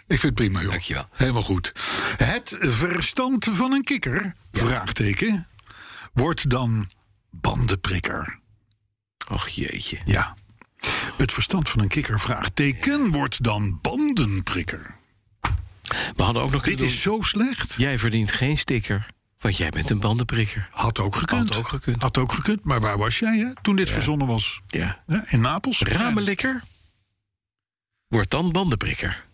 Ik 0.06 0.20
vind 0.20 0.22
het 0.22 0.34
prima, 0.34 0.60
joh. 0.60 0.70
Dankjewel. 0.70 1.08
Helemaal 1.12 1.42
goed. 1.42 1.72
Het 2.16 2.56
verstand 2.60 3.44
van 3.50 3.72
een 3.72 3.84
kikker, 3.84 4.34
vraagteken, 4.52 5.48
wordt 6.12 6.50
dan 6.50 6.90
bandenprikker. 7.30 8.38
Och 9.30 9.48
jeetje. 9.48 9.98
Ja. 10.04 10.36
Het 11.16 11.32
verstand 11.32 11.68
van 11.68 11.80
een 11.80 11.88
kikker, 11.88 12.20
vraagteken, 12.20 13.10
wordt 13.10 13.44
dan 13.44 13.78
bandenprikker. 13.82 14.98
We 16.16 16.22
hadden 16.22 16.42
ook 16.42 16.50
nog 16.50 16.64
Dit 16.64 16.80
is 16.80 17.00
zo 17.00 17.20
slecht. 17.20 17.74
Jij 17.76 17.98
verdient 17.98 18.32
geen 18.32 18.58
sticker, 18.58 19.06
want 19.38 19.56
jij 19.56 19.70
bent 19.70 19.90
een 19.90 20.00
bandenprikker. 20.00 20.68
Had 20.70 20.98
ook 20.98 21.16
gekund. 21.16 21.48
Had 21.48 21.58
ook 21.58 21.68
gekund. 21.68 22.02
Had 22.02 22.18
ook 22.18 22.32
gekund. 22.32 22.64
Maar 22.64 22.80
waar 22.80 22.98
was 22.98 23.18
jij 23.18 23.38
hè, 23.38 23.54
toen 23.62 23.76
dit 23.76 23.90
verzonnen 23.90 24.26
was? 24.26 24.60
Ja. 24.66 25.02
In 25.26 25.40
Napels? 25.40 25.80
Ramenlikker 25.82 26.62
wordt 28.08 28.30
dan 28.30 28.52
bandenprikker. 28.52 29.24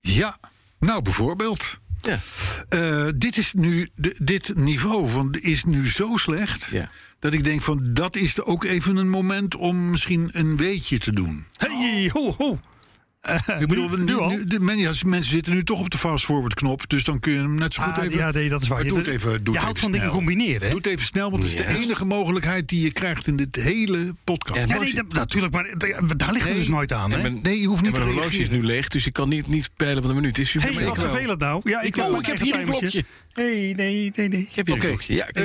Ja. 0.00 0.38
Nou, 0.78 1.02
bijvoorbeeld. 1.02 1.80
Ja. 2.02 2.18
Eh, 2.68 3.08
dit, 3.16 3.36
is 3.36 3.52
nu, 3.52 3.90
dit 4.18 4.56
niveau 4.56 5.08
van, 5.08 5.32
is 5.32 5.64
nu 5.64 5.90
zo 5.90 6.16
slecht... 6.16 6.68
Ja. 6.70 6.90
dat 7.18 7.32
ik 7.32 7.44
denk 7.44 7.62
van 7.62 7.94
dat 7.94 8.16
is 8.16 8.36
er 8.36 8.44
ook 8.44 8.64
even 8.64 8.96
een 8.96 9.08
moment 9.08 9.54
om 9.54 9.90
misschien 9.90 10.30
een 10.32 10.56
weetje 10.56 10.98
te 10.98 11.12
doen. 11.12 11.46
Hey, 11.56 12.10
ho, 12.12 12.34
ho. 12.38 12.58
Ik 13.60 13.66
bedoel, 13.68 13.88
nu- 13.88 13.96
nu, 13.96 14.04
nu 14.04 14.16
al? 14.18 14.28
nu- 14.30 14.44
de 14.44 14.60
men- 14.60 14.78
ja, 14.78 14.92
mensen 15.06 15.30
zitten 15.32 15.54
nu 15.54 15.64
toch 15.64 15.80
op 15.80 15.90
de 15.90 15.98
fast-forward 15.98 16.54
knop... 16.54 16.88
dus 16.90 17.04
dan 17.04 17.20
kun 17.20 17.32
je 17.32 17.38
hem 17.38 17.54
net 17.54 17.74
zo 17.74 17.82
goed 17.82 17.98
Ah, 17.98 18.04
even... 18.04 18.18
ja, 18.18 18.30
nee, 18.30 18.48
dat 18.48 18.62
is 18.62 18.68
waar. 18.68 18.84
Doe 18.84 18.96
het 18.98 19.06
Je- 19.06 19.12
even, 19.12 19.30
doe 19.30 19.38
je 19.44 19.50
het 19.50 19.56
houdt 19.60 19.68
even 19.76 19.80
van 19.80 19.92
dingen 19.92 20.06
snel. 20.06 20.16
combineren, 20.18 20.60
hè? 20.62 20.68
Doe 20.68 20.76
het 20.76 20.86
even 20.86 21.06
snel, 21.06 21.30
want 21.30 21.42
het 21.42 21.52
is 21.52 21.58
de 21.66 21.66
enige 21.78 22.04
mogelijkheid... 22.04 22.68
die 22.68 22.80
je 22.82 22.92
krijgt 22.92 23.26
in 23.26 23.36
dit 23.36 23.56
hele 23.56 24.14
podcast. 24.24 24.58
Ja, 24.70 24.78
nee, 24.78 24.94
dat- 24.94 25.12
natuurlijk, 25.12 25.52
maar 25.52 25.66
daar 26.16 26.32
ligt 26.32 26.46
het 26.48 26.56
dus 26.56 26.68
nooit 26.68 26.92
aan, 26.92 27.10
hè? 27.10 27.30
Nee, 27.30 27.60
je 27.60 27.66
hoeft 27.66 27.82
niet 27.82 27.92
mijn 27.92 28.04
horloge 28.04 28.36
is 28.38 28.50
nu 28.50 28.62
leeg, 28.64 28.88
dus 28.88 29.06
ik 29.06 29.12
kan 29.12 29.28
niet, 29.28 29.46
niet 29.46 29.70
peilen 29.76 30.00
wat 30.02 30.10
een 30.10 30.16
minuut 30.16 30.38
is. 30.38 30.52
Hey, 30.58 30.84
wat 30.84 30.98
vervelend 30.98 31.38
nou. 31.38 31.60
Ja, 31.70 31.80
ik, 31.80 31.94
heb 31.94 32.08
ik 32.18 32.26
heb 32.26 32.40
hier 32.40 32.54
een 32.58 32.64
klokje. 32.64 33.04
Hey, 33.32 33.72
nee, 33.76 34.12
nee, 34.14 34.28
nee. 34.28 34.40
Ik 34.40 34.54
heb 34.54 34.68
een 34.68 34.78
klokje. 34.78 35.14
Ja, 35.14 35.26
eh, 35.26 35.44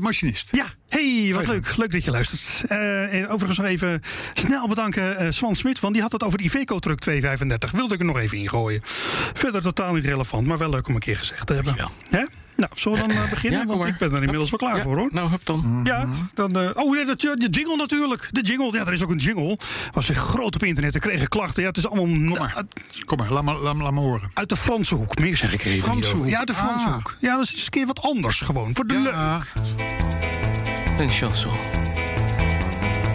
machinist. 0.00 0.48
Ja, 0.50 0.66
hey, 0.88 1.30
wat 1.34 1.46
leuk. 1.46 1.76
Leuk 1.76 1.92
dat 1.92 2.04
je 2.04 2.10
luistert. 2.10 2.70
Eh, 2.70 3.14
en 3.14 3.28
overigens 3.28 3.58
nog 3.58 3.66
even 3.66 4.00
snel 4.34 4.68
bedanken 4.68 5.16
eh, 5.16 5.30
Swan 5.30 5.54
Smit, 5.54 5.80
want 5.80 5.92
die 5.92 6.02
had 6.02 6.12
het 6.12 6.22
over 6.22 6.38
de 6.38 6.44
Iveco 6.44 6.78
Truck 6.78 6.98
235. 6.98 7.70
Wilde 7.70 7.94
ik 7.94 8.00
er 8.00 8.06
nog 8.06 8.18
even 8.18 8.38
ingooien. 8.38 8.80
Verder 9.34 9.62
totaal 9.62 9.94
niet 9.94 10.04
relevant, 10.04 10.46
maar 10.46 10.58
wel 10.58 10.70
leuk 10.70 10.88
om 10.88 10.94
een 10.94 11.00
keer 11.00 11.16
gezegd 11.16 11.46
te 11.46 11.52
hebben. 11.54 11.76
Dankjewel. 11.76 12.20
Hè? 12.20 12.45
Nou, 12.56 12.70
zullen 12.74 12.98
we 13.00 13.06
dan 13.06 13.16
eh, 13.16 13.30
beginnen? 13.36 13.60
Ja, 13.60 13.66
want 13.66 13.84
ik 13.84 13.96
ben 13.98 14.10
er 14.12 14.20
inmiddels 14.22 14.50
wel 14.50 14.58
klaar 14.58 14.76
Ja, 14.76 14.82
voor, 14.82 14.96
hoor. 14.96 15.08
Nou, 15.12 15.30
hup 15.30 15.40
dan. 15.44 15.80
Ja, 15.84 16.06
dan. 16.34 16.56
eh, 16.58 16.70
oh, 16.74 16.92
nee, 16.92 17.04
dat, 17.04 17.22
ja, 17.22 17.34
de 17.34 17.48
jingle 17.48 17.76
natuurlijk. 17.76 18.28
De 18.30 18.40
jingle, 18.40 18.72
ja, 18.72 18.86
er 18.86 18.92
is 18.92 19.02
ook 19.02 19.10
een 19.10 19.16
jingle. 19.18 19.58
Was 19.92 20.06
weer 20.06 20.16
groot 20.16 20.54
op 20.54 20.62
internet. 20.62 20.94
Er 20.94 21.00
kregen 21.00 21.28
klachten. 21.28 21.62
Ja, 21.62 21.68
het 21.68 21.76
is 21.76 21.86
allemaal 21.86 22.04
Kom 22.04 22.28
maar. 22.38 22.64
Kom 23.04 23.18
maar, 23.18 23.30
laat 23.32 23.44
me, 23.44 23.58
laat 23.62 23.76
me, 23.76 23.82
laat 23.82 23.92
me 23.92 24.00
horen. 24.00 24.30
uit 24.34 24.48
de 24.48 24.56
Franse 24.56 24.94
hoek. 24.94 25.18
Meer 25.18 25.36
zeg 25.36 25.52
ik 25.52 25.64
even 25.64 25.82
Franse 25.82 26.14
hoek. 26.16 26.26
Ja, 26.28 26.44
de 26.44 26.54
Franse 26.54 26.86
Ah. 26.86 26.94
hoek. 26.94 27.16
Ja, 27.20 27.36
dat 27.36 27.44
is 27.44 27.52
eens 27.52 27.62
een 27.64 27.70
keer 27.70 27.86
wat 27.86 28.02
anders 28.02 28.40
gewoon. 28.40 28.70
Voor 28.74 28.86
de 28.86 28.98
leuk. 29.00 29.12
Ja, 29.12 29.40
Een 30.98 31.10
chanson. 31.10 31.52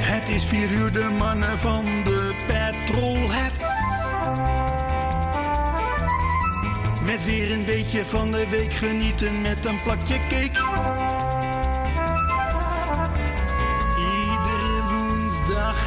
Het 0.01 0.29
is 0.29 0.45
vier 0.45 0.71
uur 0.71 0.91
de 0.91 1.09
mannen 1.19 1.59
van 1.59 1.83
de 2.03 2.33
Petrolheads. 2.47 3.63
Met 7.05 7.25
weer 7.25 7.51
een 7.51 7.65
beetje 7.65 8.05
van 8.05 8.31
de 8.31 8.47
week 8.49 8.73
genieten 8.73 9.41
met 9.41 9.65
een 9.65 9.81
plakje 9.83 10.17
cake. 10.29 10.59
Iedere 13.97 14.83
woensdagmiddag. 14.89 15.79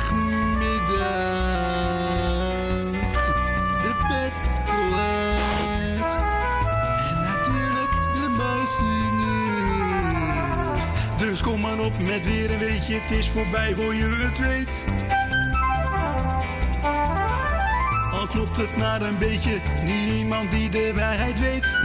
De 3.82 3.94
Petrolheads. 4.08 6.14
En 7.10 7.18
natuurlijk 7.22 7.92
de 8.12 8.28
Machinist. 8.36 8.78
Dus 11.18 11.40
kom 11.42 11.60
maar 11.60 11.78
op 11.78 11.98
met 11.98 12.24
weer 12.24 12.52
een 12.52 12.58
weetje, 12.58 12.94
het 12.94 13.10
is 13.10 13.28
voorbij 13.28 13.74
voor 13.74 13.94
je 13.94 14.04
het 14.04 14.38
weet. 14.38 14.84
Het 18.56 18.76
maar 18.76 19.02
een 19.02 19.18
beetje, 19.18 19.60
niemand 19.84 20.50
die 20.50 20.68
de 20.68 20.92
waarheid 20.94 21.40
weet. 21.40 21.84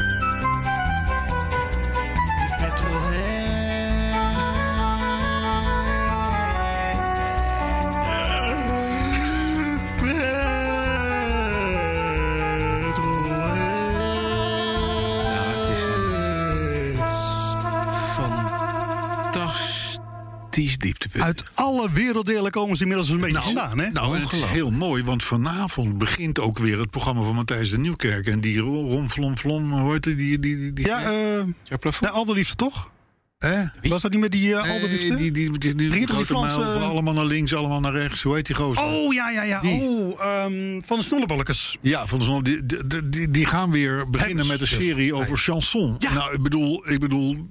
Dieptepunt. 20.79 21.23
Uit 21.23 21.43
alle 21.69 21.89
werelddelen 21.91 22.51
komen 22.51 22.75
ze 22.75 22.81
inmiddels 22.81 23.09
een 23.09 23.19
beetje 23.19 23.41
vandaan, 23.41 23.79
hè? 23.79 23.89
Nou, 23.89 24.15
en 24.15 24.21
het 24.21 24.33
is 24.33 24.43
heel 24.43 24.71
mooi, 24.71 25.03
want 25.03 25.23
vanavond 25.23 25.97
begint 25.97 26.39
ook 26.39 26.57
weer 26.57 26.79
het 26.79 26.89
programma 26.89 27.21
van 27.21 27.35
Matthijs 27.35 27.69
de 27.69 27.79
Nieuwkerk. 27.79 28.27
En 28.27 28.41
die 28.41 28.59
romflomflom, 28.59 29.71
hoe 29.71 29.91
heet 29.91 30.03
die? 30.03 30.15
die, 30.15 30.39
die, 30.39 30.73
die 30.73 30.85
Ja, 30.85 31.01
eh 31.01 32.11
allerliefste 32.11 32.55
toch? 32.55 32.91
Hè? 33.37 33.63
Was 33.89 34.01
dat 34.01 34.11
niet 34.11 34.19
met 34.19 34.31
die 34.31 34.49
uh, 34.49 34.63
die, 34.63 35.15
die, 35.15 35.31
die, 35.31 35.75
die, 35.75 35.89
die 35.89 36.07
grote 36.07 36.25
Franse- 36.25 36.71
van 36.71 36.81
allemaal 36.81 37.13
naar 37.13 37.25
links, 37.25 37.53
allemaal 37.53 37.79
naar 37.79 37.93
rechts. 37.93 38.21
Hoe 38.21 38.35
heet 38.35 38.45
die 38.45 38.55
gozer? 38.55 38.83
Oh, 38.83 39.13
ja, 39.13 39.29
ja, 39.29 39.43
ja. 39.43 39.61
Die. 39.61 39.81
Oh, 39.81 40.23
ehm, 40.23 40.81
van 40.81 40.97
de 40.97 41.03
snollebalkjes. 41.03 41.77
Ja, 41.81 42.07
van 42.07 42.19
de 42.19 42.25
zon, 42.25 42.43
die, 42.43 42.65
die, 42.65 43.09
die, 43.09 43.29
die 43.29 43.45
gaan 43.45 43.71
weer 43.71 44.09
beginnen 44.09 44.47
met 44.47 44.61
een 44.61 44.67
serie 44.67 45.13
over 45.15 45.37
chanson. 45.37 45.95
Ja. 45.99 46.13
Nou, 46.13 46.33
ik 46.33 46.41
bedoel, 46.41 46.89
ik 46.89 46.99
bedoel, 46.99 47.49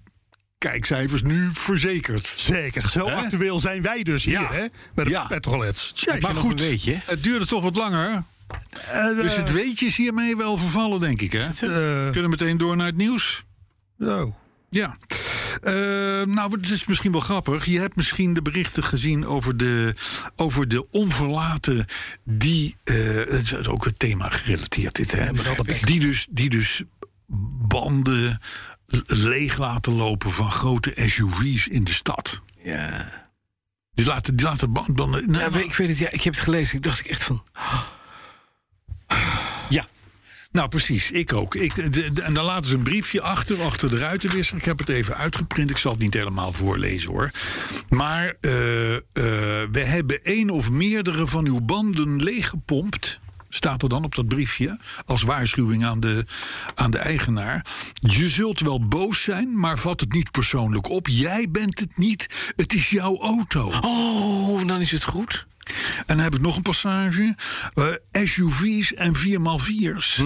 kijkcijfers 0.59 1.23
nu 1.23 1.49
verzekerd. 1.53 2.27
Zeker, 2.37 2.89
zo 2.91 3.07
Hè? 3.07 3.15
actueel 3.15 3.61
zijn 3.61 3.83
wij 3.83 4.03
dus 4.03 4.25
hier, 4.25 4.41
Ja. 4.41 4.53
hè? 4.53 4.67
Met 4.95 5.05
de 5.05 5.11
Ja. 5.11 5.29
Maar 6.21 6.35
goed, 6.35 6.61
weetje. 6.61 6.97
het 7.05 7.23
duurde 7.23 7.47
toch 7.47 7.63
wat 7.63 7.77
langer. 7.77 8.23
eh, 8.91 9.05
Dus 9.17 9.37
het 9.37 9.53
weetje 9.53 9.87
is 9.87 9.97
hiermee 9.97 10.37
wel 10.37 10.57
vervallen, 10.59 11.01
denk 11.01 11.21
ik. 11.21 11.33
Hè? 11.33 11.41
eh, 11.49 12.11
Kunnen 12.13 12.31
meteen 12.31 12.57
door 12.57 12.77
naar 12.77 12.87
het 12.87 12.97
nieuws. 12.97 13.45
zo. 14.01 14.35
Ja. 14.71 14.97
Nou, 16.25 16.61
het 16.61 16.71
is 16.71 16.87
misschien 16.87 17.13
wel 17.13 17.21
grappig. 17.21 17.65
Je 17.65 17.81
hebt 17.81 17.97
misschien 17.97 18.35
de 18.35 18.43
berichten 18.43 18.85
gezien 18.85 19.27
over 19.27 19.57
de, 19.57 19.95
over 20.37 20.69
de 20.69 20.91
onverlaten. 20.91 21.85
die. 22.25 22.77
het 22.85 23.53
is 23.53 23.67
ook 23.67 23.85
het 23.85 23.99
thema 23.99 24.29
gerelateerd, 24.29 24.95
dit, 24.95 25.13
hè? 25.13 25.29
Die 25.85 26.01
dus, 26.01 26.27
die 26.31 26.49
dus 26.51 26.83
banden 27.69 28.41
leeg 29.07 29.59
laten 29.59 29.93
lopen 29.93 30.31
van 30.31 30.51
grote 30.51 30.93
SUV's 30.97 31.67
in 31.69 31.85
de 31.85 31.93
stad. 31.93 32.41
Ja. 32.63 33.09
Die 33.95 34.07
laten, 34.07 34.37
die 34.37 34.47
laten 34.47 34.73
band- 34.73 34.95
banden. 34.95 35.33
Ja, 35.33 35.47
ik 35.59 35.75
weet 35.75 35.89
het, 35.89 35.99
ja, 35.99 36.11
ik 36.11 36.23
heb 36.23 36.35
het 36.35 36.43
gelezen. 36.43 36.77
Ik 36.77 36.83
dacht 36.83 36.99
ik 36.99 37.07
echt 37.07 37.23
van. 37.23 37.43
Ja. 39.69 39.87
Nou, 40.53 40.69
precies. 40.69 41.11
Ik 41.11 41.33
ook. 41.33 41.55
Ik, 41.55 41.75
de- 41.93 42.11
de- 42.13 42.23
en 42.23 42.35
dan 42.35 42.45
laten 42.45 42.69
ze 42.71 42.75
een 42.75 42.83
briefje 42.83 43.21
achter, 43.21 43.63
achter 43.63 43.89
de 43.89 43.99
ruitenwisser. 43.99 44.57
Ik 44.57 44.65
heb 44.65 44.79
het 44.79 44.89
even 44.89 45.17
uitgeprint. 45.17 45.71
Ik 45.71 45.77
zal 45.77 45.93
het 45.93 46.01
niet 46.01 46.15
helemaal 46.15 46.53
voorlezen 46.53 47.11
hoor. 47.11 47.31
Maar 47.89 48.35
eh, 48.41 48.95
eh, 48.97 49.03
we 49.73 49.81
hebben 49.85 50.23
één 50.23 50.51
of 50.51 50.71
meerdere 50.71 51.27
van 51.27 51.47
uw 51.47 51.61
banden 51.61 52.23
leeggepompt. 52.23 53.21
Staat 53.49 53.83
er 53.83 53.89
dan 53.89 54.05
op 54.05 54.15
dat 54.15 54.29
briefje. 54.29 54.79
Als 55.07 55.23
waarschuwing 55.23 55.85
aan 55.85 56.01
de, 56.01 56.25
aan 56.75 56.91
de 56.91 56.99
eigenaar. 56.99 57.67
Je 58.01 58.29
zult 58.29 58.61
wel 58.61 58.89
boos 58.89 59.23
zijn, 59.23 59.59
maar 59.61 59.79
vat 59.79 60.01
het 60.01 60.13
niet 60.13 60.31
persoonlijk 60.31 60.89
op. 60.89 61.09
Jij 61.09 61.51
bent 61.51 61.79
het 61.79 61.97
niet. 61.97 62.53
Het 62.57 62.75
is 62.75 62.91
jouw 62.91 63.21
auto. 63.21 63.73
Oh, 63.81 64.67
dan 64.67 64.81
is 64.81 64.91
het 64.91 65.05
goed. 65.05 65.47
En 66.07 66.17
dan 66.17 66.19
heb 66.19 66.35
ik 66.35 66.41
nog 66.41 66.57
een 66.57 66.63
passage. 66.63 67.37
Eh, 67.73 68.25
SUV's 68.25 68.95
en 68.95 69.17
4x4's. 69.17 70.23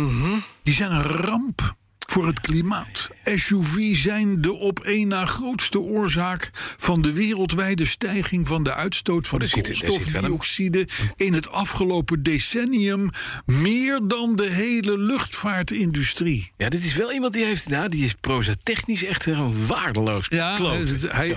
Die 0.63 0.75
zijn 0.75 0.91
een 0.91 1.03
ramp 1.03 1.77
voor 2.07 2.27
het 2.27 2.41
klimaat. 2.41 3.09
SUV's 3.25 4.03
zijn 4.03 4.41
de 4.41 4.53
op 4.53 4.81
één 4.81 5.09
na 5.09 5.27
grootste 5.27 5.81
oorzaak 5.81 6.51
van 6.77 7.03
de 7.03 7.13
wereldwijde 7.13 7.87
stijging 7.87 8.49
van 8.49 8.63
de 8.65 8.75
uitstoot 8.75 9.27
van 9.27 9.43
Oh, 9.43 9.49
een- 9.53 9.63
koolstofdioxide 9.63 10.89
in 11.17 11.33
het 11.33 11.51
afgelopen 11.51 12.23
decennium. 12.23 13.11
Meer 13.47 14.01
dan 14.05 14.37
de 14.37 14.51
hele 14.51 14.99
luchtvaartindustrie. 14.99 16.53
Ja, 16.57 16.69
dit 16.69 16.85
is 16.85 16.95
wel 16.95 17.13
iemand 17.13 17.33
die 17.33 17.45
heeft. 17.45 17.69
Nou, 17.69 17.89
die 17.89 18.05
is 18.05 18.15
proza 18.21 18.53
technisch 18.63 19.05
echt 19.05 19.27
een 19.27 19.67
waardeloos. 19.67 20.27
Ja, 20.29 20.55
kloot. 20.57 20.91
hij, 21.09 21.37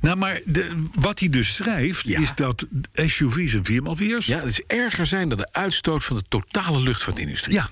nou, 0.00 0.16
maar 0.16 0.40
de, 0.44 0.82
wat 0.94 1.18
hij 1.18 1.28
dus 1.28 1.54
schrijft, 1.54 2.06
Ja. 2.06 2.20
is 2.20 2.32
dat 2.34 2.66
SUV's 2.94 3.54
en 3.54 3.64
4x4's. 3.64 4.26
Ja, 4.26 4.38
het 4.38 4.48
is 4.48 4.62
erger 4.66 5.06
zijn 5.06 5.28
dan 5.28 5.38
de 5.38 5.48
uitstoot 5.52 6.04
van 6.04 6.16
de 6.16 6.24
totale 6.28 6.80
luchtvaartindustrie. 6.80 7.54
ja 7.54 7.70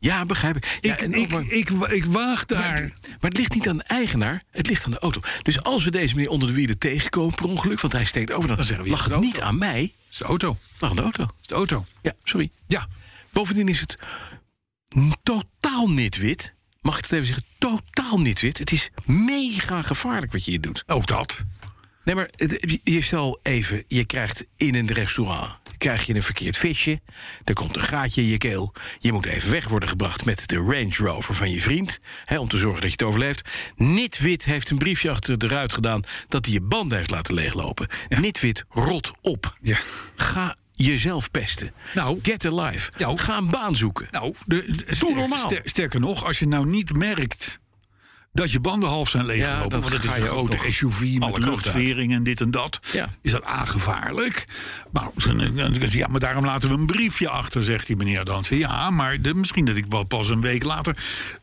Ja, 0.00 0.26
begrijp 0.26 0.56
ik. 0.56 0.78
Ja, 0.80 0.92
ik, 0.92 1.02
en 1.02 1.12
ik, 1.12 1.30
maar- 1.32 1.46
ik, 1.46 1.70
ik 1.70 2.04
waag 2.04 2.46
daar. 2.46 2.60
Maar, 2.72 2.92
maar 3.02 3.30
het 3.30 3.36
ligt 3.36 3.54
niet 3.54 3.68
aan 3.68 3.76
de 3.76 3.82
eigenaar, 3.82 4.42
het 4.50 4.68
ligt 4.68 4.84
aan 4.84 4.90
de 4.90 4.98
auto. 4.98 5.20
Dus 5.42 5.62
als 5.62 5.84
we 5.84 5.90
deze 5.90 6.14
meneer 6.14 6.30
onder 6.30 6.48
de 6.48 6.54
wielen 6.54 6.78
tegenkomen 6.78 7.34
per 7.34 7.44
ongeluk... 7.44 7.80
want 7.80 7.92
hij 7.92 8.04
steekt 8.04 8.32
over, 8.32 8.48
dan, 8.48 8.56
Dan 8.56 8.66
zeggen 8.66 8.84
we, 8.84 8.90
lag 8.90 9.04
het 9.04 9.20
niet 9.20 9.40
aan 9.40 9.58
mij, 9.58 9.80
Het 9.80 10.10
is 10.10 10.16
de 10.18 10.24
auto. 10.24 10.50
Het 10.72 10.80
lag 10.80 10.90
aan 10.90 10.96
de 10.96 11.02
auto. 11.02 11.22
is 11.40 11.46
de 11.46 11.54
auto. 11.54 11.84
Ja, 12.02 12.12
sorry. 12.24 12.50
Ja. 12.66 12.86
Bovendien 13.32 13.68
is 13.68 13.80
het 13.80 13.98
totaal 15.22 15.90
niet 15.90 16.16
wit. 16.18 16.54
Mag 16.80 16.96
ik 16.98 17.02
het 17.02 17.12
even 17.12 17.26
zeggen? 17.26 17.44
Totaal 17.58 18.20
niet 18.20 18.40
wit. 18.40 18.58
Het 18.58 18.72
is 18.72 18.90
mega 19.04 19.82
gevaarlijk 19.82 20.32
wat 20.32 20.44
je 20.44 20.50
hier 20.50 20.60
doet. 20.60 20.82
Ook 20.86 21.06
dat. 21.06 21.44
Nee, 22.04 22.14
maar 22.14 22.28
het- 22.36 22.56
je- 22.82 22.92
je 22.92 23.02
stel 23.02 23.40
even, 23.42 23.84
je 23.88 24.04
krijgt 24.04 24.46
in 24.56 24.74
een 24.74 24.92
restaurant 24.92 25.57
krijg 25.78 26.06
je 26.06 26.14
een 26.14 26.22
verkeerd 26.22 26.56
visje. 26.56 27.00
Er 27.44 27.54
komt 27.54 27.76
een 27.76 27.82
gaatje 27.82 28.20
in 28.22 28.26
je 28.28 28.38
keel. 28.38 28.72
Je 28.98 29.12
moet 29.12 29.26
even 29.26 29.50
weg 29.50 29.68
worden 29.68 29.88
gebracht 29.88 30.24
met 30.24 30.48
de 30.48 30.56
Range 30.56 30.94
Rover 30.96 31.34
van 31.34 31.50
je 31.50 31.60
vriend. 31.60 31.98
Hè, 32.24 32.38
om 32.38 32.48
te 32.48 32.56
zorgen 32.58 32.80
dat 32.80 32.90
je 32.90 32.96
het 32.96 33.06
overleeft. 33.06 33.48
Nitwit 33.76 34.44
heeft 34.44 34.70
een 34.70 34.78
briefje 34.78 35.10
achter 35.10 35.38
de 35.38 35.48
ruit 35.48 35.72
gedaan 35.72 36.02
dat 36.28 36.44
hij 36.44 36.54
je 36.54 36.60
banden 36.60 36.98
heeft 36.98 37.10
laten 37.10 37.34
leeglopen. 37.34 37.88
Nitwit, 38.08 38.64
rot 38.70 39.10
op. 39.20 39.56
Ja. 39.60 39.78
Ga 40.16 40.56
jezelf 40.74 41.30
pesten. 41.30 41.72
Nou. 41.94 42.18
Get 42.22 42.44
a 42.44 42.54
life. 42.64 42.90
Nou. 42.98 43.18
Ga 43.18 43.36
een 43.36 43.50
baan 43.50 43.76
zoeken. 43.76 44.08
Nou, 44.10 44.34
de, 44.46 44.62
de- 44.86 44.94
sterker, 44.94 45.16
normaal. 45.16 45.38
ster- 45.38 45.60
sterker 45.64 46.00
nog, 46.00 46.24
als 46.24 46.38
je 46.38 46.46
nou 46.46 46.66
niet 46.66 46.92
merkt 46.96 47.58
dat 48.38 48.50
je 48.52 48.60
banden 48.60 48.88
half 48.88 49.08
zijn 49.08 49.26
leeggelopen, 49.26 49.80
want 49.80 49.92
het 49.92 50.04
is 50.04 50.16
een 50.16 50.22
grote 50.22 50.56
SUV 50.72 51.00
met 51.18 51.38
luchtvering 51.38 52.12
en 52.12 52.22
dit 52.22 52.40
en 52.40 52.50
dat, 52.50 52.78
is 53.22 53.30
dat 53.32 53.44
aangevaarlijk. 53.44 54.44
Dan- 54.92 55.12
dan- 55.54 55.74
ja, 55.90 56.06
maar 56.06 56.20
daarom 56.20 56.44
laten 56.44 56.68
we 56.68 56.74
een 56.74 56.86
briefje 56.86 57.28
achter, 57.28 57.62
zegt 57.62 57.86
die 57.86 57.96
meneer 57.96 58.24
dan. 58.24 58.44
Ja, 58.48 58.90
maar 58.90 59.20
de- 59.22 59.34
misschien 59.34 59.64
dat 59.64 59.76
ik 59.76 59.84
wel 59.88 60.04
pas 60.04 60.28
een 60.28 60.40
week 60.40 60.62
later 60.64 60.96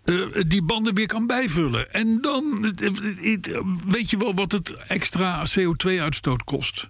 eh, 0.04 0.16
die 0.48 0.64
banden 0.64 0.94
weer 0.96 1.06
kan 1.08 1.28
bijvullen. 1.28 1.94
En 1.94 2.18
dan, 2.22 2.74
eh, 2.80 2.88
eh, 3.56 3.62
weet 3.86 4.10
je 4.10 4.18
wel 4.18 4.34
wat 4.36 4.52
het 4.52 4.70
extra 4.88 5.44
CO2-uitstoot 5.54 6.44
kost? 6.44 6.90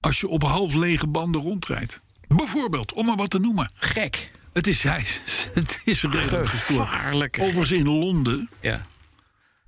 Als 0.00 0.20
je 0.20 0.28
op 0.28 0.42
half 0.42 0.74
lege 0.74 1.06
banden 1.06 1.40
rondrijdt. 1.40 2.00
Bijvoorbeeld, 2.28 2.92
om 2.92 3.06
maar 3.06 3.16
wat 3.16 3.30
te 3.30 3.38
noemen. 3.38 3.70
Gek. 3.74 4.30
Het 4.52 4.66
is, 4.66 4.82
hij, 4.82 5.06
het 5.54 5.80
is 5.84 6.02
redelijk. 6.02 6.48
Gevaarlijk. 6.48 7.38
Overigens 7.40 7.70
in 7.70 7.84
Londen 7.88 8.48
Ja, 8.60 8.86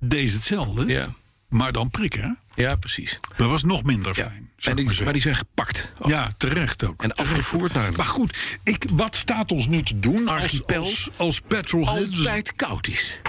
deed 0.07 0.29
ze 0.29 0.35
hetzelfde. 0.35 0.85
ja. 0.85 1.13
Maar 1.49 1.71
dan 1.71 1.89
prikken. 1.89 2.21
hè? 2.55 2.63
ja 2.63 2.75
precies. 2.75 3.19
Dat 3.37 3.49
was 3.49 3.63
nog 3.63 3.83
minder 3.83 4.13
fijn. 4.13 4.49
En 4.61 4.75
die, 4.75 5.03
maar 5.03 5.13
die 5.13 5.21
zijn 5.21 5.35
gepakt. 5.35 5.93
ja, 6.05 6.29
terecht 6.37 6.83
ook. 6.85 7.03
En 7.03 7.13
afgevoerd 7.15 7.73
naar 7.73 7.91
Maar 7.91 8.05
goed, 8.05 8.57
ik, 8.63 8.85
wat 8.91 9.15
staat 9.15 9.51
ons 9.51 9.67
nu 9.67 9.83
te 9.83 9.99
doen 9.99 10.27
als, 10.27 10.41
Archipel. 10.41 10.77
als, 10.81 11.09
als 11.15 11.41
petrolheads? 11.41 12.17
altijd 12.17 12.53
koud 12.55 12.87
is. 12.87 13.19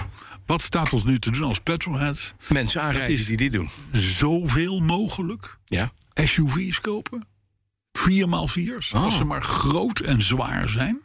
Wat 0.45 0.61
staat 0.61 0.93
ons 0.93 1.03
nu 1.03 1.19
te 1.19 1.31
doen 1.31 1.43
als 1.43 1.59
petrolheads? 1.59 2.33
Mensen 2.49 2.81
aanrijden 2.81 3.13
is- 3.13 3.25
die 3.25 3.37
dit 3.37 3.51
doen. 3.53 3.69
Zoveel 3.91 4.79
mogelijk 4.79 5.57
Ja. 5.65 5.91
SUV's 6.13 6.81
kopen. 6.81 7.25
4x4's, 7.97 8.93
Oh. 8.93 9.03
als 9.03 9.17
ze 9.17 9.23
maar 9.23 9.43
groot 9.43 9.99
en 9.99 10.21
zwaar 10.21 10.69
zijn. 10.69 11.01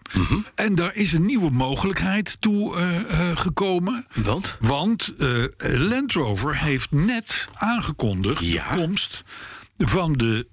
En 0.55 0.75
daar 0.75 0.95
is 0.95 1.13
een 1.13 1.27
nieuwe 1.27 1.51
mogelijkheid 1.51 2.37
toe 2.41 2.77
eh, 2.77 3.31
eh, 3.31 3.37
gekomen. 3.37 4.07
Want? 4.15 4.57
Want 4.61 5.13
eh, 5.19 5.29
Land 5.79 6.13
Rover 6.13 6.57
heeft 6.59 6.91
net 6.91 7.49
aangekondigd 7.55 8.45
Ja. 8.47 8.71
de 8.75 8.77
komst 8.81 9.25
van 9.79 10.13
de. 10.13 10.47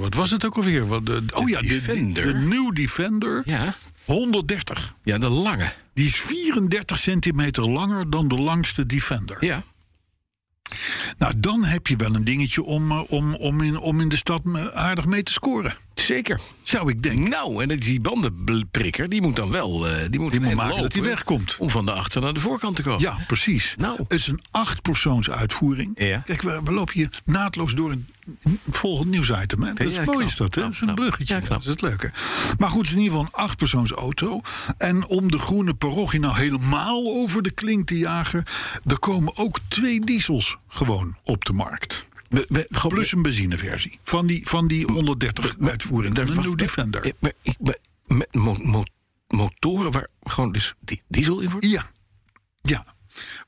wat 0.00 0.14
was 0.14 0.30
het 0.30 0.44
ook 0.44 0.56
alweer? 0.56 0.86
Wat 0.86 1.06
de, 1.06 1.22
oh 1.34 1.48
ja, 1.48 1.60
de, 1.60 1.66
de, 1.66 1.74
Defender. 1.74 2.24
de 2.26 2.32
New 2.34 2.74
Defender 2.74 3.42
Ja, 3.44 3.74
130. 4.04 4.94
ja 5.02 5.18
de 5.18 5.28
lange. 5.28 5.72
Die 5.94 6.06
is 6.06 6.16
34 6.20 6.98
centimeter 6.98 7.68
langer 7.70 8.10
dan 8.10 8.28
de 8.28 8.36
langste 8.38 8.86
Defender. 8.86 9.36
Ja. 9.44 9.62
Nou, 11.18 11.32
dan 11.36 11.64
heb 11.64 11.86
je 11.86 11.96
wel 11.96 12.14
een 12.14 12.24
dingetje 12.24 12.62
om, 12.62 12.90
eh, 12.90 13.02
om, 13.08 13.34
om, 13.34 13.60
in, 13.60 13.78
om 13.78 14.00
in 14.00 14.08
de 14.08 14.16
stad 14.16 14.40
eh, 14.44 14.66
aardig 14.66 15.06
mee 15.06 15.22
te 15.22 15.32
scoren. 15.32 15.76
Zeker. 16.00 16.40
Zou 16.62 16.90
ik 16.90 17.02
denken. 17.02 17.30
Nou, 17.30 17.62
en 17.62 17.78
die 17.78 18.00
bandenprikker, 18.00 19.08
die 19.08 19.22
moet 19.22 19.36
dan 19.36 19.50
wel... 19.50 19.88
eh, 19.88 19.94
die 20.10 20.20
moet, 20.20 20.30
Die 20.32 20.40
moet 20.40 20.54
maken 20.54 20.82
dat 20.82 20.92
hij 20.92 21.02
wegkomt. 21.02 21.56
Om 21.58 21.70
van 21.70 21.86
de 21.86 21.92
achter 21.92 22.20
naar 22.20 22.34
de 22.34 22.40
voorkant 22.40 22.76
te 22.76 22.82
komen. 22.82 23.00
Ja, 23.00 23.16
precies. 23.26 23.74
Nou. 23.78 23.96
Het 24.02 24.12
is 24.12 24.26
een 24.26 24.40
achtpersoons 24.50 25.30
uitvoering. 25.30 25.92
Ja. 25.94 26.18
Kijk, 26.18 26.42
we, 26.42 26.60
we 26.64 26.72
lopen 26.72 26.94
hier 26.94 27.20
naadloos 27.24 27.74
door 27.74 27.90
een, 27.90 28.06
volgend 28.70 29.08
nieuwsitem. 29.10 29.62
Hè? 29.62 29.72
Dat 29.72 29.86
is 29.86 29.94
Ja, 29.94 30.02
mooi 30.04 30.16
knap, 30.18 30.28
is 30.28 30.36
dat, 30.36 30.54
hè? 30.54 30.60
knap, 30.60 30.72
Dat 30.72 30.82
is 30.82 30.88
een 30.88 30.94
bruggetje. 30.94 31.34
Ja, 31.34 31.40
dat 31.48 31.60
is 31.60 31.66
het 31.66 31.82
leuke. 31.82 32.10
Maar 32.58 32.70
goed, 32.70 32.78
het 32.80 32.86
is 32.90 32.92
in 32.96 33.02
ieder 33.02 33.16
geval 33.18 33.32
een 33.32 33.44
achtpersoons 33.44 33.90
auto. 33.90 34.40
En 34.78 35.06
om 35.06 35.30
de 35.30 35.38
groene 35.38 35.74
parochie 35.74 36.20
nou 36.20 36.36
helemaal 36.36 37.06
over 37.14 37.42
de 37.42 37.50
klink 37.50 37.86
te 37.86 37.98
jagen... 37.98 38.44
er 38.86 38.98
komen 38.98 39.36
ook 39.36 39.58
twee 39.68 40.00
diesels 40.04 40.56
gewoon 40.68 41.16
op 41.24 41.44
de 41.44 41.52
markt. 41.52 42.08
We- 42.30 42.46
we- 42.48 42.66
gewoon- 42.70 42.92
Plus 42.92 43.12
een 43.12 43.22
benzineversie. 43.22 43.98
Van 44.02 44.26
die, 44.26 44.46
van 44.48 44.66
die 44.68 44.84
130 44.92 45.56
uitvoering. 45.60 46.14
Daar- 46.14 46.28
Een 46.28 46.40
New 46.40 46.56
Defender. 46.58 47.12
Maar, 47.18 47.32
ik, 47.42 47.56
maar, 47.60 47.76
met 48.06 48.34
mo- 48.34 48.56
mo- 48.62 48.84
motoren 49.28 49.90
waar 49.92 50.08
gewoon 50.22 50.52
dus 50.52 50.74
die 50.80 51.02
diesel 51.08 51.40
in 51.40 51.50
wordt? 51.50 51.66
Ja. 51.66 51.90
Ja. 52.62 52.84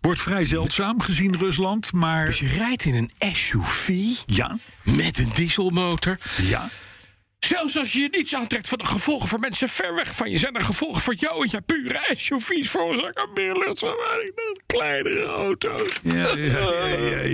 Wordt 0.01 0.21
vrij 0.21 0.45
zeldzaam 0.45 1.01
gezien 1.01 1.39
Rusland, 1.39 1.93
maar... 1.93 2.27
Dus 2.27 2.39
je 2.39 2.47
rijdt 2.47 2.85
in 2.85 2.95
een 2.95 3.35
SUV 3.35 3.89
Ja, 4.27 4.59
met 4.83 5.19
een 5.19 5.31
dieselmotor. 5.35 6.19
ja. 6.43 6.69
Zelfs 7.47 7.79
als 7.79 7.93
je 7.93 8.01
je 8.01 8.09
niets 8.11 8.35
aantrekt 8.35 8.69
van 8.69 8.79
de 8.79 8.85
gevolgen 8.85 9.29
voor 9.29 9.39
mensen 9.39 9.69
ver 9.69 9.95
weg 9.95 10.15
van 10.15 10.31
je... 10.31 10.39
zijn 10.39 10.55
er 10.55 10.65
gevolgen 10.65 11.03
voor 11.03 11.15
jou 11.15 11.43
en 11.45 11.49
je 11.51 11.61
pure 11.61 12.01
SUV's 12.17 12.71
veroorzaken 12.71 13.29
meer 13.35 13.57
luchtvervuiling 13.59 14.33
dan 14.35 14.57
kleinere 14.67 15.25
auto's. 15.25 15.99
Ja, 16.03 16.15
ja, 16.15 16.37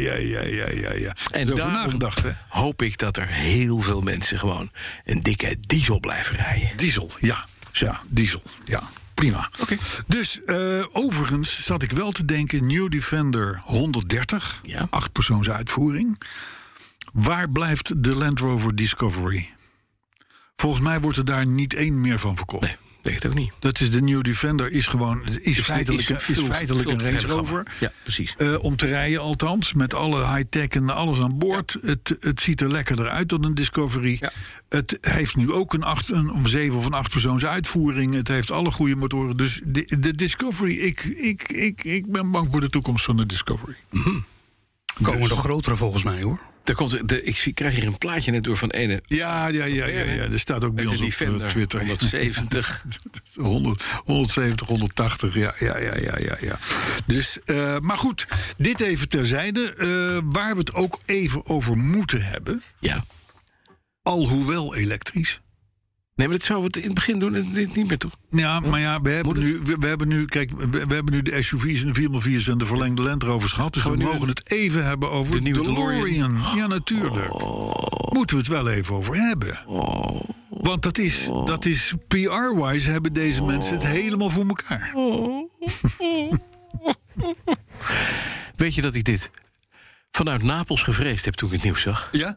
ja, 0.06 0.14
ja, 0.14 0.42
ja, 0.42 0.70
ja, 0.70 0.92
ja. 0.92 1.16
En 1.30 1.46
daarom 1.46 1.72
nagedacht, 1.72 2.22
hè? 2.22 2.30
hoop 2.48 2.82
ik 2.82 2.98
dat 2.98 3.16
er 3.16 3.26
heel 3.28 3.78
veel 3.78 4.00
mensen 4.00 4.38
gewoon 4.38 4.70
een 5.04 5.20
dikke 5.20 5.56
diesel 5.60 6.00
blijven 6.00 6.36
rijden. 6.36 6.70
Diesel, 6.76 7.10
ja. 7.18 7.44
Ja, 7.72 8.00
diesel, 8.10 8.42
ja. 8.64 8.82
Prima. 9.14 9.50
Oké. 9.60 9.76
Dus 10.06 10.40
eh, 10.44 10.84
overigens 10.92 11.64
zat 11.64 11.82
ik 11.82 11.90
wel 11.90 12.12
te 12.12 12.24
denken... 12.24 12.66
New 12.66 12.90
Defender 12.90 13.60
130, 13.64 14.60
Ja. 14.62 14.86
achtpersoons 14.90 15.50
uitvoering. 15.50 16.20
Waar 17.12 17.50
blijft 17.50 18.02
de 18.02 18.14
Land 18.14 18.38
Rover 18.38 18.74
Discovery? 18.76 19.56
Volgens 20.60 20.82
mij 20.82 21.00
wordt 21.00 21.16
er 21.18 21.24
daar 21.24 21.46
niet 21.46 21.74
één 21.74 22.00
meer 22.00 22.18
van 22.18 22.36
verkocht. 22.36 22.62
Nee, 22.62 22.76
denk 23.02 23.16
het 23.16 23.26
ook 23.26 23.34
niet. 23.34 23.52
Dat 23.58 23.80
is 23.80 23.90
de 23.90 24.00
New 24.02 24.22
Defender, 24.22 24.70
is 24.72 24.86
gewoon 24.86 25.26
is 25.40 25.60
feitelijk, 25.60 26.08
is 26.08 26.22
veel- 26.22 26.44
feitelijk 26.44 26.88
veel 26.90 26.98
een 26.98 27.04
Range 27.12 27.26
Rover. 27.26 27.66
Ja, 27.80 27.92
precies. 28.02 28.34
Eh, 28.36 28.64
om 28.64 28.76
te 28.76 28.86
rijden 28.86 29.20
althans, 29.20 29.72
met 29.72 29.94
alle 29.94 30.34
high-tech 30.34 30.68
en 30.68 30.90
alles 30.90 31.18
aan 31.18 31.38
boord. 31.38 31.76
Het, 31.82 32.16
het 32.20 32.40
ziet 32.40 32.60
er 32.60 32.70
lekkerder 32.70 33.08
uit 33.08 33.28
dan 33.28 33.44
een 33.44 33.54
Discovery. 33.54 34.16
Ja. 34.20 34.32
Het 34.68 34.98
heeft 35.00 35.36
nu 35.36 35.52
ook 35.52 35.72
een, 35.74 35.82
acht, 35.82 36.10
een 36.10 36.30
om 36.30 36.46
zeven 36.46 36.78
of 36.78 36.86
een 36.86 36.92
acht 36.92 37.10
persoons 37.10 37.44
uitvoering. 37.44 38.14
Het 38.14 38.28
heeft 38.28 38.50
alle 38.50 38.70
goede 38.70 38.96
motoren. 38.96 39.36
Dus 39.36 39.60
de, 39.64 39.96
de 40.00 40.14
Discovery, 40.14 40.74
ik, 40.76 41.04
ik, 41.04 41.48
ik, 41.52 41.84
ik 41.84 42.12
ben 42.12 42.30
bang 42.30 42.48
voor 42.50 42.60
de 42.60 42.70
toekomst 42.70 43.04
van 43.04 43.16
de 43.16 43.26
Discovery. 43.26 43.76
Komen 45.02 45.28
nog 45.28 45.38
grotere 45.40 45.76
volgens 45.76 46.02
mij 46.02 46.22
hoor. 46.22 46.40
Daar 46.68 46.76
komt, 46.76 47.08
de, 47.08 47.22
ik 47.22 47.36
zie, 47.36 47.52
krijg 47.52 47.74
hier 47.74 47.86
een 47.86 47.98
plaatje 47.98 48.30
net 48.30 48.44
door 48.44 48.56
van 48.56 48.70
ene. 48.70 49.02
Ja, 49.06 49.48
ja, 49.48 49.64
ja, 49.64 49.86
ja, 49.86 50.02
ja. 50.02 50.22
Er 50.22 50.38
staat 50.38 50.64
ook 50.64 50.74
bij 50.74 50.86
ons 50.86 51.00
op 51.00 51.08
eh, 51.08 51.46
Twitter. 51.46 51.80
170. 51.80 52.84
100, 53.34 53.84
170, 54.04 54.66
180, 54.66 55.34
ja, 55.34 55.54
ja, 55.58 55.78
ja, 55.78 55.96
ja, 55.96 56.18
ja. 56.18 56.36
ja. 56.40 56.58
Dus, 57.06 57.38
eh, 57.44 57.78
maar 57.78 57.98
goed, 57.98 58.26
dit 58.56 58.80
even 58.80 59.08
terzijde. 59.08 59.74
Eh, 59.74 59.86
waar 60.24 60.52
we 60.52 60.58
het 60.58 60.74
ook 60.74 61.00
even 61.06 61.46
over 61.46 61.76
moeten 61.76 62.22
hebben, 62.22 62.62
Ja. 62.78 63.04
alhoewel 64.02 64.74
elektrisch. 64.74 65.40
Nee, 66.18 66.28
maar 66.28 66.36
dat 66.36 66.46
zouden 66.46 66.70
we 66.70 66.78
het 66.78 66.88
in 66.88 66.94
het 66.94 67.06
begin 67.06 67.18
doen 67.18 67.34
en 67.34 67.52
dit 67.52 67.76
niet 67.76 67.88
meer 67.88 67.98
toe. 67.98 68.10
Ja, 68.30 68.60
maar 68.60 68.80
ja, 68.80 69.00
we 69.00 69.10
hebben, 69.10 69.38
nu, 69.38 69.60
we, 69.64 69.76
we 69.78 69.86
hebben 69.86 70.08
nu, 70.08 70.24
kijk, 70.24 70.50
we, 70.50 70.86
we 70.86 70.94
hebben 70.94 71.12
nu 71.12 71.22
de 71.22 71.42
SUV's 71.42 71.82
en 71.82 71.92
de 71.92 72.00
4x4's 72.00 72.48
en 72.48 72.58
de 72.58 72.66
verlengde 72.66 73.02
Land 73.02 73.22
Rovers 73.22 73.52
gehad. 73.52 73.74
Dus 73.74 73.82
we, 73.82 73.96
mogen 73.96 74.28
het 74.28 74.50
even 74.50 74.84
hebben 74.84 75.10
over 75.10 75.34
de 75.34 75.40
nieuwe 75.40 75.62
DeLorean? 75.62 76.36
Oh. 76.36 76.52
Ja, 76.56 76.66
natuurlijk. 76.66 77.28
Moeten 78.12 78.36
we 78.36 78.42
het 78.42 78.46
wel 78.46 78.68
even 78.68 78.94
over 78.94 79.14
hebben. 79.16 79.62
Want 80.48 80.82
dat 80.82 80.98
is, 80.98 81.28
dat 81.44 81.64
is 81.64 81.94
PR-wise 82.08 82.90
hebben 82.90 83.12
deze 83.12 83.42
mensen 83.42 83.74
het 83.74 83.86
helemaal 83.86 84.30
voor 84.30 84.46
elkaar. 84.46 84.92
Weet 88.56 88.74
je 88.74 88.82
dat 88.82 88.94
ik 88.94 89.04
dit 89.04 89.30
vanuit 90.10 90.42
Napels 90.42 90.82
gevreesd 90.82 91.24
heb 91.24 91.34
toen 91.34 91.48
ik 91.48 91.54
het 91.54 91.64
nieuws 91.64 91.80
zag? 91.82 92.08
Ja? 92.10 92.36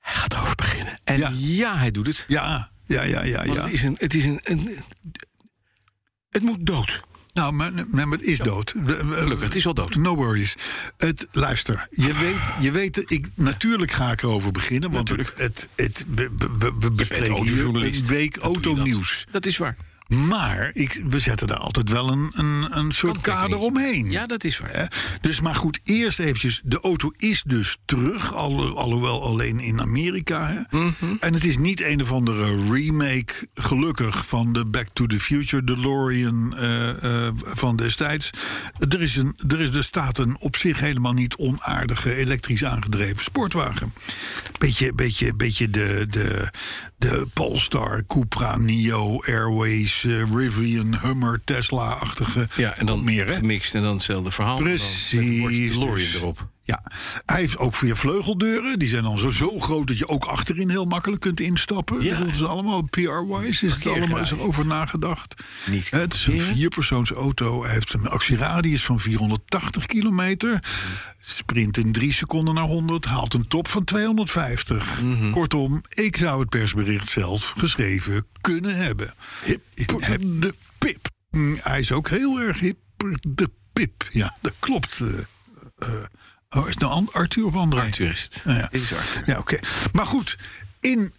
Hij 0.00 0.14
gaat 0.14 0.34
erover 0.34 0.56
beginnen. 0.56 0.98
En 1.04 1.18
Ja. 1.18 1.30
ja, 1.34 1.76
hij 1.76 1.90
doet 1.90 2.06
het. 2.06 2.24
Ja, 2.28 2.71
ja, 2.84 3.02
ja, 3.02 3.22
ja. 3.22 3.44
Want 3.44 3.56
ja. 3.56 3.62
het 3.62 3.72
is 3.72 3.82
een. 3.82 3.96
Het, 3.98 4.14
is 4.14 4.24
een, 4.24 4.40
een 4.42 4.76
het 6.30 6.42
moet 6.42 6.66
dood. 6.66 7.02
Nou, 7.32 7.52
maar, 7.52 7.72
maar 7.90 8.06
het 8.06 8.22
is 8.22 8.38
dood. 8.38 8.74
Gelukkig, 8.86 9.42
het 9.42 9.54
is 9.54 9.66
al 9.66 9.74
dood. 9.74 9.94
No 9.94 10.14
worries. 10.14 10.54
Het, 10.96 11.26
luister, 11.32 11.86
je 11.90 12.14
weet, 12.14 12.52
je 12.60 12.70
weet 12.70 13.10
ik, 13.10 13.28
natuurlijk 13.34 13.90
ga 13.90 14.12
ik 14.12 14.22
erover 14.22 14.52
beginnen. 14.52 14.90
Want 14.90 15.08
het, 15.08 15.18
Natuurlijk. 15.18 15.38
het, 15.38 15.68
het, 15.74 16.04
we, 16.78 16.90
bespreken 16.90 17.42
hier 17.42 17.64
een 17.64 18.06
week 18.06 18.34
je 18.34 18.40
dat. 18.40 18.42
autonieuws. 18.42 19.26
Dat 19.30 19.46
is 19.46 19.56
waar. 19.56 19.76
Maar 20.12 20.70
ik, 20.72 21.02
we 21.08 21.18
zetten 21.18 21.46
daar 21.46 21.58
altijd 21.58 21.90
wel 21.90 22.08
een, 22.08 22.30
een, 22.34 22.78
een 22.78 22.92
soort 22.92 23.20
kader 23.20 23.58
omheen. 23.58 24.10
Ja, 24.10 24.26
dat 24.26 24.44
is 24.44 24.58
waar. 24.58 24.92
Dus 25.20 25.40
maar 25.40 25.54
goed, 25.54 25.80
eerst 25.84 26.18
eventjes. 26.18 26.60
De 26.64 26.80
auto 26.80 27.12
is 27.16 27.42
dus 27.46 27.76
terug, 27.84 28.34
al, 28.34 28.78
alhoewel 28.78 29.22
alleen 29.22 29.60
in 29.60 29.80
Amerika. 29.80 30.46
Hè? 30.46 30.78
Mhm. 30.78 31.16
En 31.20 31.34
het 31.34 31.44
is 31.44 31.58
niet 31.58 31.82
een 31.82 32.00
of 32.00 32.12
andere 32.12 32.70
remake, 32.70 33.48
gelukkig, 33.54 34.26
van 34.26 34.52
de 34.52 34.66
Back 34.66 34.86
to 34.92 35.06
the 35.06 35.20
Future 35.20 35.64
DeLorean 35.64 36.56
eh, 36.56 37.28
van 37.34 37.76
destijds. 37.76 38.30
Er, 38.88 39.02
is 39.02 39.16
een, 39.16 39.38
er, 39.48 39.60
is, 39.60 39.84
staat 39.84 40.18
een 40.18 40.36
op 40.40 40.56
zich 40.56 40.80
helemaal 40.80 41.12
niet 41.12 41.36
onaardige 41.36 42.14
elektrisch 42.14 42.64
aangedreven 42.64 43.24
sportwagen. 43.24 43.92
Beetje, 44.58 44.92
beetje, 44.92 45.34
beetje 45.34 45.70
de, 45.70 46.06
de, 46.10 46.50
de 46.98 47.26
Polestar, 47.32 48.04
Cupra, 48.06 48.56
Nio, 48.56 49.22
Airways, 49.22 50.01
eh, 50.04 50.22
Rivian, 50.34 50.98
Hummer, 51.00 51.40
Tesla-achtige. 51.44 52.48
Ja, 52.56 52.76
en 52.76 52.86
dan 52.86 53.04
meer, 53.04 53.26
hè? 53.26 53.32
gemixt 53.32 53.74
en 53.74 53.82
dan 53.82 53.94
hetzelfde 53.94 54.30
verhaal. 54.30 54.58
maar 54.58 54.64
dan 54.64 54.72
met 54.72 54.82
een 54.82 55.18
Precies. 55.18 55.40
bordje 55.40 55.68
DeLorean 55.68 56.14
erop. 56.14 56.48
Ja, 56.64 56.82
hij 57.26 57.40
heeft 57.40 57.58
ook 57.58 57.74
vier 57.74 57.96
vleugeldeuren. 57.96 58.78
Die 58.78 58.88
zijn 58.88 59.02
dan 59.02 59.18
zo, 59.18 59.30
zo 59.30 59.60
groot 59.60 59.86
dat 59.86 59.98
je 59.98 60.08
ook 60.08 60.24
achterin 60.24 60.68
heel 60.70 60.84
makkelijk 60.84 61.20
kunt 61.20 61.40
instappen. 61.40 62.02
Ja. 62.04 62.18
Dat 62.18 62.28
is 62.28 62.44
allemaal 62.44 62.82
PR-wise. 62.82 63.66
Is 63.66 63.74
het 63.74 63.86
allemaal 63.86 64.18
is 64.18 64.30
er 64.30 64.40
over 64.40 64.66
nagedacht? 64.66 65.34
Niet 65.70 65.90
Het 65.90 66.14
is 66.14 66.26
een 66.26 66.32
parkeren. 66.34 66.56
vierpersoons 66.56 67.10
auto. 67.10 67.62
Hij 67.64 67.72
heeft 67.72 67.92
een 67.92 68.06
actieradius 68.08 68.84
van 68.84 68.98
480 68.98 69.86
kilometer. 69.86 70.64
Sprint 71.20 71.76
in 71.76 71.92
drie 71.92 72.12
seconden 72.12 72.54
naar 72.54 72.64
100. 72.64 73.04
Haalt 73.04 73.34
een 73.34 73.48
top 73.48 73.68
van 73.68 73.84
250. 73.84 75.02
Mhm. 75.02 75.30
Kortom, 75.30 75.80
ik 75.88 76.16
zou 76.16 76.40
het 76.40 76.48
persbericht 76.48 77.08
zelf 77.08 77.54
geschreven 77.58 78.26
kunnen 78.40 78.76
hebben. 78.76 79.14
Hip 79.44 79.62
de 80.20 80.54
pip. 80.78 81.08
Mm, 81.30 81.58
Hij 81.62 81.80
is 81.80 81.92
ook 81.92 82.08
heel 82.08 82.40
erg 82.40 82.58
hip 82.58 82.76
de 83.20 83.50
pip. 83.72 84.06
Ja, 84.10 84.36
dat 84.40 84.52
klopt. 84.58 85.00
eh. 85.00 85.88
Oh, 86.54 86.66
is 86.66 86.70
het 86.74 86.78
nou 86.78 87.08
Arthur 87.12 87.44
of 87.46 87.54
André? 87.54 87.80
Arthur 87.80 88.10
is 88.10 88.22
het. 88.22 88.42
Ja, 88.44 88.52
ja. 88.52 88.68
Dit 88.70 88.82
is 88.82 88.94
Arthur. 88.94 89.22
Ja, 89.26 89.38
oké. 89.38 89.58
Maar 89.92 90.06
goed, 90.06 90.36
in 90.80 91.12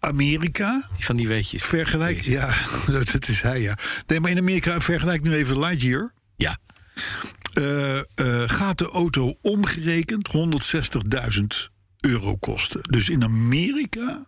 Amerika 0.00 0.86
Van 0.98 1.16
die 1.16 1.28
weetjes. 1.28 1.62
vergelijk... 1.64 2.20
Ja, 2.20 2.54
dat 2.86 3.28
is 3.28 3.40
hij, 3.42 3.60
ja. 3.60 3.76
Nee, 4.06 4.20
maar 4.20 4.30
in 4.30 4.38
Amerika 4.38 4.80
vergelijk 4.80 5.22
nu 5.22 5.34
even 5.34 5.58
Lightyear. 5.58 6.12
Ja. 6.36 6.58
Eh, 7.54 7.98
eh, 7.98 8.04
gaat 8.46 8.78
de 8.78 8.88
auto 8.90 9.34
omgerekend 9.42 10.28
160.000 11.32 11.70
euro 12.00 12.36
kosten. 12.36 12.80
Dus 12.82 13.08
in 13.08 13.24
Amerika 13.24 14.26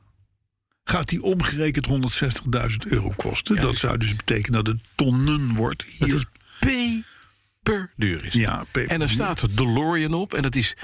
gaat 0.84 1.08
die 1.08 1.22
omgerekend 1.22 1.86
160.000 1.86 2.76
euro 2.86 3.12
kosten. 3.16 3.54
Ja, 3.54 3.60
dat 3.60 3.70
dus- 3.70 3.80
zou 3.80 3.96
dus 3.98 4.16
betekenen 4.16 4.64
dat 4.64 4.74
het 4.74 4.82
tonnen 4.94 5.54
wordt 5.54 5.98
Dat 5.98 6.08
hier. 6.08 6.16
is 6.16 6.24
peperduur 7.62 8.24
is. 8.24 8.32
Ja, 8.32 8.64
En 8.86 9.00
er 9.00 9.08
staat 9.10 9.42
er 9.42 9.56
DeLorean 9.56 10.12
op. 10.14 10.34
En 10.34 10.42
dat 10.42 10.54
is... 10.54 10.76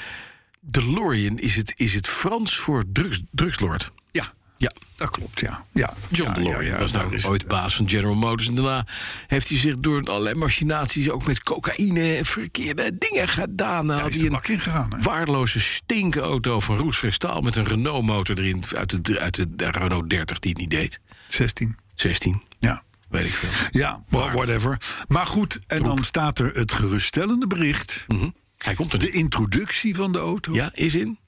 DeLorean 0.60 1.38
is 1.38 1.56
het, 1.56 1.72
is 1.76 1.94
het 1.94 2.06
Frans 2.06 2.56
voor 2.58 2.82
drugs, 2.92 3.20
drugslord. 3.30 3.92
Ja, 4.10 4.32
Ja. 4.56 4.72
dat 4.96 5.10
klopt, 5.10 5.40
ja. 5.40 5.64
ja. 5.72 5.94
John 6.10 6.28
ja, 6.30 6.34
DeLorean 6.34 6.64
ja, 6.64 6.72
ja, 6.72 6.78
was 6.78 6.92
daar 6.92 7.10
nou 7.10 7.24
ooit 7.24 7.46
baas 7.48 7.76
van 7.76 7.88
General 7.88 8.14
Motors. 8.14 8.48
En 8.48 8.54
daarna 8.54 8.86
heeft 9.26 9.48
hij 9.48 9.58
zich 9.58 9.78
door 9.78 10.02
allerlei 10.02 10.34
machinaties... 10.34 11.10
ook 11.10 11.26
met 11.26 11.42
cocaïne 11.42 12.16
en 12.16 12.24
verkeerde 12.26 12.98
dingen 12.98 13.28
gedaan. 13.28 13.88
Hij 13.88 14.00
had 14.00 14.10
is 14.10 14.16
hij 14.16 14.24
een 14.24 14.30
bak 14.32 14.46
ingegaan. 14.48 14.90
hè? 14.94 15.02
waardeloze 15.02 15.60
stinkauto 15.60 16.60
van 16.60 16.76
Roestveen 16.76 17.12
Staal... 17.12 17.40
met 17.40 17.56
een 17.56 17.64
Renault-motor 17.64 18.38
erin 18.38 18.64
uit 18.76 19.04
de, 19.04 19.20
uit 19.20 19.34
de, 19.34 19.54
de 19.56 19.70
Renault 19.70 20.10
30 20.10 20.38
die 20.38 20.50
het 20.52 20.60
niet 20.60 20.70
deed. 20.70 21.00
16. 21.28 21.76
16, 21.94 22.42
Ja. 22.58 22.82
Weet 23.09 23.26
ik 23.26 23.32
veel. 23.32 23.48
Ja, 23.70 24.04
whatever. 24.09 24.80
Maar 25.09 25.26
goed, 25.26 25.59
en 25.66 25.82
dan 25.82 26.04
staat 26.04 26.38
er 26.38 26.50
het 26.54 26.72
geruststellende 26.72 27.46
bericht. 27.46 28.04
Mhm. 28.09 28.28
Hij 28.59 28.74
komt 28.74 28.92
er 28.92 28.98
De 28.98 29.11
introductie 29.11 29.94
van 29.94 30.12
de 30.12 30.18
auto 30.18 30.52
Ja, 30.54 30.70
is 30.74 30.94
in. 30.94 31.18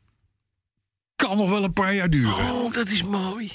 kan 1.16 1.36
nog 1.36 1.50
wel 1.50 1.64
een 1.64 1.72
paar 1.72 1.94
jaar 1.94 2.10
duren. 2.10 2.34
Oh, 2.34 2.72
dat 2.72 2.88
is 2.90 3.02
mooi. 3.04 3.50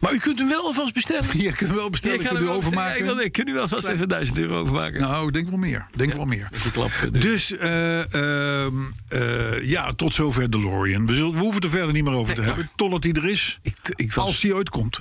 Maar 0.00 0.12
u 0.12 0.18
kunt 0.18 0.38
hem 0.38 0.48
wel 0.48 0.62
alvast 0.64 0.92
bestellen. 0.94 1.38
Je 1.40 1.52
kunt 1.52 1.70
wel 1.74 1.90
bestellen, 1.90 2.16
Ja, 2.16 2.22
ik 2.22 2.28
kan 2.28 2.36
hem 2.36 2.48
overmaken. 2.48 3.04
Ja, 3.04 3.20
ik, 3.20 3.32
kan 3.32 3.48
u 3.48 3.52
wel 3.52 3.68
vast 3.68 3.86
even 3.86 4.08
1000 4.08 4.38
euro 4.38 4.58
overmaken. 4.60 5.00
Nou, 5.00 5.30
denk 5.30 5.48
wel 5.48 5.58
meer. 5.58 5.86
Denk 5.96 6.12
wel 6.12 6.24
meer. 6.24 6.48
Klap. 6.72 6.90
eh, 6.90 7.20
dus. 7.20 7.56
Eh, 7.56 8.14
ehm, 8.14 8.74
eh, 9.08 9.64
ja, 9.64 9.92
tot 9.92 10.14
zover 10.14 10.50
DeLorean. 10.50 11.06
We, 11.06 11.14
zullen, 11.14 11.32
we 11.32 11.38
hoeven 11.38 11.54
het 11.54 11.64
er 11.64 11.70
verder 11.70 11.92
niet 11.92 12.04
meer 12.04 12.12
over 12.14 12.34
te 12.34 12.42
hebben. 12.42 12.70
Totdat 12.76 13.02
hij 13.02 13.12
er 13.12 13.28
is. 13.28 13.58
ik, 13.62 13.76
ik, 13.96 14.12
was, 14.12 14.24
Als 14.24 14.40
die 14.40 14.54
ooit 14.54 14.68
komt. 14.68 15.00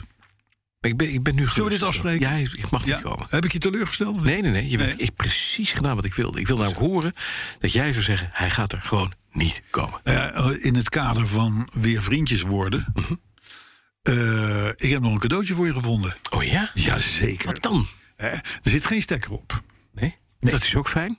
Ik, 0.88 0.98
ben, 0.98 1.14
ik 1.14 1.24
ben 1.24 1.36
nu 1.36 1.48
Zullen 1.48 1.64
we 1.64 1.70
dit 1.78 1.84
afspreken? 1.84 2.30
Ja, 2.30 2.36
ik 2.36 2.70
mag 2.70 2.86
Ja. 2.86 2.96
niet 2.96 3.04
komen. 3.04 3.26
Heb 3.30 3.46
ik 3.46 3.52
je 3.52 3.60
teleurgesteld? 3.60 4.22
Nee, 4.24 4.42
nee, 4.42 4.52
nee. 4.52 4.70
Je 4.70 4.78
Nee. 4.78 5.12
precies 5.12 5.74
gedaan 5.74 5.96
wat 5.96 6.06
ik 6.06 6.14
wilde. 6.14 6.40
Ik 6.40 6.48
wil 6.48 6.58
namelijk 6.58 6.80
horen 6.82 7.14
dat 7.60 7.72
jij 7.72 7.92
zou 7.92 8.04
zeggen... 8.04 8.30
hij 8.34 8.50
gaat 8.50 8.72
er 8.72 8.82
gewoon 8.82 9.14
niet 9.32 9.62
komen. 9.70 10.00
Nou 10.04 10.18
ja, 10.18 10.58
in 10.64 10.76
het 10.76 10.90
kader 10.90 11.28
van 11.28 11.70
weer 11.74 12.04
vriendjes 12.04 12.42
worden. 12.42 12.86
Mhm. 12.94 13.14
eh, 14.02 14.68
ik 14.68 14.90
heb 14.90 15.02
nog 15.02 15.12
een 15.14 15.20
cadeautje 15.20 15.54
voor 15.54 15.66
je 15.66 15.74
gevonden. 15.74 16.16
Oh 16.30 16.44
ja? 16.44 16.72
Jazeker. 16.74 17.46
Wat 17.46 17.62
dan? 17.64 17.88
Er 18.16 18.42
zit 18.62 18.86
geen 18.86 19.02
stekker 19.02 19.32
op. 19.32 19.62
Nee? 19.94 20.16
Dat 20.40 20.64
is 20.64 20.76
ook 20.76 20.90
fijn. 20.90 21.18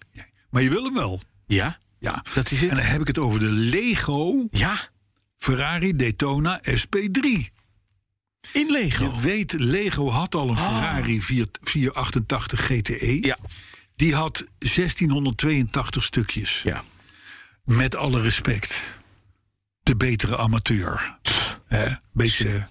Maar 0.50 0.62
je 0.62 0.70
wil 0.70 0.84
hem 0.84 0.94
wel. 0.94 1.20
Ja? 1.46 1.78
Ja. 1.98 2.24
Dat 2.34 2.50
is 2.50 2.60
het. 2.60 2.70
En 2.70 2.76
dan 2.76 2.84
heb 2.84 3.00
ik 3.00 3.06
het 3.06 3.18
over 3.18 3.40
de 3.40 3.50
Lego 3.50 4.48
Ja? 4.50 4.78
Ferrari 5.36 5.96
Daytona 5.96 6.60
SP3. 6.62 7.28
In 8.52 8.70
Lego. 8.70 9.04
Je 9.04 9.20
weet, 9.20 9.52
Lego 9.52 10.10
had 10.10 10.34
al 10.34 10.48
een 10.48 10.58
Ferrari 10.58 11.22
4, 11.22 11.46
488 11.62 12.66
GTE. 12.66 13.18
Ja. 13.20 13.38
Die 13.96 14.14
had 14.14 14.46
1682 14.58 16.04
stukjes. 16.04 16.60
Ja. 16.64 16.82
Met 17.64 17.96
alle 17.96 18.20
respect. 18.20 18.98
De 19.82 19.96
betere 19.96 20.36
amateur. 20.36 21.18
Hè? 21.66 21.86
Beetje, 22.12 22.68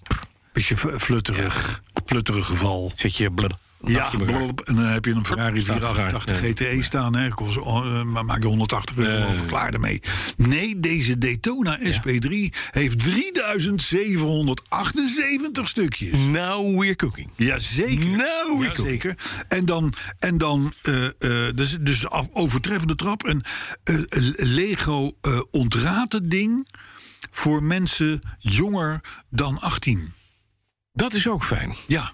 beetje 0.54 0.78
flutterig. 0.78 1.82
Flutterig 2.06 2.46
geval. 2.46 2.92
Zet 2.96 3.16
je 3.16 3.32
blub. 3.32 3.58
Ja, 3.86 4.10
blop, 4.18 4.62
en 4.62 4.76
dan 4.76 4.84
heb 4.84 5.06
je 5.06 5.12
een 5.12 5.26
Ferrari 5.26 5.64
Staat 5.64 5.78
488 5.78 6.42
raar, 6.42 6.52
GTE 6.52 6.84
staan. 6.84 7.16
Hè. 7.16 7.30
Kost, 7.30 7.58
oh, 7.58 8.04
maar 8.04 8.26
maak 8.26 8.42
je 8.42 8.48
180 8.48 8.98
euro 8.98 9.32
over, 9.32 9.46
klaar 9.46 9.74
ermee. 9.74 10.02
Nee, 10.36 10.80
deze 10.80 11.18
Daytona 11.18 11.80
SP3 11.80 12.30
heeft 12.72 13.00
3778 13.00 15.68
stukjes. 15.68 16.18
Now 16.18 16.80
we're 16.80 16.96
cooking. 16.96 17.30
Jazeker. 17.36 18.08
Nou, 18.08 18.64
ja, 18.64 18.72
zeker. 18.76 19.16
En 19.48 19.66
dan, 19.66 19.94
en 20.20 20.38
dan 20.38 20.74
eh, 20.82 21.06
eh, 21.06 21.12
dus, 21.56 21.78
dus 21.82 22.10
af, 22.10 22.28
overtreffende 22.34 22.96
trap. 22.96 23.24
En 23.24 23.42
eh, 23.84 23.96
Lego 24.36 25.12
eh 25.22 25.42
ontraadt 25.52 26.14
het 26.14 26.32
ding 26.32 26.68
voor 27.32 27.64
mensen 27.64 28.22
jonger 28.38 29.02
dan 29.30 29.60
18. 29.60 30.14
Dat 30.94 31.14
is 31.14 31.28
ook 31.28 31.44
fijn. 31.44 31.76
Ja, 31.88 32.14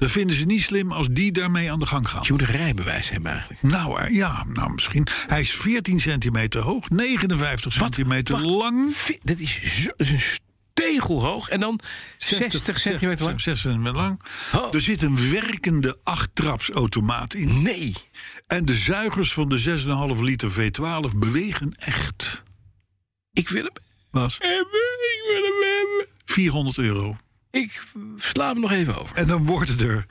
dat 0.00 0.10
vinden 0.10 0.36
ze 0.36 0.44
niet 0.44 0.62
slim 0.62 0.92
als 0.92 1.08
die 1.10 1.32
daarmee 1.32 1.72
aan 1.72 1.78
de 1.78 1.86
gang 1.86 2.08
gaan. 2.08 2.22
Je 2.24 2.32
moet 2.32 2.40
een 2.40 2.46
rijbewijs 2.46 3.10
hebben 3.10 3.30
eigenlijk. 3.30 3.62
Nou 3.62 4.00
eh, 4.00 4.14
ja, 4.14 4.44
nou 4.44 4.72
misschien. 4.72 5.06
Hij 5.26 5.40
is 5.40 5.50
14 5.50 6.00
centimeter 6.00 6.60
hoog, 6.60 6.88
59 6.90 7.72
centimeter 7.72 8.34
Wacht. 8.34 8.46
lang. 8.46 8.96
Dat 9.22 9.38
is, 9.38 9.82
zo, 9.82 9.90
een 9.96 10.20
stegelhoog. 10.74 11.48
En 11.48 11.60
dan 11.60 11.80
60, 12.16 12.78
centimeter 12.78 13.24
lang. 13.24 13.40
60 13.40 13.70
centimeter 13.70 14.00
lang. 14.00 14.20
Oh. 14.54 14.74
Er 14.74 14.80
zit 14.80 15.02
een 15.02 15.30
werkende 15.30 15.98
achttrapsautomaat 16.02 17.34
in. 17.34 17.62
Nee. 17.62 17.94
En 18.46 18.64
de 18.64 18.74
zuigers 18.74 19.32
van 19.32 19.48
de 19.48 20.14
6,5 20.14 20.20
liter 20.22 20.50
V12 20.50 21.18
bewegen 21.18 21.72
echt. 21.72 22.42
Ik 23.32 23.48
wil 23.48 23.62
hem 23.62 23.72
hebben. 24.10 24.34
Ik 24.34 25.22
wil 25.26 25.42
hem 25.42 25.78
hebben. 25.78 26.06
400 26.24 26.78
euro. 26.78 27.16
Ik 27.50 27.82
sla 28.16 28.48
hem 28.52 28.60
nog 28.60 28.72
even 28.72 29.00
over. 29.00 29.16
En 29.16 29.26
dan 29.26 29.46
worden 29.46 29.88
er, 29.88 30.06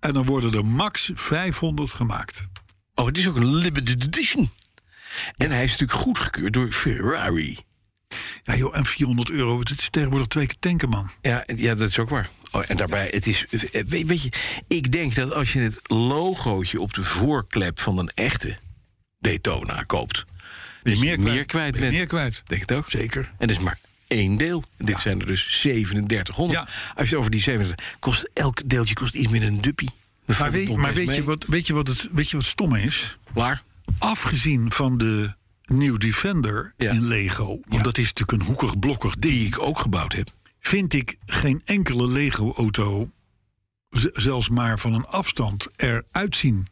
en 0.00 0.12
dan 0.12 0.24
worden 0.24 0.54
er 0.54 0.64
max 0.64 1.10
500 1.14 1.92
gemaakt. 1.92 2.46
Oh, 2.94 3.06
het 3.06 3.18
is 3.18 3.28
ook 3.28 3.36
een 3.36 3.54
limited 3.54 4.04
edition. 4.04 4.50
En 5.36 5.50
hij 5.50 5.64
is 5.64 5.70
natuurlijk 5.70 5.98
goedgekeurd 6.00 6.52
door 6.52 6.72
Ferrari. 6.72 7.58
Ja 8.42 8.56
joh, 8.56 8.76
en 8.76 8.84
400 8.86 9.30
euro, 9.30 9.58
het 9.58 9.70
is 9.70 9.88
tegenwoordig 9.90 10.26
twee 10.28 10.46
keer 10.46 10.56
tanken 10.58 10.88
man. 10.88 11.10
Ja, 11.22 11.42
ja, 11.46 11.74
dat 11.74 11.88
is 11.88 11.98
ook 11.98 12.08
waar. 12.08 12.30
Oh, 12.52 12.62
en 12.68 12.76
daarbij, 12.76 13.08
het 13.10 13.26
is. 13.26 13.44
eh, 13.46 13.82
Weet, 13.84 14.06
weet 14.06 14.22
je, 14.22 14.32
ik 14.68 14.92
denk 14.92 15.14
dat 15.14 15.32
als 15.32 15.52
je 15.52 15.60
het 15.60 15.80
logootje 15.82 16.80
op 16.80 16.94
de 16.94 17.04
voorklep 17.04 17.80
van 17.80 17.98
een 17.98 18.10
echte 18.14 18.56
Daytona 19.18 19.82
koopt. 19.82 20.24
Ben 20.82 20.92
je 20.92 20.98
dat 20.98 21.04
meer 21.04 21.16
kwijt? 21.16 21.34
meer 21.34 21.44
kwijt 21.44 21.72
Ben 21.72 21.80
je 21.80 21.86
bent. 21.86 21.96
meer 21.98 22.06
kwijt? 22.06 22.42
Denk 22.44 22.60
het 22.60 22.72
ook. 22.72 22.90
Zeker. 22.90 23.20
En 23.38 23.46
dat 23.46 23.56
is 23.56 23.62
maar 23.62 23.78
één 24.14 24.36
deel. 24.36 24.64
Dit 24.78 24.98
zijn 25.00 25.20
er 25.20 25.26
dus 25.26 25.58
3700. 25.60 26.58
Ja. 26.58 26.68
Als 26.96 27.08
je 27.10 27.16
over 27.16 27.30
die 27.30 27.40
37. 27.40 27.98
Kost, 27.98 28.30
elk 28.32 28.68
deeltje 28.68 28.94
kost 28.94 29.14
iets 29.14 29.28
meer 29.28 29.40
dan 29.40 29.52
een 29.52 29.60
duppie. 29.60 29.90
Dat 30.26 30.38
Maar, 30.38 30.50
weet, 30.50 30.76
maar 30.76 30.94
weet, 30.94 31.14
je 31.14 31.24
wat, 31.24 31.44
weet, 31.46 31.66
je 31.66 31.72
wat 31.74 31.86
het, 31.88 32.08
weet 32.12 32.30
je 32.30 32.36
wat 32.36 32.46
stom 32.46 32.74
is? 32.74 33.18
Klaar? 33.32 33.62
Afgezien 33.98 34.72
van 34.72 34.98
de 34.98 35.34
New 35.66 35.98
Defender 36.00 36.72
Ja. 36.76 36.90
in 36.92 37.06
Lego, 37.06 37.60
want 37.64 37.84
dat 37.84 37.98
is 37.98 38.06
natuurlijk 38.12 38.40
een 38.40 38.46
hoekig 38.46 38.78
blokkig 38.78 39.14
ding. 39.16 39.34
Die 39.34 39.46
ik 39.46 39.60
ook 39.62 39.78
gebouwd 39.78 40.12
heb. 40.12 40.28
vind 40.60 40.92
ik 40.92 41.16
geen 41.26 41.62
enkele 41.64 42.08
Lego-auto, 42.08 43.08
zelfs 44.12 44.48
maar 44.48 44.78
van 44.78 44.94
een 44.94 45.06
afstand, 45.06 45.68
eruit 45.76 46.36
zien. 46.36 46.68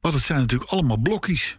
Want 0.00 0.14
het 0.14 0.22
zijn 0.22 0.38
natuurlijk 0.40 0.70
allemaal 0.70 0.96
blokjes. 0.96 1.58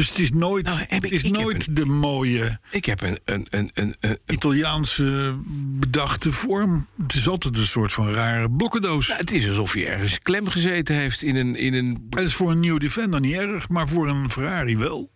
Dus 0.00 0.08
het 0.08 0.18
is 0.18 0.30
nooit, 0.30 0.64
Nou, 0.66 0.78
het 0.88 1.10
is 1.10 1.22
nooit 1.24 1.66
een- 1.68 1.74
de 1.74 1.84
mooie 1.84 2.58
Ik 2.70 2.84
heb 2.84 3.02
een. 3.02 3.18
een, 3.24 3.46
een, 3.50 3.70
een, 3.74 3.96
een 4.00 4.18
Italiaanse 4.26 5.38
bedachte 5.80 6.32
vorm. 6.32 6.86
Het 7.02 7.14
is 7.14 7.28
altijd 7.28 7.56
een 7.56 7.66
soort 7.66 7.92
van 7.92 8.12
rare 8.12 8.50
blokkendoos. 8.50 9.06
nou, 9.08 9.20
het 9.20 9.32
is 9.32 9.48
alsof 9.48 9.74
je 9.74 9.86
ergens 9.86 10.18
klem 10.18 10.48
gezeten 10.48 10.94
heeft 10.96 11.22
in 11.22 11.36
een. 11.36 11.56
In 11.56 11.74
een 11.74 12.06
Het 12.10 12.20
is 12.26 12.34
voor 12.34 12.50
een 12.50 12.60
New 12.60 12.78
Defender 12.78 13.20
niet 13.20 13.34
erg, 13.36 13.68
maar 13.68 13.88
voor 13.88 14.08
een 14.08 14.30
Ferrari 14.30 14.76
wel. 14.76 15.10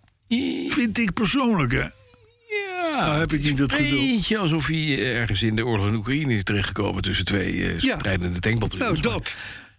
Vind 0.68 0.98
ik 0.98 1.12
persoonlijk, 1.12 1.72
hè? 1.72 1.78
Ja, 1.82 1.90
Nou 3.04 3.18
heb 3.18 3.32
ik 3.32 3.42
niet 3.42 3.58
een 3.60 3.70
geduld. 3.70 3.90
beetje 3.90 4.38
alsof 4.38 4.66
hij 4.66 4.98
ergens 5.14 5.42
in 5.42 5.56
de 5.56 5.66
oorlog 5.66 5.86
in 5.86 5.94
Oekraïne 5.94 6.34
is 6.34 6.44
terechtgekomen 6.44 7.02
tussen 7.02 7.24
twee 7.24 7.66
eh 7.66 7.78
Ja. 7.78 7.96
strijdende 7.98 8.38
tankbataljoens. 8.40 9.00
Nou, 9.00 9.14
dat. 9.14 9.36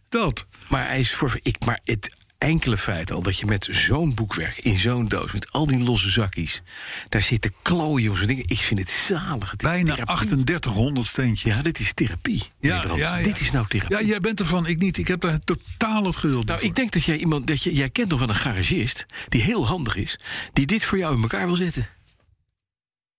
Dat. 0.10 0.48
Maar 0.70 0.88
hij 0.88 1.00
is 1.00 1.14
voor. 1.14 1.40
Ik, 1.42 1.66
maar 1.66 1.80
het 1.84 2.10
enkele 2.46 2.78
feit 2.78 3.12
al 3.12 3.22
dat 3.22 3.40
je 3.40 3.46
met 3.46 3.68
zo'n 3.72 4.14
boekwerk 4.14 4.58
in 4.58 4.80
zo'n 4.80 5.08
doos 5.08 5.32
met 5.32 5.52
al 5.52 5.68
die 5.68 5.80
losse 5.80 6.10
zakjes 6.10 6.62
daar 7.10 7.22
zit 7.22 7.42
te 7.42 7.52
klooien 7.62 8.12
op 8.12 8.18
zo'n 8.18 8.28
dingen. 8.28 8.44
Ik 8.48 8.58
vind 8.60 8.80
het 8.80 8.90
zalig. 8.90 9.52
Het 9.52 9.62
Bijna 9.62 9.96
therapie. 9.96 10.16
3800 10.28 11.08
steentjes. 11.08 11.54
Ja, 11.54 11.62
dit 11.62 11.80
is 11.80 11.94
therapie. 11.94 12.44
Ja, 12.60 12.84
ja, 12.84 12.96
ja. 12.96 13.24
Dit 13.24 13.40
is 13.40 13.52
nou 13.52 13.68
therapie. 13.68 13.98
Ja, 13.98 14.04
jij 14.04 14.20
bent 14.20 14.40
ervan, 14.40 14.68
ik 14.68 14.78
niet. 14.78 14.98
Ik 14.98 15.08
heb 15.08 15.22
daar 15.22 15.40
totaal 15.44 16.06
het 16.06 16.16
geduld 16.16 16.46
Nou, 16.46 16.60
voor. 16.60 16.68
ik 16.68 16.76
denk 16.76 16.92
dat 16.92 17.04
jij 17.04 17.18
iemand 17.18 17.48
dat 17.48 17.64
je, 17.64 17.74
jij 17.74 17.90
kent 17.90 18.10
nog 18.10 18.20
wel 18.20 18.30
een 18.30 18.36
garagist 18.36 19.06
die 19.30 19.42
heel 19.42 19.68
handig 19.68 19.96
is, 19.96 20.20
die 20.54 20.66
dit 20.66 20.86
voor 20.86 20.98
jou 20.98 21.16
in 21.16 21.22
elkaar 21.22 21.46
wil 21.46 21.56
zetten. 21.56 21.88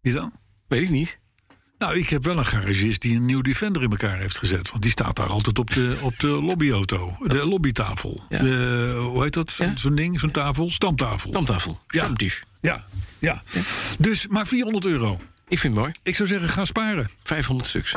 Wie 0.01 0.13
dan? 0.13 0.33
Weet 0.69 0.83
ik 0.83 0.91
niet. 0.91 1.19
Nou, 1.79 1.99
ik 1.99 2.09
heb 2.09 2.25
wel 2.25 2.39
een 2.39 2.47
garagist 2.47 3.01
die 3.01 3.17
een 3.17 3.27
nieuw 3.27 3.41
Defender 3.41 3.83
in 3.83 3.91
elkaar 3.91 4.19
heeft 4.19 4.39
gezet. 4.39 4.71
Want 4.71 4.83
die 4.83 4.91
staat 4.93 5.17
daar 5.17 5.27
altijd 5.29 5.59
op 5.59 5.71
de, 5.71 5.97
op 6.01 6.19
de 6.19 6.27
lobbyauto. 6.49 7.17
De 7.25 7.47
lobbytafel. 7.47 8.25
Ja. 8.29 8.39
De, 8.39 8.97
hoe 9.11 9.23
heet 9.23 9.33
dat? 9.33 9.53
Ja. 9.53 9.73
Zo'n 9.77 9.95
ding, 9.95 10.21
zo'n 10.21 10.31
tafel? 10.31 10.71
Stamtafel. 10.71 11.31
Stamtafel. 11.31 11.81
Ja. 11.89 12.13
Ja, 12.61 12.85
ja. 13.19 13.43
Dus 13.99 14.27
maar 14.27 14.47
400 14.47 14.85
euro. 14.85 15.21
Ik 15.49 15.59
vind 15.59 15.75
het 15.75 15.83
mooi. 15.83 15.95
Ik 16.03 16.15
zou 16.17 16.29
zeggen, 16.29 16.49
ga 16.49 16.65
sparen. 16.65 17.11
500 17.25 17.69
stuks. 17.69 17.95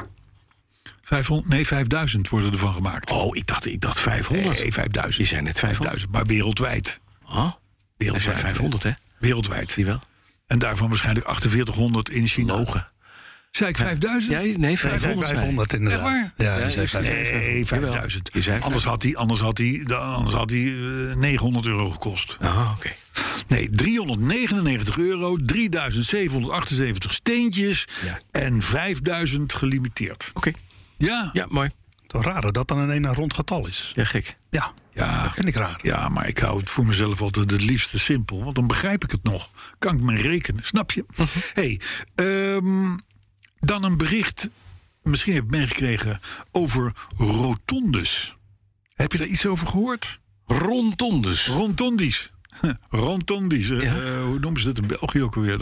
500, 1.01 1.49
nee, 1.49 1.67
5000 1.67 2.29
worden 2.29 2.51
ervan 2.51 2.73
gemaakt. 2.73 3.11
Oh, 3.11 3.35
ik 3.35 3.47
dacht, 3.47 3.65
ik 3.65 3.81
dacht 3.81 3.99
500. 3.99 4.59
Nee, 4.59 4.73
5000. 4.73 5.15
Die 5.17 5.25
zijn 5.25 5.43
net 5.43 5.59
500. 5.59 5.99
5000, 5.99 6.11
maar 6.11 6.25
wereldwijd. 6.25 6.99
Oh, 7.25 7.51
Wereldwijd. 7.97 8.23
zijn 8.23 8.37
500, 8.37 8.83
hè? 8.83 8.91
Wereldwijd. 9.17 9.71
Je 9.71 9.85
wel? 9.85 10.01
En 10.47 10.59
daarvan 10.59 10.89
waarschijnlijk 10.89 11.25
4800 11.27 12.09
in 12.09 12.27
China. 12.27 12.53
Logen. 12.53 12.87
Zei 13.51 13.69
ik 13.69 13.77
5000? 13.77 14.31
Ja, 14.33 14.57
nee, 14.57 14.77
500. 14.79 15.01
zei 15.01 15.13
ik. 15.13 15.25
500 15.27 15.73
inderdaad. 15.73 16.01
Waar? 16.01 16.33
Ja, 16.37 16.57
Ja, 16.57 16.65
je 16.65 16.69
zei 16.71 16.81
je 16.81 16.87
500. 16.87 17.31
Nee, 17.31 17.65
5000. 17.65 18.29
Je 18.33 18.41
zei 18.41 18.61
Anders 18.61 18.83
had 18.83 19.03
hij, 19.03 19.15
anders 19.15 19.39
had 19.39 19.57
hij, 19.57 19.83
anders 19.95 20.35
had 20.35 20.49
hij 20.49 20.59
eh, 21.09 21.15
900 21.15 21.65
euro 21.65 21.89
gekost. 21.89 22.37
Oh, 22.41 22.71
oké. 22.77 22.89
Nee, 23.47 23.69
399 23.71 24.97
euro, 24.97 25.35
3778 25.35 27.13
steentjes 27.13 27.87
Ja. 28.05 28.19
en 28.31 28.61
5000 28.61 29.53
gelimiteerd. 29.53 30.31
Oké. 30.33 30.51
Ja, 30.97 31.29
Ja, 31.33 31.45
mooi. 31.49 31.69
Toch 32.07 32.23
raar 32.23 32.41
dat 32.41 32.53
dat 32.53 32.67
dan 32.67 32.77
een 32.77 33.03
een 33.03 33.13
rond 33.15 33.33
getal 33.33 33.67
is. 33.67 33.91
Ja, 33.95 34.03
gek. 34.05 34.37
Ja, 34.49 34.71
Ja, 34.91 35.23
dat 35.23 35.33
vind 35.33 35.47
ik 35.47 35.55
raar. 35.55 35.79
Ja, 35.81 36.09
maar 36.09 36.27
ik 36.27 36.37
hou 36.39 36.59
het 36.59 36.69
voor 36.69 36.85
mezelf 36.85 37.21
altijd 37.21 37.51
het 37.51 37.61
liefste 37.61 37.99
simpel. 37.99 38.43
Want 38.43 38.55
dan 38.55 38.67
begrijp 38.67 39.03
ik 39.03 39.11
het 39.11 39.23
nog. 39.23 39.49
Kan 39.79 39.95
ik 39.95 40.01
me 40.03 40.15
rekenen, 40.21 40.63
snap 40.65 40.91
je? 40.91 41.05
hey, 41.53 41.79
ehm, 42.15 42.95
dan 43.59 43.83
een 43.83 43.97
bericht. 43.97 44.49
Misschien 45.03 45.33
heb 45.33 45.43
je 45.49 45.49
het 45.49 45.59
meegekregen 45.59 46.19
over 46.51 46.93
rotondes. 47.17 48.35
Heb 48.93 49.11
je 49.11 49.17
daar 49.17 49.27
iets 49.27 49.45
over 49.45 49.67
gehoord? 49.67 50.19
Rontondes. 50.45 51.47
Rotondies. 51.47 52.31
Rotondies. 52.89 53.69
eh, 53.69 53.81
Ja. 53.81 54.21
hoe 54.21 54.39
noemen 54.39 54.59
ze 54.61 54.65
dat 54.67 54.77
in 54.79 54.87
België 54.87 55.21
ook 55.23 55.35
alweer? 55.35 55.57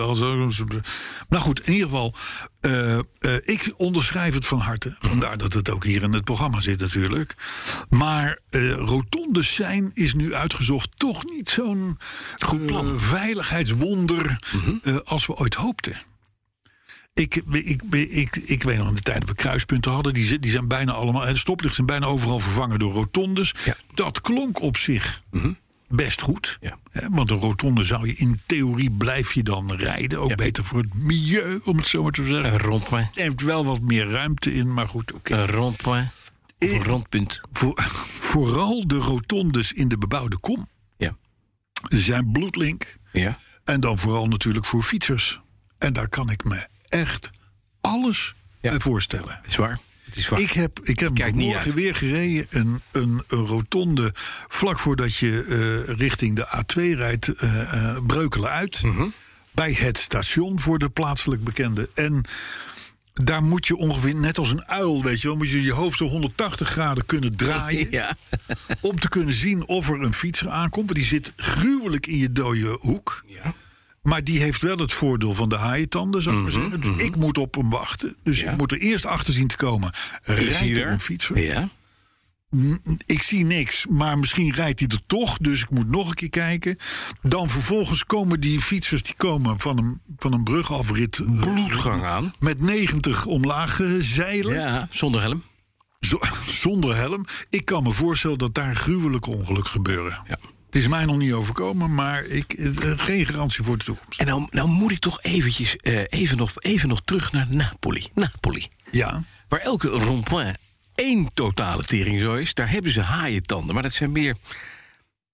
Nou 1.29 1.43
goed, 1.43 1.59
in 1.67 1.73
ieder 1.73 1.89
geval. 1.89 2.13
eh, 2.59 2.97
eh, 2.97 3.03
ik 3.43 3.73
onderschrijf 3.77 4.33
het 4.33 4.45
van 4.45 4.59
harte. 4.59 4.95
Vandaar 4.99 5.37
dat 5.37 5.53
het 5.53 5.69
ook 5.69 5.83
hier 5.83 6.03
in 6.03 6.13
het 6.13 6.23
programma 6.23 6.61
zit 6.61 6.79
natuurlijk. 6.79 7.35
Maar 7.89 8.39
rotondes 8.77 9.53
zijn 9.53 9.91
is 9.93 10.13
nu 10.13 10.33
uitgezocht 10.33 10.89
toch 10.97 11.25
niet 11.25 11.49
zo'n 11.49 11.97
veiligheidswonder 12.97 14.39
eh, 14.81 14.95
als 15.03 15.25
we 15.25 15.35
ooit 15.35 15.53
hoopten. 15.53 16.01
Ik, 17.19 17.35
ik, 17.35 17.81
ik, 17.91 18.09
ik, 18.09 18.35
ik 18.35 18.63
weet 18.63 18.77
nog 18.77 18.87
in 18.89 18.95
de 18.95 19.01
tijd 19.01 19.19
dat 19.19 19.29
we 19.29 19.35
kruispunten 19.35 19.91
hadden. 19.91 20.13
Die, 20.13 20.39
die 20.39 20.51
zijn 20.51 20.67
bijna 20.67 20.91
allemaal. 20.91 21.25
De 21.25 21.37
stoplichten 21.37 21.75
zijn 21.85 21.99
bijna 21.99 22.05
overal 22.13 22.39
vervangen 22.39 22.79
door 22.79 22.93
rotondes. 22.93 23.53
Ja. 23.65 23.75
Dat 23.93 24.21
klonk 24.21 24.61
op 24.61 24.77
zich 24.77 25.23
best 25.89 26.21
goed. 26.21 26.57
Ja. 26.61 26.77
Hè, 26.91 27.09
want 27.09 27.31
een 27.31 27.37
rotonde 27.37 27.83
zou 27.83 28.07
je 28.07 28.13
in 28.13 28.39
theorie 28.45 28.91
blijf 28.91 29.33
je 29.33 29.43
dan 29.43 29.73
rijden. 29.73 30.19
Ook 30.19 30.29
Ja. 30.29 30.35
beter 30.35 30.63
voor 30.63 30.79
het 30.81 31.03
milieu, 31.03 31.59
om 31.63 31.77
het 31.77 31.85
zo 31.87 32.03
maar 32.03 32.11
te 32.11 32.25
zeggen. 32.25 32.53
Een 32.53 32.59
rondpoint. 32.59 33.15
neemt 33.15 33.41
wel 33.41 33.65
wat 33.65 33.81
meer 33.81 34.09
ruimte 34.09 34.53
in, 34.53 34.73
maar 34.73 34.87
goed. 34.87 35.13
Een 35.23 35.45
rondpoint. 35.47 36.07
Of 36.59 36.71
een 36.71 36.83
rondpunt. 36.83 37.41
Voor, 37.51 37.73
vooral 38.19 38.87
de 38.87 38.95
rotondes 38.97 39.71
in 39.71 39.87
de 39.87 39.97
bebouwde 39.97 40.37
kom 40.37 40.67
Ja. 40.97 41.17
zijn 41.87 42.31
bloedlink. 42.31 42.95
Ja. 43.11 43.39
En 43.63 43.79
dan 43.79 43.97
vooral 43.97 44.27
natuurlijk 44.27 44.65
voor 44.65 44.81
fietsers. 44.83 45.39
En 45.77 45.93
daar 45.93 46.09
kan 46.09 46.29
ik 46.29 46.43
me 46.43 46.67
echt 46.87 47.29
alles 47.81 48.33
Ja. 48.61 48.69
bij 48.69 48.79
voorstellen. 48.79 49.39
Is 49.45 49.55
waar. 49.55 49.79
Het 50.03 50.15
is 50.15 50.29
waar. 50.29 50.39
Ik 50.39 50.51
heb, 50.51 50.79
ik 50.83 50.99
heb 50.99 51.11
vanmorgen 51.21 51.73
weer 51.75 51.95
gereden. 51.95 52.45
Een, 52.49 52.81
een, 52.91 53.23
een 53.27 53.45
rotonde 53.45 54.11
vlak 54.47 54.79
voordat 54.79 55.15
je 55.15 55.43
eh, 55.87 55.95
richting 55.97 56.35
de 56.35 56.47
A2 56.47 56.97
rijdt, 56.97 57.27
eh, 57.27 57.73
eh, 57.73 57.97
Breukelen 58.05 58.49
uit. 58.49 58.83
Mhm. 58.83 59.05
Bij 59.51 59.71
het 59.73 59.97
station 59.97 60.59
voor 60.59 60.79
de 60.79 60.89
plaatselijk 60.89 61.43
bekende. 61.43 61.89
En 61.93 62.25
daar 63.13 63.43
moet 63.43 63.67
je 63.67 63.75
ongeveer, 63.75 64.15
net 64.15 64.37
als 64.37 64.51
een 64.51 64.67
uil, 64.67 65.03
weet 65.03 65.21
je 65.21 65.27
wel, 65.27 65.37
moet 65.37 65.49
je 65.49 65.61
je 65.61 65.71
hoofd 65.73 65.97
zo 65.97 66.07
180 66.07 66.69
graden 66.69 67.05
kunnen 67.05 67.35
draaien. 67.45 67.87
Ja. 67.91 68.17
Om 68.81 68.99
te 68.99 69.09
kunnen 69.09 69.33
zien 69.33 69.67
of 69.67 69.89
er 69.89 70.01
een 70.01 70.13
fietser 70.13 70.49
aankomt. 70.49 70.85
Want 70.85 70.99
die 70.99 71.07
zit 71.07 71.33
gruwelijk 71.35 72.07
in 72.07 72.17
je 72.17 72.31
dode 72.31 72.77
hoek. 72.81 73.23
Ja. 73.27 73.53
Maar 74.07 74.23
die 74.23 74.39
heeft 74.39 74.61
wel 74.61 74.77
het 74.77 74.93
voordeel 74.93 75.33
van 75.33 75.49
de 75.49 75.55
haaientanden, 75.55 76.21
zou 76.21 76.35
ik 76.35 76.41
maar 76.41 76.51
zeggen. 76.51 76.81
Dus 76.81 76.95
ik 77.03 77.15
moet 77.15 77.37
op 77.37 77.55
hem 77.55 77.69
wachten. 77.69 78.15
Dus 78.23 78.37
Mhm, 78.37 78.45
Ja. 78.45 78.51
ik 78.51 78.57
moet 78.57 78.71
er 78.71 78.77
eerst 78.79 79.05
achter 79.05 79.33
zien 79.33 79.47
te 79.47 79.55
komen. 79.55 79.91
Rijdt 80.23 80.77
er 80.77 80.87
een 80.91 80.99
fietser? 80.99 81.39
Ja. 81.39 81.69
Ik 83.05 83.21
zie 83.21 83.45
niks, 83.45 83.85
maar 83.89 84.17
misschien 84.17 84.53
rijdt 84.53 84.79
hij 84.79 84.87
er 84.89 85.01
toch. 85.07 85.37
Dus 85.37 85.61
ik 85.61 85.69
moet 85.69 85.89
nog 85.89 86.07
een 86.09 86.13
keer 86.15 86.29
kijken. 86.29 86.77
Dan 87.21 87.49
vervolgens 87.49 88.05
komen 88.05 88.39
die 88.39 88.61
fietsers 88.61 89.03
die 89.03 89.13
komen 89.17 89.59
van 89.59 89.77
een, 89.77 90.01
van 90.17 90.33
een 90.33 90.43
brugafrit. 90.43 91.17
eh, 91.17 91.39
Bloedgang 91.39 92.03
aan. 92.03 92.33
Met 92.39 92.61
90 92.61 93.25
omlaag 93.25 93.79
eh, 93.79 93.87
zeilen. 93.99 94.53
Ja. 94.53 94.87
Zonder 94.91 95.21
helm. 95.21 95.43
Zo- 95.99 96.19
zonder 96.63 96.95
helm. 96.95 97.25
Ik 97.49 97.65
kan 97.65 97.83
me 97.83 97.91
voorstellen 97.91 98.37
dat 98.37 98.53
daar 98.53 98.75
gruwelijke 98.75 99.29
ongelukken 99.29 99.71
gebeuren. 99.71 100.19
Ja. 100.27 100.37
Het 100.77 100.85
is 100.85 100.91
mij 100.91 101.05
nog 101.05 101.17
niet 101.17 101.33
overkomen, 101.33 101.93
maar 101.93 102.25
ik, 102.25 102.53
eh, 102.53 102.71
geen 102.95 103.25
garantie 103.25 103.63
voor 103.63 103.77
de 103.77 103.83
toekomst. 103.83 104.19
En 104.19 104.25
nou, 104.25 104.47
nou 104.49 104.67
moet 104.69 104.91
ik 104.91 104.99
toch 104.99 105.21
eventjes, 105.21 105.75
eh, 105.75 106.01
even, 106.07 106.37
nog, 106.37 106.51
even 106.59 106.89
nog 106.89 107.01
terug 107.05 107.31
naar 107.31 107.47
Napoli. 107.49 108.07
Napoli. 108.13 108.67
Ja, 108.91 109.23
Waar 109.47 109.59
elke 109.59 109.87
rond-point 109.87 110.57
één 110.95 111.29
totale 111.33 111.83
tering 111.83 112.21
zo 112.21 112.33
is. 112.33 112.53
Daar 112.53 112.69
hebben 112.69 112.91
ze 112.91 113.01
haaientanden. 113.01 113.73
Maar 113.73 113.83
dat 113.83 113.93
zijn 113.93 114.11
meer 114.11 114.35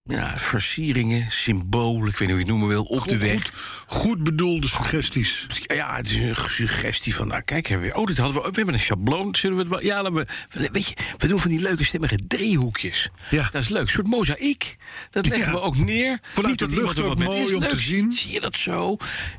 ja, 0.05 0.37
versieringen, 0.37 1.31
symbolen, 1.31 2.09
ik 2.09 2.17
weet 2.17 2.19
niet 2.19 2.29
hoe 2.29 2.37
je 2.37 2.43
het 2.43 2.47
noemen 2.47 2.67
wil, 2.67 2.83
op 2.83 3.07
de 3.07 3.17
weg. 3.17 3.41
goed, 3.41 3.51
goed 3.87 4.23
bedoelde 4.23 4.67
suggesties. 4.67 5.47
Ja, 5.61 5.95
het 5.95 6.05
is 6.09 6.15
een 6.15 6.35
suggestie 6.49 7.15
van, 7.15 7.27
nou 7.27 7.41
kijk, 7.41 7.67
hebben 7.67 7.87
we, 7.87 7.95
oh, 7.95 8.05
dit 8.05 8.17
hadden 8.17 8.35
we, 8.41 8.49
we 8.49 8.55
hebben 8.55 8.73
een 8.73 8.79
schabloon, 8.79 9.35
zullen 9.35 9.55
we 9.55 9.61
het 9.61 9.71
wel, 9.71 9.83
ja, 9.83 10.01
laten 10.01 10.13
we, 10.13 10.69
weet 10.71 10.87
je, 10.87 10.95
we 11.17 11.27
doen 11.27 11.39
van 11.39 11.49
die 11.49 11.59
leuke 11.59 11.83
stemmige 11.83 12.19
driehoekjes. 12.27 13.09
Ja. 13.29 13.49
Dat 13.51 13.61
is 13.61 13.69
leuk, 13.69 13.81
een 13.81 13.87
soort 13.87 14.07
mozaïek. 14.07 14.77
Dat 15.09 15.27
leggen 15.27 15.47
Ja. 15.51 15.53
we 15.53 15.61
ook 15.61 15.77
neer. 15.77 16.19
Vanuit 16.33 16.47
Niet 16.59 16.69
de 16.69 16.75
dat 16.75 16.83
lucht 16.83 17.01
ook 17.01 17.23
mooi 17.23 17.55
om 17.55 17.67
te 17.67 17.79
zien. 17.79 18.13
Zie 18.13 18.31
je 18.31 18.41
dat 18.41 18.57
zo? 18.57 18.97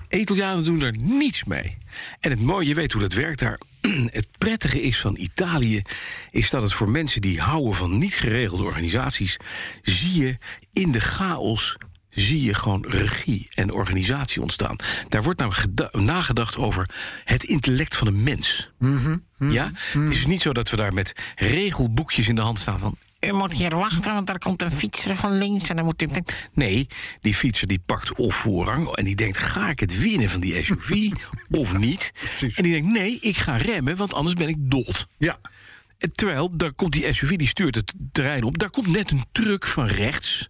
Italianen 0.09 0.65
doen 0.65 0.83
er 0.83 0.95
niets 0.99 1.45
mee. 1.45 1.77
En 2.21 2.31
het 2.31 2.41
mooie, 2.41 2.67
je 2.67 2.75
weet 2.75 2.93
hoe 2.93 3.01
dat 3.01 3.13
werkt 3.13 3.39
daar. 3.39 3.59
Het 4.19 4.27
prettige 4.39 4.83
is 4.83 5.01
van 5.01 5.17
Italië, 5.17 5.83
is 6.31 6.51
dat 6.51 6.63
het 6.63 6.73
voor 6.73 6.89
mensen 6.89 7.21
die 7.21 7.41
houden 7.41 7.75
van 7.75 7.99
niet 7.99 8.15
geregelde 8.15 8.65
organisaties, 8.65 9.37
zie 9.83 10.21
je 10.23 10.37
in 10.73 10.93
de 10.93 11.01
chaos 11.01 11.77
zie 12.15 12.43
je 12.43 12.55
gewoon 12.55 12.85
regie 12.89 13.47
en 13.55 13.73
organisatie 13.73 14.43
ontstaan. 14.43 14.77
Daar 15.09 15.23
wordt 15.23 15.39
nou 15.39 15.53
geda- 15.53 15.91
nagedacht 15.93 16.57
over 16.57 16.91
het 17.25 17.45
intellect 17.45 17.97
van 17.97 18.07
een 18.07 18.23
mens. 18.23 18.71
Ja? 19.53 19.71
Het 19.93 20.11
is 20.11 20.27
niet 20.27 20.43
zo 20.43 20.53
dat 20.53 20.71
we 20.71 20.77
daar 20.77 20.93
met 20.93 21.13
regelboekjes 21.35 22.29
in 22.29 22.35
de 22.35 22.41
hand 22.41 22.59
staan 22.59 22.79
van... 22.79 22.97
U 23.27 23.33
moet 23.33 23.53
hier 23.53 23.77
wachten, 23.77 24.15
want 24.15 24.27
daar 24.27 24.39
komt 24.39 24.63
een 24.63 24.71
fietser 24.71 25.17
van 25.17 25.39
links 25.39 25.69
en 25.69 25.77
dan 25.77 25.85
moet 25.85 26.03
u... 26.03 26.09
Nee, 26.53 26.87
die 27.21 27.35
fietser 27.35 27.67
die 27.67 27.83
pakt 27.87 28.13
of 28.13 28.35
voorrang 28.35 28.97
en 28.97 29.05
die 29.05 29.17
denkt: 29.17 29.39
ga 29.39 29.69
ik 29.69 29.81
het 29.81 30.01
winnen 30.01 30.29
van 30.29 30.41
die 30.41 30.65
SUV 30.65 31.11
of 31.51 31.79
niet? 31.79 32.13
En 32.41 32.63
die 32.63 32.73
denkt: 32.73 32.93
nee, 32.93 33.19
ik 33.21 33.37
ga 33.37 33.57
remmen, 33.57 33.97
want 33.97 34.15
anders 34.15 34.35
ben 34.35 34.49
ik 34.49 34.57
dood. 34.59 35.07
Ja, 35.19 35.39
terwijl, 36.13 36.57
daar 36.57 36.73
komt 36.73 36.93
die 36.93 37.13
SUV, 37.13 37.37
die 37.37 37.49
stuurt 37.49 37.75
het 37.75 37.95
terrein 38.13 38.43
op. 38.43 38.59
Daar 38.59 38.71
komt 38.71 38.87
net 38.87 39.11
een 39.11 39.25
truck 39.33 39.67
van 39.67 39.87
rechts. 39.87 40.49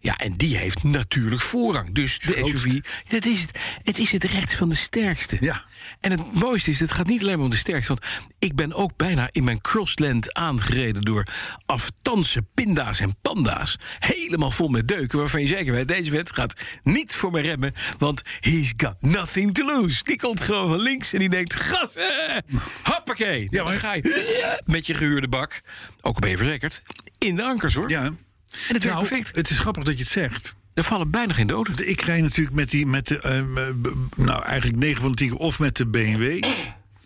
Ja, 0.00 0.16
en 0.16 0.32
die 0.32 0.56
heeft 0.56 0.82
natuurlijk 0.82 1.40
voorrang. 1.40 1.94
Dus 1.94 2.18
de 2.18 2.32
Grootst. 2.32 2.58
SUV, 2.58 2.80
dat 3.10 3.24
is 3.24 3.40
het, 3.40 3.58
het 3.82 3.98
is 3.98 4.12
het 4.12 4.24
recht 4.24 4.54
van 4.54 4.68
de 4.68 4.74
sterkste. 4.74 5.36
Ja. 5.40 5.64
En 6.00 6.10
het 6.10 6.34
mooiste 6.34 6.70
is, 6.70 6.80
het 6.80 6.92
gaat 6.92 7.06
niet 7.06 7.22
alleen 7.22 7.36
maar 7.36 7.44
om 7.44 7.50
de 7.50 7.56
sterkste. 7.56 7.94
Want 7.94 8.04
ik 8.38 8.54
ben 8.54 8.72
ook 8.72 8.96
bijna 8.96 9.28
in 9.32 9.44
mijn 9.44 9.60
crossland 9.60 10.34
aangereden... 10.34 11.02
door 11.02 11.26
aftanse 11.66 12.42
pinda's 12.54 13.00
en 13.00 13.16
panda's. 13.22 13.78
Helemaal 13.98 14.50
vol 14.50 14.68
met 14.68 14.88
deuken, 14.88 15.18
waarvan 15.18 15.40
je 15.40 15.46
zeker 15.46 15.72
weet... 15.72 15.88
deze 15.88 16.10
vent 16.10 16.32
gaat 16.34 16.60
niet 16.82 17.14
voor 17.14 17.30
me 17.30 17.40
remmen, 17.40 17.74
want 17.98 18.22
he's 18.40 18.72
got 18.76 18.94
nothing 19.00 19.54
to 19.54 19.64
lose. 19.66 20.04
Die 20.04 20.18
komt 20.18 20.40
gewoon 20.40 20.68
van 20.68 20.80
links 20.80 21.12
en 21.12 21.18
die 21.18 21.28
denkt... 21.28 21.54
gas, 21.54 21.94
eh, 21.94 22.36
hoppakee. 22.82 23.46
Ja, 23.50 23.64
dan 23.64 23.72
ga 23.72 23.94
je 23.94 24.60
met 24.64 24.86
je 24.86 24.94
gehuurde 24.94 25.28
bak, 25.28 25.60
ook 26.00 26.14
al 26.14 26.20
ben 26.20 26.30
je 26.30 26.36
verzekerd... 26.36 26.82
in 27.18 27.36
de 27.36 27.42
ankers, 27.44 27.74
hoor. 27.74 27.90
ja. 27.90 28.04
En 28.04 28.74
het 28.74 28.82
werkt 28.82 28.84
Nou, 28.84 28.98
perfect. 29.08 29.36
het 29.36 29.50
is 29.50 29.58
grappig 29.58 29.84
dat 29.84 29.96
je 29.98 30.02
het 30.02 30.12
zegt. 30.12 30.55
Er 30.76 30.82
vallen 30.82 31.10
bijna 31.10 31.32
geen 31.32 31.46
doden. 31.46 31.88
Ik 31.88 32.00
rij 32.00 32.20
natuurlijk 32.20 32.56
met 32.56 32.70
die, 32.70 32.86
met 32.86 33.06
de, 33.06 33.20
ehm, 33.20 33.58
eh, 33.58 33.66
nou 34.14 34.42
eigenlijk 34.42 34.78
9 34.78 35.02
van 35.02 35.10
de 35.10 35.16
10 35.16 35.28
keer 35.28 35.38
of 35.38 35.58
met 35.58 35.76
de 35.76 35.86
BMW 35.86 36.44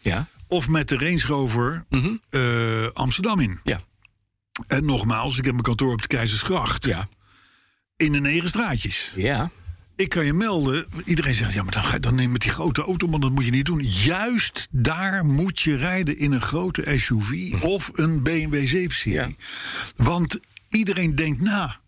Ja, 0.02 0.26
of 0.46 0.68
met 0.68 0.88
de 0.88 0.98
Range 0.98 1.22
Rover 1.26 1.84
eh, 2.30 2.86
Amsterdam 2.92 3.40
in. 3.40 3.60
ja, 3.64 3.80
En 4.66 4.84
nogmaals, 4.84 5.38
ik 5.38 5.44
heb 5.44 5.52
mijn 5.52 5.64
kantoor 5.64 5.92
op 5.92 6.02
de 6.02 6.08
Keizersgracht 6.08 6.84
ja. 6.84 7.08
in 7.96 8.12
de 8.12 8.20
negen 8.20 8.48
straatjes. 8.48 9.12
Ja, 9.16 9.50
Ik 9.96 10.08
kan 10.08 10.24
je 10.24 10.32
melden, 10.32 10.86
iedereen 11.04 11.34
zegt 11.34 11.52
ja, 11.52 11.62
maar 11.62 11.72
dan, 11.72 11.82
ga 11.82 11.94
je 11.94 12.00
dan 12.00 12.14
neem 12.14 12.32
met 12.32 12.40
die 12.40 12.50
grote 12.50 12.82
auto, 12.82 13.06
man, 13.06 13.20
dat 13.20 13.30
moet 13.30 13.44
je 13.44 13.50
niet 13.50 13.66
doen. 13.66 13.82
Juist 13.82 14.68
daar 14.70 15.24
moet 15.24 15.60
je 15.60 15.76
rijden 15.76 16.18
in 16.18 16.32
een 16.32 16.42
grote 16.42 16.94
SUV 16.98 17.52
of 17.62 17.90
een 17.94 18.22
BMW 18.22 18.54
7-serie. 18.54 19.12
Ja. 19.12 19.28
Want 19.96 20.38
iedereen 20.68 21.14
denkt 21.14 21.40
na. 21.40 21.80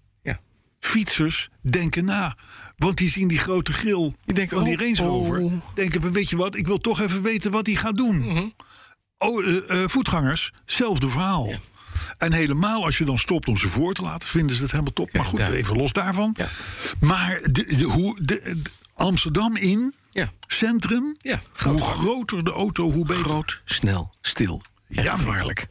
Fietsers 0.87 1.49
denken 1.61 2.05
na. 2.05 2.37
Want 2.77 2.97
die 2.97 3.11
zien 3.11 3.29
die 3.29 3.39
grote 3.39 3.73
grill 3.73 4.15
denken, 4.25 4.57
van 4.57 4.65
die 4.65 4.75
oh, 4.75 4.81
Range 4.81 4.97
Rover. 5.11 5.39
oh. 5.39 5.53
Denken 5.75 6.03
van, 6.03 6.13
weet 6.13 6.31
je 6.31 6.37
wat, 6.37 6.57
ik 6.57 6.67
wil 6.67 6.79
toch 6.79 7.01
even 7.01 7.23
weten 7.23 7.51
wat 7.51 7.67
hij 7.67 7.75
gaat 7.77 7.97
doen. 7.97 8.19
Mhm. 8.19 8.49
Oh, 9.19 9.47
eh, 9.47 9.83
eh, 9.83 9.89
voetgangers, 9.89 10.53
zelfde 10.67 11.09
verhaal. 11.09 11.53
En 12.19 12.33
helemaal 12.33 12.85
als 12.85 12.99
je 12.99 13.05
dan 13.05 13.19
stopt 13.19 13.49
om 13.49 13.59
ze 13.59 13.69
voor 13.69 13.95
te 13.95 14.03
laten, 14.03 14.29
vinden 14.29 14.57
ze 14.57 14.63
het 14.63 14.71
helemaal 14.71 14.93
top. 14.93 15.13
maar 15.13 15.25
goed, 15.25 15.41
even 15.41 15.77
los 15.77 15.93
daarvan. 15.93 16.35
Ja. 16.39 16.47
Maar 17.01 17.41
de, 17.43 17.65
de- 17.77 17.83
hoe, 17.85 18.25
de, 18.25 18.61
Amsterdam 18.95 19.57
in, 19.57 19.95
centrum, 20.47 21.15
Ja, 21.19 21.43
hoe 21.65 21.81
groter 21.81 22.45
de 22.45 22.51
auto, 22.53 22.91
hoe 22.93 23.07
beter. 23.07 23.25
Groot, 23.25 23.61
snel, 23.65 24.15
stil 24.21 24.63
Ja. 24.89 25.17
gevaarlijk. 25.17 25.67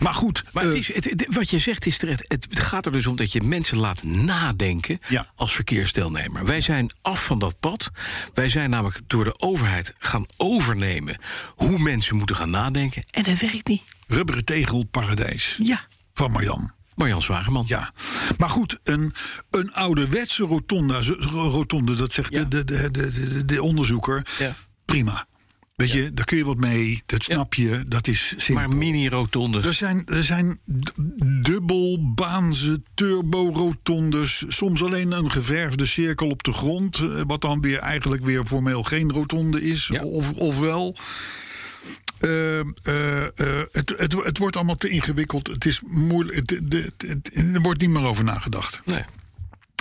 Maar 0.00 0.14
goed, 0.14 0.42
Maar 0.52 0.62
eh, 0.62 0.68
het 0.68 0.78
is, 0.78 0.94
het, 0.94 1.04
het- 1.04 1.26
wat 1.30 1.50
je 1.50 1.58
zegt 1.58 1.86
is 1.86 1.98
terecht. 1.98 2.24
Het 2.28 2.46
gaat 2.50 2.86
er 2.86 2.92
dus 2.92 3.06
om 3.06 3.16
dat 3.16 3.32
je 3.32 3.42
mensen 3.42 3.76
laat 3.78 4.02
nadenken 4.02 4.98
Ja. 5.08 5.26
als 5.36 5.54
verkeersdeelnemer. 5.54 6.44
Wij 6.44 6.60
zijn 6.60 6.92
af 7.02 7.24
van 7.24 7.38
dat 7.38 7.60
pad. 7.60 7.90
Wij 8.34 8.48
zijn 8.48 8.70
namelijk 8.70 9.00
door 9.06 9.24
de 9.24 9.40
overheid 9.40 9.94
gaan 9.98 10.24
overnemen 10.36 11.16
hoe 11.54 11.78
mensen 11.78 12.16
moeten 12.16 12.36
gaan 12.36 12.50
nadenken. 12.50 13.02
En 13.10 13.22
dat 13.22 13.38
werkt 13.40 13.66
niet. 13.68 13.82
rubberen 14.06 14.44
tegel 14.44 14.84
paradijs 14.84 15.56
Ja, 15.62 15.86
van 16.14 16.30
Marjan. 16.30 16.72
Marjan 16.94 17.22
Zwageman. 17.22 17.64
Ja, 17.68 17.92
maar 18.38 18.50
goed, 18.50 18.78
een, 18.84 19.14
een 19.50 19.72
ouderwetse 19.74 20.42
rotonde, 20.44 20.98
rotonde 21.30 21.94
dat 21.94 22.12
zegt 22.12 22.32
Ja. 22.32 22.44
de, 22.44 22.64
de, 22.64 22.90
de, 22.90 23.44
de 23.44 23.62
onderzoeker, 23.62 24.26
Ja. 24.38 24.54
prima. 24.84 25.26
Weet 25.82 25.92
je, 25.92 26.12
daar 26.14 26.24
kun 26.24 26.36
je 26.36 26.44
wat 26.44 26.56
mee, 26.56 27.02
dat 27.06 27.22
snap 27.22 27.54
je, 27.54 27.84
dat 27.88 28.06
is 28.06 28.28
simpel. 28.36 28.54
Maar 28.68 28.76
mini-rotondes. 28.76 29.66
Er 29.66 29.74
zijn, 29.74 30.02
er 30.06 30.24
zijn 30.24 30.58
dubbelbaanse 31.42 32.82
turbo-rotondes. 32.94 34.44
Soms 34.48 34.82
alleen 34.82 35.12
een 35.12 35.30
geverfde 35.30 35.86
cirkel 35.86 36.28
op 36.28 36.42
de 36.42 36.52
grond. 36.52 36.96
eh, 36.98 37.20
Wat 37.26 37.40
dan 37.40 37.60
weer 37.60 37.78
eigenlijk 37.78 38.24
weer 38.24 38.44
formeel 38.46 38.82
geen 38.82 39.12
rotonde 39.12 39.62
is. 39.62 39.90
Of, 39.90 40.32
of 40.32 40.58
wel. 40.60 40.96
Eh, 42.20 42.58
eh, 42.60 42.64
het, 43.72 43.94
het, 43.96 44.12
het 44.24 44.38
wordt 44.38 44.56
allemaal 44.56 44.76
te 44.76 44.88
ingewikkeld. 44.88 45.46
Het 45.48 45.64
is 45.66 45.80
moeilijk. 45.86 46.50
Het, 46.50 47.30
er 47.54 47.60
wordt 47.60 47.80
niet 47.80 47.90
meer 47.90 48.04
over 48.04 48.24
nagedacht. 48.24 48.80
Nee. 48.84 49.04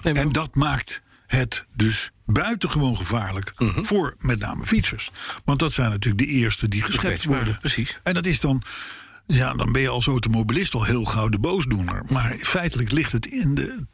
Nee, 0.03 0.13
maar- 0.13 0.23
En 0.23 0.31
dat 0.31 0.55
maakt 0.55 1.01
het 1.27 1.65
dus 1.75 2.11
buitengewoon 2.33 2.97
gevaarlijk 2.97 3.51
Mhm. 3.57 3.83
voor 3.83 4.13
met 4.17 4.39
name 4.39 4.65
fietsers. 4.65 5.11
Want 5.45 5.59
dat 5.59 5.73
zijn 5.73 5.89
natuurlijk 5.89 6.23
de 6.23 6.29
eerste 6.29 6.67
die 6.67 6.81
geschept 6.81 7.23
worden. 7.25 7.57
precies. 7.59 7.99
En 8.03 8.13
dat 8.13 8.25
is 8.25 8.39
dan, 8.39 8.61
ja, 9.27 9.53
dan 9.53 9.71
ben 9.71 9.81
je 9.81 9.89
als 9.89 10.07
automobilist 10.07 10.73
al 10.73 10.83
heel 10.83 11.05
gauw 11.05 11.29
de 11.29 11.39
boosdoener. 11.39 12.03
Maar 12.09 12.35
feitelijk 12.39 12.91
ligt 12.91 13.11
het 13.11 13.25
in 13.25 13.55
de, 13.55 13.85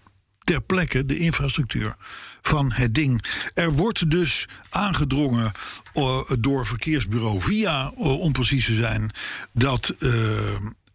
ter 0.43 0.61
plekke, 0.61 1.05
de 1.05 1.17
infrastructuur 1.17 1.95
van 2.41 2.71
het 2.71 2.93
ding. 2.95 3.23
Er 3.53 3.71
wordt 3.71 4.09
dus 4.11 4.47
aangedrongen 4.69 5.51
eh, 5.93 6.19
door 6.39 6.65
verkeersbureau 6.65 7.39
VIA, 7.39 7.91
eh, 7.95 8.19
om 8.19 8.31
precies 8.31 8.65
te 8.65 8.75
zijn, 8.75 9.11
dat. 9.53 9.89
eh, 9.99 10.09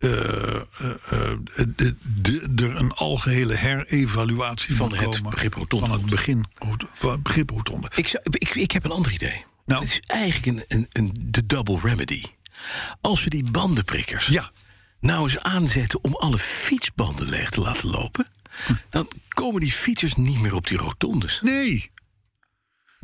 eh, 0.02 0.54
eh, 0.54 1.32
eh, 1.78 2.60
er 2.60 2.76
een 2.76 2.92
algehele 2.92 3.54
herevaluatie 3.54 4.76
Van 4.76 4.94
het 4.94 5.22
begrip 5.22 5.54
rotonde. 5.54 5.86
Van 5.86 5.96
het 5.96 6.06
begin, 6.10 6.44
van 6.94 7.10
het 7.10 7.22
begrip 7.22 7.50
rotonde. 7.50 7.90
Ik, 7.94 8.08
zou- 8.08 8.22
ik, 8.30 8.54
ik 8.54 8.70
heb 8.70 8.84
een 8.84 8.90
ander 8.90 9.12
idee. 9.12 9.44
Nou. 9.66 9.82
Het 9.82 9.92
is 9.92 10.00
eigenlijk 10.06 10.46
een, 10.46 10.64
een, 10.78 10.88
een, 10.92 11.16
de 11.20 11.46
double 11.46 11.78
remedy. 11.82 12.22
Als 13.00 13.24
we 13.24 13.30
die 13.30 13.50
bandenprikkers 13.50 14.26
Ja. 14.26 14.50
nou 15.00 15.22
eens 15.22 15.38
aanzetten 15.38 16.04
om 16.04 16.14
alle 16.16 16.38
fietsbanden 16.38 17.28
leeg 17.28 17.50
te 17.50 17.60
laten 17.60 17.88
lopen... 17.90 18.26
dan 18.90 19.08
komen 19.28 19.60
die 19.60 19.72
fietsers 19.72 20.14
niet 20.14 20.40
meer 20.40 20.54
op 20.54 20.66
die 20.66 20.78
rotondes. 20.78 21.40
Nee, 21.42 21.84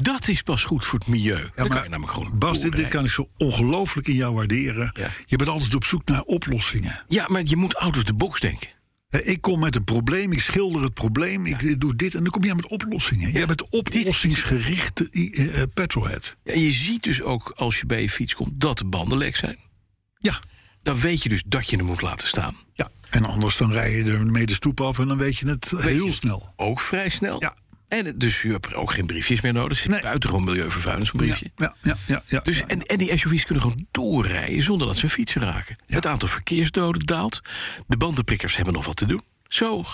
Dat 0.01 0.29
is 0.29 0.43
pas 0.43 0.65
goed 0.65 0.85
voor 0.85 0.99
het 0.99 1.09
milieu. 1.09 1.49
dan 1.55 1.69
kan 1.69 1.83
je 1.83 1.89
namelijk 1.89 2.13
gewoon 2.13 2.39
Bas, 2.39 2.61
dit, 2.61 2.89
kan 2.89 3.05
ik 3.05 3.11
zo 3.11 3.29
ongelooflijk 3.37 4.09
in 4.09 4.15
jou 4.15 4.35
waarderen. 4.35 4.91
Ja. 5.01 5.11
Je 5.27 5.37
bent 5.37 5.49
altijd 5.51 5.75
op 5.75 5.85
zoek 5.85 6.05
naar 6.05 6.23
oplossingen. 6.23 7.05
Ja, 7.09 7.27
maar 7.29 7.43
je 7.45 7.57
moet 7.57 7.77
out 7.77 7.97
of 7.97 8.05
the 8.05 8.15
box 8.15 8.41
denken. 8.41 8.69
Ik 9.09 9.41
kom 9.41 9.61
met 9.61 9.77
een 9.77 9.85
probleem, 9.85 10.33
ik 10.33 10.41
schilder 10.41 10.83
het 10.83 10.95
probleem, 10.95 11.47
ik 11.47 11.81
doe 11.81 11.95
dit 11.97 12.15
en 12.15 12.23
dan 12.23 12.31
kom 12.31 12.45
jij 12.45 12.55
met 12.55 12.67
oplossingen. 12.67 13.33
Jij 13.33 13.47
bent 13.47 13.69
oplossingsgerichte 13.69 15.09
eh, 15.11 15.61
eh, 15.63 15.69
petrolhead. 15.75 16.37
Ja, 16.45 16.55
je 16.55 16.73
ziet 16.73 17.03
dus 17.03 17.23
ook 17.23 17.53
als 17.57 17.79
je 17.79 17.87
bij 17.87 18.03
je 18.03 18.11
fiets 18.11 18.35
komt 18.35 18.61
dat 18.61 18.79
de 18.79 18.85
banden 18.85 19.19
lek 19.19 19.37
zijn. 19.37 19.57
Ja, 20.19 20.41
Dan 20.83 21.01
weet 21.01 21.23
je 21.23 21.29
dus 21.29 21.43
dat 21.47 21.69
je 21.71 21.77
hem 21.77 21.85
moet 21.87 22.03
laten 22.03 22.29
staan. 22.29 22.57
ja. 22.75 22.91
En 23.11 23.25
anders 23.25 23.57
dan 23.57 23.73
rij 23.73 23.97
je 23.97 24.05
er 24.05 24.27
mee 24.27 24.47
de 24.47 24.55
stoep 24.55 24.81
af 24.81 24.99
en 24.99 25.09
dan 25.09 25.19
weet 25.19 25.37
je 25.39 25.47
het 25.49 25.73
heel 25.77 26.07
je- 26.07 26.13
snel. 26.13 26.53
Ook 26.57 26.81
vrij 26.81 27.09
snel. 27.09 27.41
Ja. 27.41 27.57
En 27.89 28.19
dus 28.19 28.43
je 28.43 28.51
hebt 28.51 28.75
ook 28.75 28.93
geen 28.93 29.07
briefjes 29.07 29.41
meer 29.41 29.53
nodig. 29.53 29.77
Het 29.79 29.87
is 29.87 29.93
Nee. 29.93 30.03
buitengewoon 30.03 30.45
milieuvervuilend, 30.45 31.07
zo'n 31.07 31.21
Ja, 31.21 31.27
briefje. 31.27 31.51
ja, 31.57 31.75
ja, 31.83 31.97
ja, 32.07 32.23
ja, 32.27 32.41
Dus, 32.41 32.59
ja. 32.59 32.67
en, 32.67 32.87
en 32.87 32.99
die 32.99 33.17
SUV's 33.19 33.45
kunnen 33.45 33.63
gewoon 33.65 33.87
doorrijden 33.91 34.63
zonder 34.63 34.87
dat 34.87 34.97
ze 34.97 35.09
fietsen 35.09 35.43
raken. 35.43 35.77
Het 35.87 36.07
aantal 36.07 36.29
verkeersdoden 36.29 37.07
daalt. 37.07 37.41
De 37.87 37.97
bandenprikkers 37.97 38.57
hebben 38.57 38.75
nog 38.75 38.87
wat 38.87 38.97
te 38.97 39.07
doen. 39.07 39.23
Zo 39.49 39.85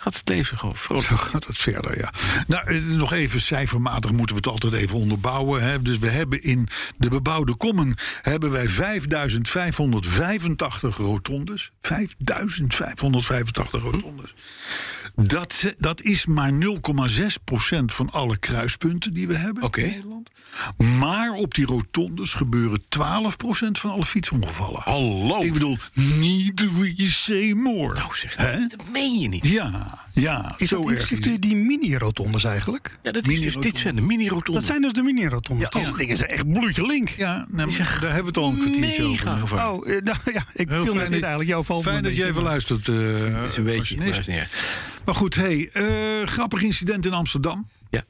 gaat 0.00 0.14
het 0.16 0.28
leven 0.28 0.58
gewoon 0.58 0.76
vrolijk. 0.76 1.06
Zo 1.06 1.16
gaat 1.16 1.46
het 1.46 1.58
verder, 1.58 1.98
ja. 1.98 2.12
Nou, 2.46 2.66
eh, 2.66 2.82
nog 2.82 3.12
even 3.12 3.40
cijfermatig 3.40 4.10
moeten 4.12 4.34
we 4.36 4.40
het 4.40 4.50
altijd 4.50 4.72
even 4.82 4.98
onderbouwen. 4.98 5.62
Hè. 5.62 5.82
Dus 5.82 5.98
we 5.98 6.08
hebben 6.08 6.42
in 6.42 6.68
de 6.96 7.08
bebouwde 7.08 7.56
kommen 7.56 7.94
hebben 8.22 8.50
wij 8.50 8.68
5585 8.68 10.96
rotondes. 10.96 11.70
5585 11.80 13.82
rotondes. 13.82 14.34
Dat, 15.26 15.74
dat 15.78 16.02
is 16.02 16.26
maar 16.26 16.50
0,6% 16.52 16.58
van 17.84 18.10
alle 18.10 18.36
kruispunten 18.38 19.12
die 19.14 19.26
we 19.28 19.34
hebben 19.36 19.62
Oké. 19.62 19.80
in 19.80 19.90
Nederland. 19.90 20.28
Maar 20.98 21.32
op 21.32 21.54
die 21.54 21.66
rotondes 21.66 22.32
gebeuren 22.32 22.80
12% 22.82 22.84
van 23.70 23.90
alle 23.90 24.04
fietsongevallen. 24.04 24.80
Hallo. 24.84 25.42
Ik 25.42 25.52
bedoel, 25.52 25.76
niet 25.92 26.56
we 26.96 27.10
say 27.10 27.52
more. 27.52 27.94
Nou 27.94 28.10
zeg, 28.14 28.36
Hè? 28.36 28.66
dat 28.66 28.90
meen 28.92 29.18
je 29.18 29.28
niet. 29.28 29.46
Ja, 29.46 29.98
ja, 30.12 30.54
Is 30.58 30.68
zo 30.68 30.80
dat 30.80 30.90
erg 30.90 31.08
die, 31.08 31.38
die 31.38 31.54
mini-rotondes 31.54 32.44
eigenlijk? 32.44 32.98
Ja, 33.02 33.12
dat 33.12 33.28
is 33.28 33.40
dus, 33.40 33.54
dit 33.56 33.76
zijn 33.76 33.94
de 33.96 34.00
mini-rotondes. 34.02 34.54
Dat 34.54 34.64
zijn 34.64 34.82
dus 34.82 34.92
de 34.92 35.02
mini-rotondes. 35.02 35.68
Ja, 35.72 35.92
dingen 35.96 36.16
zijn 36.16 36.30
echt 36.30 36.52
bloedje 36.52 36.86
link. 36.86 37.08
Ja, 37.08 37.46
maar 37.48 37.66
daar 37.76 38.12
hebben 38.14 38.20
we 38.20 38.26
het 38.26 38.36
al 38.36 38.48
een 38.50 38.56
kwartiertje 38.58 39.08
mega 39.08 39.30
over. 39.30 39.40
gevaar. 39.40 39.72
Oh, 39.72 39.88
eh, 39.90 40.02
nou 40.02 40.18
ja, 40.32 40.44
ik 40.54 40.68
Heel 40.68 40.84
viel 40.84 40.94
net 40.94 41.02
dat- 41.10 41.12
eigenlijk. 41.12 41.48
Jouw 41.48 41.62
valt 41.62 41.84
me 41.84 41.90
Fijn 41.90 42.02
dat 42.02 42.16
je 42.16 42.24
even 42.26 42.42
luistert. 42.42 42.88
eh, 42.88 42.94
Het 43.40 43.50
is 43.50 43.56
een 43.56 43.64
beetje. 43.64 43.96
erg. 44.26 44.96
Maar 45.08 45.16
goed, 45.16 45.34
hey, 45.34 45.68
eh, 45.72 46.26
grappig 46.26 46.62
incident 46.62 47.06
in 47.06 47.12
Amsterdam. 47.12 47.68
Ja. 47.90 48.04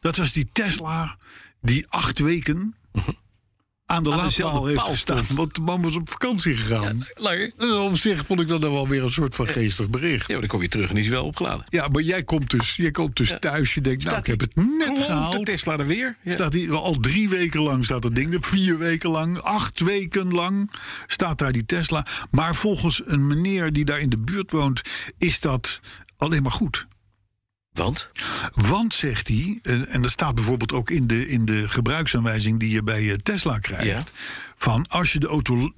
Dat 0.00 0.16
was 0.16 0.32
die 0.32 0.48
Tesla 0.52 1.16
die 1.60 1.86
acht 1.88 2.18
weken 2.18 2.74
aan 3.86 4.02
de 4.02 4.08
laadpaal 4.08 4.66
heeft 4.66 4.82
gestaan. 4.82 5.24
Want 5.28 5.54
de 5.54 5.60
man 5.60 5.82
was 5.82 5.96
op 5.96 6.10
vakantie 6.10 6.56
gegaan. 6.56 7.06
En 7.58 7.72
op 7.72 7.96
zich 7.96 8.26
vond 8.26 8.40
ik 8.40 8.48
dat 8.48 8.60
dan 8.60 8.72
wel 8.72 8.88
weer 8.88 9.02
een 9.02 9.12
soort 9.12 9.34
van 9.34 9.46
geestig 9.46 9.90
bericht. 9.90 10.26
Ja, 10.26 10.32
maar 10.32 10.40
dan 10.40 10.50
kom 10.50 10.62
je 10.62 10.68
terug 10.68 10.88
en 10.88 10.94
die 10.94 11.04
is 11.04 11.10
wel 11.10 11.24
opgeladen. 11.24 11.64
Ja, 11.68 11.88
maar 11.88 12.02
jij 12.02 12.24
komt 12.24 12.50
dus, 12.50 12.76
jij 12.76 12.90
komt 12.90 13.16
dus 13.16 13.34
thuis. 13.40 13.74
Je 13.74 13.80
denkt, 13.80 14.04
nou, 14.04 14.18
ik 14.18 14.26
heb 14.26 14.40
het 14.40 14.56
net 14.56 14.66
Klonk 14.78 14.96
de 14.96 15.02
gehaald. 15.02 15.46
Tesla 15.46 15.78
er 15.78 15.86
weer. 15.86 16.16
Ja. 16.22 16.32
Staat 16.32 16.52
die, 16.52 16.70
al 16.70 17.00
drie 17.00 17.28
weken 17.28 17.60
lang 17.60 17.84
staat 17.84 18.02
dat 18.02 18.14
ding 18.14 18.34
er. 18.34 18.42
Vier 18.42 18.78
weken 18.78 19.10
lang, 19.10 19.38
acht 19.38 19.80
weken 19.80 20.32
lang 20.32 20.70
staat 21.06 21.38
daar 21.38 21.52
die 21.52 21.66
Tesla. 21.66 22.06
Maar 22.30 22.54
volgens 22.54 23.02
een 23.04 23.26
meneer 23.26 23.72
die 23.72 23.84
daar 23.84 24.00
in 24.00 24.08
de 24.08 24.18
buurt 24.18 24.50
woont, 24.50 24.80
is 25.18 25.40
dat 25.40 25.80
alleen 26.16 26.42
maar 26.42 26.52
goed. 26.52 26.86
Want? 27.72 28.10
Want, 28.52 28.94
zegt 28.94 29.28
hij, 29.28 29.58
eh, 29.62 29.94
en 29.94 30.02
dat 30.02 30.10
staat 30.10 30.34
bijvoorbeeld 30.34 30.72
ook 30.72 30.90
in 30.90 31.06
de, 31.06 31.28
in 31.28 31.44
de 31.44 31.68
gebruiksaanwijzing 31.68 32.60
die 32.60 32.70
je 32.70 32.82
bij 32.82 33.10
eh, 33.10 33.16
Tesla 33.16 33.58
krijgt. 33.58 33.84
Ja. 33.86 34.02
Van 34.56 34.88
als 34.88 35.12
je 35.12 35.18
de 35.18 35.26
auto 35.26 35.72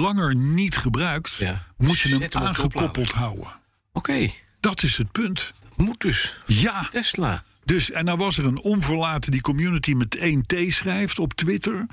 langer 0.00 0.34
niet 0.34 0.76
gebruikt, 0.76 1.34
Ja. 1.34 1.66
moet 1.76 1.98
je 1.98 2.08
hem 2.08 2.22
aangekoppeld 2.30 3.12
houden. 3.12 3.52
Oké, 3.92 4.30
Dat 4.60 4.82
is 4.82 4.96
het 4.96 5.12
punt. 5.12 5.52
moet 5.76 6.00
dus. 6.00 6.36
Ja, 6.46 6.88
Tesla. 6.90 7.44
dus 7.64 7.90
en 7.90 8.04
nou 8.04 8.18
was 8.18 8.38
er 8.38 8.44
een 8.44 8.60
onverlaten 8.62 9.30
die 9.30 9.40
community 9.40 9.92
met 9.92 10.16
1T 10.18 10.68
schrijft 10.68 11.18
op 11.18 11.32
Twitter. 11.34 11.86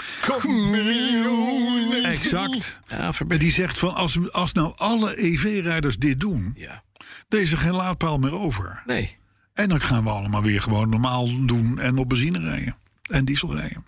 Exact. 2.03 2.79
Ja, 2.87 3.11
En 3.27 3.37
die 3.39 3.51
zegt 3.51 3.77
van 3.77 3.93
als, 3.95 4.31
als 4.31 4.53
nou 4.53 4.73
alle 4.75 5.23
EV-rijders 5.25 5.97
dit 5.97 6.19
doen, 6.19 6.53
Ja. 6.57 6.83
Er 7.41 7.57
geen 7.57 7.75
laadpaal 7.75 8.17
meer 8.17 8.33
over. 8.33 8.83
Nee. 8.85 9.17
En 9.53 9.69
dan 9.69 9.81
gaan 9.81 10.03
we 10.03 10.09
allemaal 10.09 10.43
weer 10.43 10.61
gewoon 10.61 10.89
normaal 10.89 11.45
doen 11.45 11.79
en 11.79 11.97
op 11.97 12.09
benzine 12.09 12.39
rijden. 12.39 12.77
En 13.09 13.25
diesel 13.25 13.55
rijden. 13.55 13.85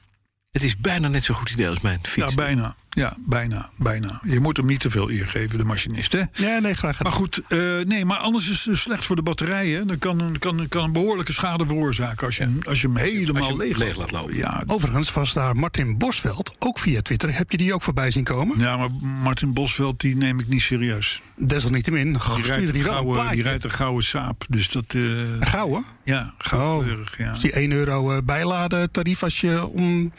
Het 0.55 0.63
is 0.63 0.77
bijna 0.77 1.07
net 1.07 1.23
zo'n 1.23 1.35
goed 1.35 1.49
idee 1.49 1.69
als 1.69 1.81
mijn 1.81 1.99
fiets. 2.01 2.29
Ja, 2.29 2.35
bijna. 2.35 2.75
Ja, 2.89 3.17
bijna, 3.19 3.69
bijna. 3.77 4.19
Je 4.23 4.39
moet 4.39 4.57
hem 4.57 4.65
niet 4.65 4.79
te 4.79 4.89
veel 4.89 5.11
eer 5.11 5.27
geven, 5.27 5.57
de 5.57 5.63
machinist, 5.63 6.11
hè? 6.11 6.21
Ja, 6.33 6.59
nee, 6.59 6.73
graag 6.73 6.97
gedaan. 6.97 7.11
Maar 7.11 7.21
goed, 7.21 7.41
eh, 7.47 7.59
nee, 7.83 8.05
maar 8.05 8.17
anders 8.17 8.49
is 8.49 8.65
het 8.65 8.77
slecht 8.77 9.05
voor 9.05 9.15
de 9.15 9.21
batterijen. 9.21 9.87
Dan 9.87 9.97
kan 9.99 10.19
een, 10.19 10.39
kan, 10.39 10.67
kan 10.67 10.83
een 10.83 10.91
behoorlijke 10.91 11.33
schade 11.33 11.65
veroorzaken 11.67 12.25
als 12.25 12.37
je, 12.37 12.43
hem, 12.43 12.59
als 12.67 12.81
je 12.81 12.87
hem 12.87 12.95
helemaal 12.97 13.35
Als 13.35 13.45
je 13.45 13.51
hem 13.51 13.61
leeg, 13.61 13.77
leeg 13.77 13.97
laat 13.97 14.11
lopen. 14.11 14.37
Ja, 14.37 14.63
Overigens 14.67 15.13
was 15.13 15.33
daar 15.33 15.55
Martin 15.55 15.97
Bosveld, 15.97 16.55
ook 16.59 16.79
via 16.79 17.01
Twitter. 17.01 17.37
Heb 17.37 17.51
je 17.51 17.57
die 17.57 17.73
ook 17.73 17.81
voorbij 17.81 18.11
zien 18.11 18.23
komen? 18.23 18.59
ja, 18.59 18.77
maar 18.77 18.91
Martin 19.01 19.53
Bosveld, 19.53 19.99
die 19.99 20.15
neem 20.15 20.39
ik 20.39 20.47
niet 20.47 20.61
serieus. 20.61 21.21
Desalniettemin. 21.35 22.11
Die 22.11 22.43
rijdt, 22.43 22.71
gouden, 22.71 22.73
die 22.73 23.13
plaatje. 23.13 23.41
rijdt 23.41 23.63
een 23.63 23.71
gouden 23.71 24.03
saap. 24.03 24.45
Dus 24.49 24.69
dat, 24.69 24.85
eh, 24.87 25.01
Gouden? 25.39 25.85
ja, 26.03 26.33
goudkleurig, 26.37 27.17
ja. 27.17 27.31
Dus 27.31 27.39
die 27.39 27.51
1 27.55 27.71
euro 27.71 28.11
eh, 28.11 28.21
bijladen 28.23 28.91
tarief 28.91 29.23
als 29.23 29.41
je 29.41 29.67
om 29.67 30.11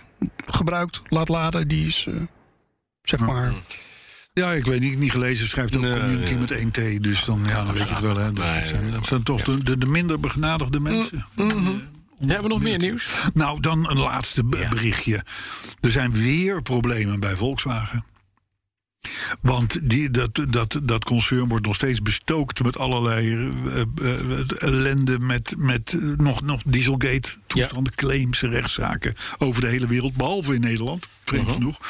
gebruikt 0.46 1.02
laat 1.08 1.28
laden, 1.28 1.68
die 1.68 1.86
is 1.86 2.06
eh, 2.08 2.14
zeg 3.02 3.20
maar. 3.20 3.54
Ja, 4.32 4.52
ik 4.52 4.66
weet 4.66 4.80
niet, 4.80 4.98
niet 4.98 5.10
gelezen. 5.10 5.48
Schrijft 5.48 5.76
ook 5.76 5.82
Nee, 5.82 5.92
community 5.92 6.32
ja. 6.32 6.38
met 6.38 6.64
1T. 6.64 7.00
Dus 7.00 7.24
dan, 7.24 7.42
ja, 7.46 7.64
dan 7.64 7.74
weet 7.74 7.88
je 7.88 7.94
het 7.94 8.02
wel. 8.02 8.16
Hè. 8.16 8.32
Dus 8.32 8.44
Nee, 8.44 8.54
dat, 8.54 8.68
zijn, 8.68 8.90
dat 8.90 9.06
zijn 9.06 9.22
toch 9.22 9.42
de, 9.42 9.64
de, 9.64 9.78
de 9.78 9.86
minder 9.86 10.20
begenadigde 10.20 10.80
mensen. 10.80 11.26
Hebben 12.18 12.42
we 12.42 12.48
nog 12.48 12.62
meer 12.62 12.78
nieuws? 12.78 13.14
Nou, 13.34 13.60
dan 13.60 13.90
een 13.90 13.98
laatste 13.98 14.44
berichtje. 14.44 15.24
Er 15.80 15.90
zijn 15.90 16.12
weer 16.12 16.62
problemen 16.62 17.20
bij 17.20 17.36
Volkswagen. 17.36 18.04
Want 19.40 19.90
die, 19.90 20.10
dat, 20.10 20.46
dat, 20.48 20.80
dat 20.82 21.04
concern 21.04 21.48
wordt 21.48 21.66
nog 21.66 21.74
steeds 21.74 22.02
bestookt 22.02 22.62
met 22.62 22.78
allerlei 22.78 23.52
eh, 23.66 23.80
eh, 23.80 24.40
ellende. 24.58 25.18
Met, 25.18 25.54
met 25.56 25.92
eh, 25.92 26.00
nog, 26.16 26.42
nog 26.42 26.62
Dieselgate, 26.66 27.30
toestanden, 27.46 27.94
claims, 27.94 28.40
rechtszaken 28.40 29.14
over 29.38 29.60
de 29.60 29.68
hele 29.68 29.86
wereld. 29.86 30.14
Behalve 30.14 30.54
in 30.54 30.60
Nederland, 30.60 31.06
vreemd 31.24 31.52
genoeg. 31.52 31.80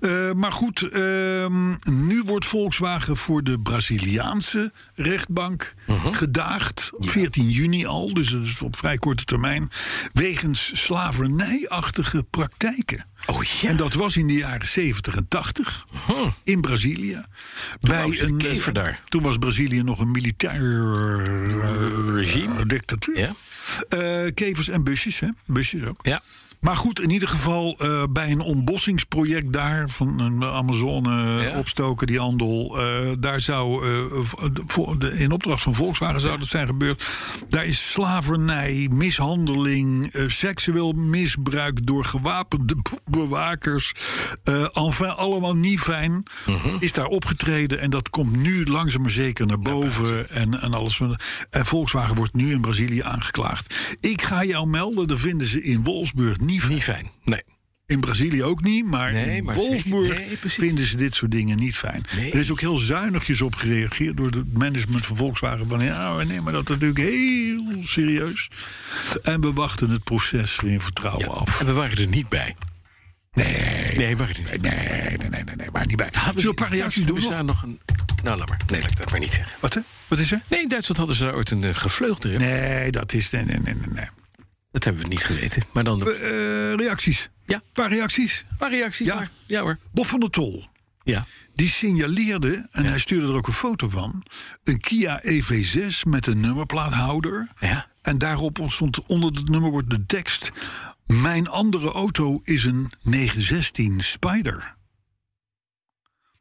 Eh, 0.00 0.32
maar 0.32 0.52
goed, 0.52 0.82
ehm, 0.82 1.74
nu 2.06 2.22
wordt 2.24 2.46
Volkswagen 2.46 3.16
voor 3.16 3.42
de 3.42 3.60
Braziliaanse 3.60 4.72
rechtbank 4.94 5.74
gedaagd. 6.10 6.90
Op 6.94 7.10
14 7.10 7.50
juni 7.50 7.86
al, 7.86 8.14
dus 8.14 8.30
dat 8.30 8.42
is 8.42 8.62
op 8.62 8.76
vrij 8.76 8.96
korte 8.96 9.24
termijn. 9.24 9.70
Wegens 10.12 10.70
slavernijachtige 10.74 12.24
praktijken. 12.30 13.06
Oh 13.26 13.42
ja. 13.42 13.68
En 13.68 13.76
dat 13.76 13.94
was 13.94 14.16
in 14.16 14.26
de 14.26 14.32
jaren 14.32 14.68
70 14.68 15.16
en 15.16 15.28
80 15.28 15.86
in 16.44 16.60
Brazilië. 16.60 17.24
bij 17.80 18.02
was 18.02 18.16
de 18.16 18.36
kever 18.36 18.68
eh, 18.68 18.74
daar. 18.74 19.02
Toen 19.08 19.22
was 19.22 19.36
Brazilië 19.36 19.82
nog 19.82 19.98
een 19.98 20.10
militair 20.10 20.60
eh, 20.60 22.14
Regime. 22.14 22.66
dictatuur. 22.66 23.18
Ja. 23.18 23.32
Eh, 23.88 24.34
kevers 24.34 24.68
en 24.68 24.84
busjes, 24.84 25.20
hè? 25.20 25.28
Busjes 25.46 25.84
ook. 25.84 26.00
Ja. 26.02 26.22
Maar 26.62 26.76
goed, 26.76 27.00
in 27.00 27.10
ieder 27.10 27.28
geval 27.28 27.74
eh, 27.78 28.02
bij 28.10 28.30
een 28.30 28.40
ontbossingsproject 28.40 29.52
daar 29.52 29.88
van 29.88 30.20
een 30.20 30.44
Amazone 30.44 31.42
Ja. 31.42 31.58
opstoken, 31.58 32.06
die 32.06 32.18
handel. 32.18 32.78
eh, 32.80 33.10
daar 33.18 33.40
zou 33.40 33.86
eh, 35.10 35.20
in 35.20 35.32
opdracht 35.32 35.62
van 35.62 35.74
Volkswagen 35.74 36.20
zou 36.20 36.38
dat 36.38 36.48
zijn 36.48 36.66
gebeurd. 36.66 37.04
Daar 37.48 37.64
is 37.64 37.90
slavernij, 37.90 38.88
mishandeling, 38.92 40.06
eh, 40.12 40.28
seksueel 40.28 40.92
misbruik 40.92 41.86
door 41.86 42.04
gewapende 42.04 42.74
be- 42.82 43.00
bewakers. 43.10 43.92
eh 44.44 44.66
enfin, 44.72 45.16
allemaal 45.16 45.56
niet 45.56 45.80
fijn. 45.80 46.22
Mhm. 46.46 46.76
Is 46.78 46.92
daar 46.92 47.06
opgetreden 47.06 47.80
en 47.80 47.90
dat 47.90 48.10
komt 48.10 48.36
nu 48.36 48.64
langzaam 48.66 49.00
maar 49.02 49.10
zeker 49.10 49.46
naar 49.46 49.58
boven. 49.58 50.30
En, 50.30 50.60
en 50.60 50.72
alles. 50.74 50.96
van- 50.96 51.18
En 51.50 51.66
Volkswagen 51.66 52.14
wordt 52.14 52.34
nu 52.34 52.52
in 52.52 52.60
Brazilië 52.60 53.02
aangeklaagd. 53.02 53.74
Ik 54.00 54.22
ga 54.22 54.44
jou 54.44 54.66
melden, 54.68 55.06
dat 55.08 55.18
vinden 55.18 55.46
ze 55.46 55.62
in 55.62 55.82
Wolfsburg 55.82 56.38
niet 56.40 56.51
fijn. 56.60 56.72
Niet 56.74 56.82
fijn. 56.82 57.10
Nee. 57.24 57.42
In 57.86 58.00
Brazilië 58.00 58.42
ook 58.44 58.62
niet, 58.62 58.84
maar 58.84 59.12
Nee, 59.12 59.36
in 59.36 59.44
maar 59.44 59.54
Wolfsburg 59.54 60.18
nee, 60.18 60.38
vinden 60.42 60.86
ze 60.86 60.96
dit 60.96 61.14
soort 61.14 61.30
dingen 61.30 61.58
niet 61.58 61.76
fijn. 61.76 62.04
Nee. 62.16 62.32
Er 62.32 62.38
is 62.38 62.50
ook 62.50 62.60
heel 62.60 62.76
zuinigjes 62.76 63.40
op 63.42 63.54
gereageerd 63.54 64.16
door 64.16 64.26
het 64.30 64.52
management 64.58 65.06
van 65.06 65.16
Volkswagen. 65.16 65.66
Van 65.68 65.84
ja, 65.84 66.16
we 66.16 66.24
nemen 66.24 66.52
dat 66.52 66.68
natuurlijk 66.68 66.98
heel 66.98 67.64
serieus. 67.84 68.48
En 69.22 69.40
we 69.40 69.52
wachten 69.52 69.90
het 69.90 70.04
proces 70.04 70.58
in 70.64 70.80
vertrouwen 70.80 71.24
Ja. 71.28 71.32
af. 71.34 71.60
En 71.60 71.66
we 71.66 71.72
waren 71.72 71.98
er 71.98 72.06
niet 72.06 72.28
bij. 72.28 72.56
Nee, 73.32 73.96
Nee, 73.96 74.16
waren 74.16 74.34
er 74.34 74.40
niet 74.52 74.60
bij. 74.60 74.70
nee, 74.76 75.18
nee, 75.18 75.28
nee, 75.28 75.42
nee, 75.44 75.56
nee, 75.56 75.70
maar 75.72 75.86
niet 75.86 75.96
bij. 75.96 76.08
Zullen 76.12 76.34
we 76.42 76.48
een 76.48 76.54
paar 76.54 76.70
reacties 76.70 77.04
doen? 77.04 77.32
Er 77.32 77.44
nog? 77.44 77.62
een... 77.62 77.80
Nou, 78.24 78.38
laat 78.38 78.48
maar. 78.48 78.60
Nee, 78.66 78.80
laat 78.80 78.90
ik 78.90 78.96
dat 78.96 79.10
maar 79.10 79.20
niet 79.20 79.32
zeggen. 79.32 79.56
Wat, 79.60 79.74
hè? 79.74 79.80
Wat 80.08 80.18
is 80.18 80.32
er? 80.32 80.40
Nee, 80.48 80.60
in 80.62 80.68
Duitsland 80.68 80.98
hadden 80.98 81.16
ze 81.16 81.22
daar 81.24 81.34
ooit 81.34 81.50
een 81.50 81.62
uh, 81.62 81.74
gevleugelde 81.74 82.28
rep. 82.28 82.38
Nee, 82.38 82.90
dat 82.90 83.12
is. 83.12 83.30
Nee, 83.30 83.44
nee, 83.44 83.58
nee, 83.58 83.74
nee. 83.74 83.88
nee. 83.92 84.06
Dat 84.72 84.84
hebben 84.84 85.02
we 85.02 85.08
niet 85.08 85.24
geweten. 85.24 85.62
Maar 85.72 85.84
dan... 85.84 86.00
Eh, 86.08 86.74
reacties. 86.74 87.28
Ja. 87.44 87.62
Paar 87.72 87.90
reacties. 87.92 88.44
maar 88.58 88.70
reacties 88.70 89.06
Ja. 89.06 89.14
maar. 89.14 89.30
Ja 89.46 89.60
hoor. 89.60 89.78
Bob 89.92 90.06
van 90.06 90.20
der 90.20 90.30
Tol. 90.30 90.64
Ja. 91.02 91.26
Die 91.54 91.68
signaleerde, 91.68 92.68
en 92.70 92.84
hij 92.84 92.98
stuurde 92.98 93.26
er 93.26 93.34
ook 93.34 93.46
een 93.46 93.52
foto 93.52 93.88
van, 93.88 94.24
een 94.64 94.80
Kia 94.80 95.22
EV6 95.24 96.00
met 96.02 96.26
een 96.26 96.40
nummerplaathouder. 96.40 97.48
Ja. 97.60 97.86
En 98.02 98.18
daarop 98.18 98.58
stond 98.66 99.06
onder 99.06 99.30
het 99.30 99.48
nummer 99.48 99.70
wordt 99.70 99.90
de 99.90 100.06
tekst: 100.06 100.50
Mijn 101.06 101.48
andere 101.48 101.90
auto 101.92 102.40
is 102.44 102.64
een 102.64 102.92
916 103.02 104.00
Spider. 104.00 104.76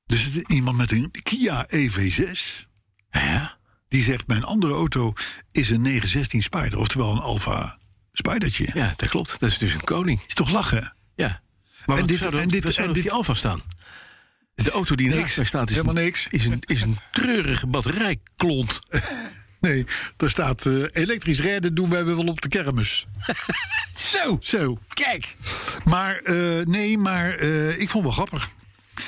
Dus 0.06 0.24
het 0.26 0.36
is 0.36 0.42
iemand 0.56 0.78
met 0.78 0.92
een 0.92 1.12
Kia 1.24 1.66
EV6 1.76 2.66
Ja. 3.12 3.58
die 3.88 4.04
zegt: 4.04 4.28
Mijn 4.28 4.44
andere 4.44 4.74
auto 4.74 5.14
is 5.52 5.70
een 5.70 5.82
916 5.82 6.42
Spider, 6.42 6.80
oftewel 6.80 7.12
een 7.12 7.22
Alfa 7.22 7.78
Spidertje. 8.14 8.68
Ja, 8.74 8.94
dat 8.98 9.10
klopt. 9.10 9.40
Dat 9.40 9.50
is 9.50 9.58
dus 9.58 9.74
een 9.74 9.84
koning. 9.84 10.22
Is 10.28 10.34
toch 10.34 10.50
lachen? 10.52 10.94
Ja. 11.16 11.42
Maar 11.86 11.96
En 11.96 12.02
wat 12.02 12.08
dit- 12.12 12.18
zou 12.20 12.34
er, 12.36 12.40
en 12.42 12.48
dit- 12.48 12.78
en 12.78 12.94
dit- 12.94 13.02
die 13.04 13.12
Alfa 13.12 13.34
staan? 13.34 13.62
De 14.56 14.72
auto 14.80 14.96
die 14.96 15.10
naast 15.10 15.36
daar 15.36 15.46
staat 15.46 15.70
is 15.70 15.76
Helemaal 15.76 15.98
een, 15.98 16.04
niks. 16.04 16.28
Is, 16.30 16.46
een, 16.46 16.60
is 16.66 16.82
een 16.82 16.98
treurige 17.12 17.68
batterijklont. 17.68 18.80
Nee, 19.62 19.86
daar 20.18 20.30
staat: 20.30 20.66
eh, 20.66 20.84
Elektrisch 20.92 21.40
rijden 21.40 21.74
doen 21.76 21.90
wij 21.90 22.06
wel 22.06 22.28
op 22.28 22.42
de 22.42 22.48
kermis. 22.48 23.08
Zo, 24.14 24.38
Zo. 24.40 24.78
kijk. 24.94 25.36
Maar 25.84 26.16
eh, 26.16 26.66
nee, 26.66 26.98
maar 26.98 27.30
eh, 27.34 27.70
ik 27.80 27.90
vond 27.90 27.94
het 27.94 28.16
wel 28.16 28.26
grappig. 28.26 28.50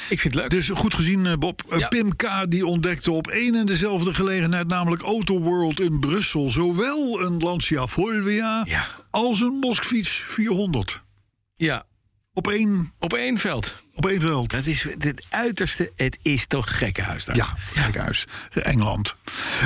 Ik 0.10 0.20
vind 0.20 0.34
het 0.34 0.36
leuk. 0.36 0.50
Dus 0.50 0.70
goed 0.70 0.94
gezien, 0.94 1.26
eh, 1.26 1.34
Bob. 1.34 1.64
Eh, 1.70 1.80
Ja. 1.80 1.88
Pim 1.88 2.16
K. 2.16 2.28
die 2.48 2.66
ontdekte 2.66 3.12
op 3.12 3.28
één 3.28 3.56
en 3.56 3.66
dezelfde 3.66 4.14
gelegenheid, 4.14 4.68
namelijk 4.68 5.02
Auto 5.02 5.40
World 5.40 5.80
in 5.80 6.00
Brussel, 6.00 6.50
zowel 6.52 7.22
een 7.22 7.38
Lancia 7.38 7.88
Fulvia 7.88 8.62
Ja. 8.66 8.86
als 9.10 9.42
een 9.42 9.58
Moskfiets 9.60 10.24
400. 10.28 11.02
Ja, 11.56 11.84
Op 12.34 12.48
één, 12.48 12.94
op 13.00 13.14
één 13.14 13.38
veld. 13.38 13.84
op 13.96 14.06
één 14.06 14.22
veld. 14.22 14.52
Dat 14.52 14.66
is 14.66 14.84
het 15.00 15.26
uiterste. 15.30 15.92
Het 15.96 16.18
is 16.22 16.48
toch 16.48 16.78
gekkenhuis 16.78 17.26
daar. 17.26 17.36
Ja, 17.36 17.56
kijk 17.74 17.96
huis. 17.98 18.26
Engeland. 18.54 19.16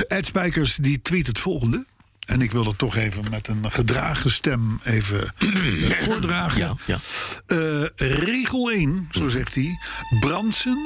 Ed 0.08 0.26
Spijkers 0.26 0.76
die 0.80 1.02
tweet 1.02 1.26
het 1.26 1.38
volgende. 1.38 1.86
En 2.28 2.42
ik 2.42 2.52
wil 2.52 2.64
dat 2.64 2.78
toch 2.78 2.96
even 2.96 3.24
met 3.30 3.48
een 3.48 3.70
gedragen 3.70 4.30
stem 4.30 4.80
even 4.84 5.34
eh, 5.38 5.98
voordragen. 6.04 6.60
Ja, 6.60 6.74
ja. 6.84 6.98
Eh, 7.46 8.08
regel 8.18 8.70
1, 8.70 9.08
zo 9.10 9.28
zegt 9.28 9.54
hij. 9.54 9.78
Bransen 10.20 10.78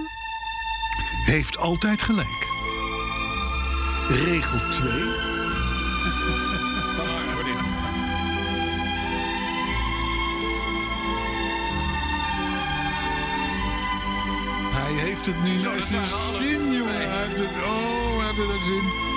heeft 1.24 1.58
altijd 1.58 2.02
gelijk. 2.02 2.46
Regel 4.08 4.58
2. 4.70 4.90
Hij 14.72 14.92
heeft 14.92 15.26
het 15.26 15.42
nu 15.42 15.62
naar 15.62 15.82
zijn 15.82 16.06
zin, 16.06 16.72
jongen. 16.72 16.94
Hij 16.94 17.22
heeft 17.22 17.36
het, 17.36 17.64
oh, 17.64 18.18
hij 18.18 18.26
heeft 18.26 18.38
het 18.38 18.48
naar 18.48 18.64
zin. 18.64 19.11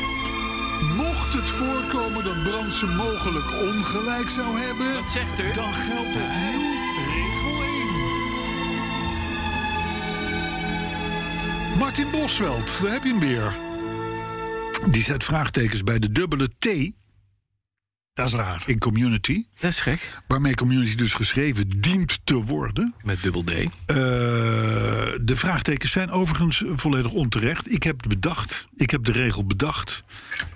Mocht 1.06 1.34
het 1.34 1.50
voorkomen 1.50 2.24
dat 2.24 2.44
Bransen 2.44 2.96
mogelijk 2.96 3.52
ongelijk 3.52 4.30
zou 4.30 4.60
hebben... 4.60 4.94
Wat 4.94 5.12
zegt 5.12 5.40
u? 5.40 5.52
dan 5.52 5.74
geldt 5.74 6.08
opnieuw 6.08 6.74
regel 7.08 7.64
1. 11.72 11.78
Martin 11.78 12.12
Bosveld, 12.12 12.80
daar 12.82 12.92
heb 12.92 13.04
je 13.04 13.10
hem 13.10 13.20
weer. 13.20 13.54
Die 14.92 15.04
zet 15.04 15.24
vraagtekens 15.24 15.84
bij 15.84 16.00
de 16.00 16.12
dubbele 16.12 16.48
T 16.60 16.68
Dat 18.14 18.28
is 18.28 18.34
raar. 18.34 18.64
in 18.66 18.80
community. 18.80 19.46
Dat 19.60 19.72
is 19.72 19.80
gek. 19.80 20.20
Waarmee 20.28 20.56
community 20.56 20.96
dus 20.96 21.14
geschreven 21.14 21.70
dient 21.70 22.20
te 22.24 22.36
worden. 22.36 22.94
Met 23.04 23.22
dubbel 23.22 23.44
D. 23.44 23.50
Eh, 23.50 23.66
de 25.22 25.34
vraagtekens 25.36 25.92
zijn 25.92 26.12
overigens 26.12 26.64
volledig 26.68 27.12
onterecht. 27.12 27.72
Ik 27.72 27.84
heb 27.84 27.98
het 27.98 28.08
bedacht. 28.08 28.68
Ik 28.76 28.90
heb 28.90 29.04
de 29.04 29.12
regel 29.12 29.46
bedacht. 29.46 30.04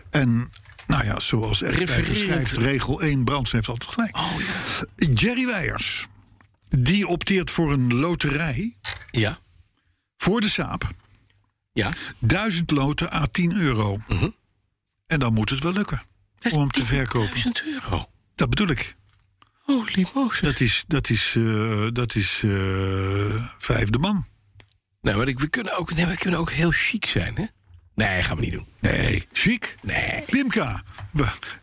En 0.09 0.49
nou 0.87 1.03
ja, 1.03 1.19
zoals 1.19 1.61
Echt 1.61 1.79
Refererend. 1.79 2.17
schrijft, 2.17 2.51
regel 2.57 3.01
1, 3.01 3.23
Brands 3.23 3.51
heeft 3.51 3.67
altijd 3.67 3.91
gelijk. 3.91 4.17
Jerry 5.19 5.45
Weijers, 5.45 6.07
die 6.69 7.07
opteert 7.07 7.51
voor 7.51 7.71
een 7.71 7.93
loterij 7.93 8.77
Ja. 9.11 9.39
voor 10.17 10.41
de 10.41 10.49
Saab. 10.49 10.91
Ja. 11.73 11.93
1000 12.19 12.71
loten 12.71 13.13
à 13.13 13.25
10 13.31 13.55
euro. 13.61 13.97
En 15.07 15.19
dan 15.19 15.33
moet 15.33 15.49
het 15.49 15.59
wel 15.63 15.73
lukken 15.73 16.01
om 16.51 16.59
hem 16.59 16.71
te 16.71 16.85
verkopen. 16.85 17.29
1000 17.29 17.63
euro. 17.65 18.05
Dat 18.35 18.49
bedoel 18.49 18.67
ik. 18.67 18.95
Holy 19.59 20.07
Moses. 20.13 20.39
Dat 20.41 20.59
is, 20.59 20.83
dat 20.87 21.09
is, 21.09 21.33
eh, 21.37 21.87
dat 21.93 22.15
is 22.15 22.41
eh, 22.43 23.45
vijfde 23.57 23.99
man. 23.99 24.25
Nou, 25.01 25.17
maar 25.17 25.27
ik, 25.27 25.39
we, 25.39 25.47
kunnen 25.47 25.77
ook, 25.77 25.93
nee, 25.93 26.05
we 26.05 26.17
kunnen 26.17 26.39
ook 26.39 26.51
heel 26.51 26.71
chic 26.71 27.05
zijn, 27.05 27.35
hè? 27.35 27.45
Nee, 28.07 28.23
gaan 28.23 28.35
we 28.35 28.41
niet 28.41 28.51
doen. 28.51 28.65
Nee, 28.79 29.27
chic. 29.31 29.75
Nee. 29.81 30.23
Pimka. 30.29 30.83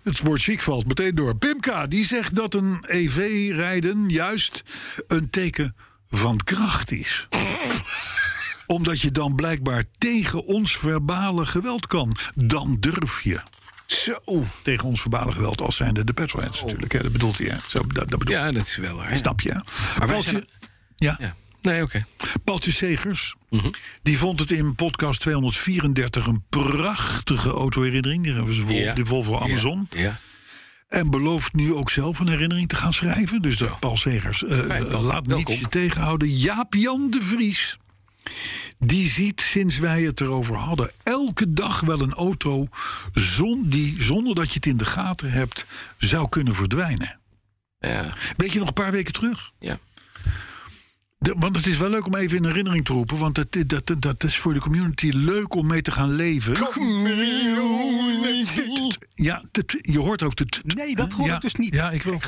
Het 0.02 0.20
woord 0.20 0.42
chic 0.42 0.60
valt 0.62 0.86
meteen 0.86 1.14
door. 1.14 1.36
Pimka, 1.36 1.86
die 1.86 2.04
zegt 2.06 2.36
dat 2.36 2.54
een 2.54 2.84
EV-rijden 2.86 4.08
juist 4.08 4.62
een 5.06 5.30
teken 5.30 5.76
van 6.08 6.36
kracht 6.44 6.90
is. 6.92 7.28
Omdat 8.66 9.00
je 9.00 9.10
dan 9.10 9.34
blijkbaar 9.34 9.84
tegen 9.98 10.44
ons 10.46 10.76
verbale 10.76 11.46
geweld 11.46 11.86
kan. 11.86 12.16
Dan 12.34 12.76
durf 12.80 13.22
je. 13.22 13.40
Zo. 13.86 14.44
Tegen 14.62 14.88
ons 14.88 15.00
verbale 15.00 15.32
geweld 15.32 15.60
als 15.60 15.76
zijnde 15.76 16.04
de 16.04 16.12
petrolheads 16.12 16.60
natuurlijk. 16.62 16.92
Hè? 16.92 17.02
Dat 17.02 17.12
bedoelt 17.12 17.38
hij. 17.38 17.46
Hè? 17.46 17.56
Zo, 17.68 17.86
dat, 17.86 18.08
dat 18.10 18.18
bedoel 18.18 18.34
Ja, 18.34 18.52
dat 18.52 18.66
is 18.66 18.76
wel 18.76 18.96
waar. 18.96 19.16
Snap 19.16 19.40
je? 19.40 19.52
hè? 19.52 20.06
Paultje, 20.06 20.30
zijn- 20.30 20.46
ja, 20.96 21.16
Ja. 21.18 21.34
Nee, 21.66 21.82
oké. 21.82 22.04
Paultje 22.44 22.72
Segers. 22.72 23.34
Die 24.02 24.18
vond 24.18 24.40
het 24.40 24.50
in 24.50 24.74
podcast 24.74 25.20
234 25.20 26.26
een 26.26 26.44
prachtige 26.48 27.50
autoherinnering. 27.50 28.22
Die 28.22 28.32
hebben 28.32 28.54
ze 28.54 28.62
vol, 28.62 28.76
Ja. 28.76 28.94
die 28.94 29.04
Volvo 29.04 29.38
Amazon. 29.38 29.88
Ja. 29.90 30.18
En 30.88 31.10
belooft 31.10 31.54
nu 31.54 31.74
ook 31.74 31.90
zelf 31.90 32.18
een 32.18 32.28
herinnering 32.28 32.68
te 32.68 32.76
gaan 32.76 32.92
schrijven. 32.92 33.42
Dus 33.42 33.56
dat 33.56 33.78
Paul 33.80 33.96
Segers, 33.96 34.44
eh, 34.44 34.58
Fijn, 34.58 34.86
Paul. 34.86 35.02
laat 35.02 35.26
niets 35.26 35.58
je 35.60 35.68
tegenhouden. 35.68 36.36
Jaap-Jan 36.36 37.10
de 37.10 37.22
Vries. 37.22 37.78
die 38.78 39.08
ziet 39.10 39.40
sinds 39.40 39.78
wij 39.78 40.02
het 40.02 40.20
erover 40.20 40.56
hadden 40.56 40.90
elke 41.02 41.52
dag 41.52 41.80
wel 41.80 42.00
een 42.00 42.12
auto 42.14 42.68
zon, 43.12 43.68
die 43.68 44.02
zonder 44.02 44.34
dat 44.34 44.48
je 44.48 44.54
het 44.54 44.66
in 44.66 44.76
de 44.76 44.84
gaten 44.84 45.30
hebt 45.32 45.64
zou 45.98 46.28
kunnen 46.28 46.54
verdwijnen. 46.54 47.18
Ja, 47.78 48.14
Weet 48.36 48.52
je 48.52 48.58
nog 48.58 48.68
een 48.68 48.74
paar 48.74 48.92
weken 48.92 49.12
terug? 49.12 49.50
ja. 49.58 49.78
De- 51.26 51.34
want 51.38 51.56
het 51.56 51.66
is 51.66 51.76
wel 51.76 51.90
leuk 51.90 52.06
om 52.06 52.14
even 52.14 52.36
in 52.36 52.44
herinnering 52.44 52.84
te 52.84 52.92
roepen. 52.92 53.18
Want 53.18 53.34
dat, 53.34 53.46
dat, 53.66 53.86
dat, 53.86 54.02
dat 54.02 54.24
is 54.24 54.36
voor 54.38 54.54
de 54.54 54.60
community 54.60 55.10
leuk 55.14 55.54
om 55.54 55.66
mee 55.66 55.82
te 55.82 55.92
gaan 55.92 56.14
leven. 56.14 56.54
Ja, 59.14 59.42
je 59.80 59.98
hoort 59.98 60.22
ook 60.22 60.38
het. 60.38 60.60
Nee, 60.64 60.96
dat 60.96 61.12
hoor 61.12 61.26
ja, 61.26 61.34
ik 61.34 61.40
dus 61.40 61.54
niet. 61.54 61.74
Ja, 61.74 61.90
ik 61.90 62.02
wil. 62.02 62.20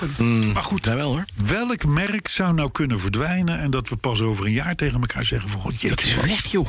Maar 0.52 0.64
goed, 0.64 0.86
wel 0.86 1.10
hoor. 1.10 1.24
welk 1.34 1.86
merk 1.86 2.28
zou 2.28 2.54
nou 2.54 2.70
kunnen 2.70 3.00
verdwijnen 3.00 3.58
en 3.60 3.70
dat 3.70 3.88
we 3.88 3.96
pas 3.96 4.20
over 4.20 4.46
een 4.46 4.52
jaar 4.52 4.74
tegen 4.74 5.00
elkaar 5.00 5.24
zeggen 5.24 5.50
van, 5.50 5.60
god, 5.60 5.88
Dat 5.88 6.02
is 6.02 6.14
weg, 6.14 6.46
joh. 6.46 6.66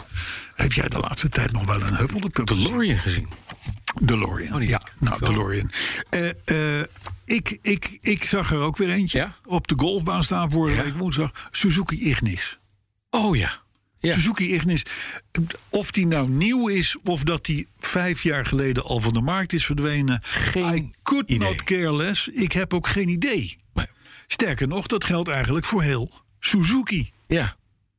Heb 0.62 0.74
jij 0.74 0.88
de 0.90 0.98
laatste 1.00 1.30
tijd 1.30 1.52
nog 1.52 1.66
wel 1.66 1.82
een 1.82 1.96
huppel 1.96 2.20
de? 2.20 2.44
DeLorean 2.44 2.98
gezien. 3.00 3.28
DeLorean. 4.02 4.54
Oh, 4.56 4.64
ja, 4.68 4.82
nou. 5.00 5.20
DeLorean. 5.26 5.72
Eh, 6.10 6.30
eh, 6.80 6.86
ik, 7.26 7.58
ik, 7.62 7.98
ik 8.02 8.24
zag 8.24 8.52
er 8.52 8.60
ook 8.60 8.78
weer 8.78 8.90
eentje 8.90 9.18
Ja? 9.18 9.36
op 9.46 9.68
de 9.68 9.76
golfbaan 9.78 10.24
staan 10.24 10.52
vorige 10.52 10.78
Ja. 10.78 10.84
week 10.84 10.98
woensdag. 10.98 11.48
Suzuki 11.52 12.10
Ignis. 12.10 12.60
Oh 13.10 13.36
ja. 13.36 13.62
Ja. 14.00 14.14
Suzuki 14.14 14.54
Ignis, 14.54 14.84
of 15.70 15.92
die 15.92 16.08
nou 16.08 16.30
nieuw 16.30 16.68
is 16.68 16.96
of 17.04 17.24
dat 17.24 17.46
die 17.46 17.68
vijf 17.80 18.24
jaar 18.24 18.46
geleden 18.46 18.84
al 18.84 19.00
van 19.00 19.14
de 19.14 19.22
markt 19.22 19.54
is 19.54 19.66
verdwenen. 19.66 20.20
Geen 20.24 20.76
I 20.76 20.92
could 21.04 21.30
idee. 21.30 21.48
not 21.48 21.64
care 21.64 21.96
less. 21.96 22.28
Ik 22.28 22.52
heb 22.52 22.74
ook 22.74 22.88
geen 22.88 23.08
idee. 23.10 23.58
Nee. 23.74 23.86
Sterker 24.28 24.68
nog, 24.68 24.88
dat 24.88 25.04
geldt 25.04 25.30
eigenlijk 25.30 25.66
voor 25.66 25.84
heel 25.84 26.12
Suzuki. 26.40 27.12
Ja. 27.28 27.56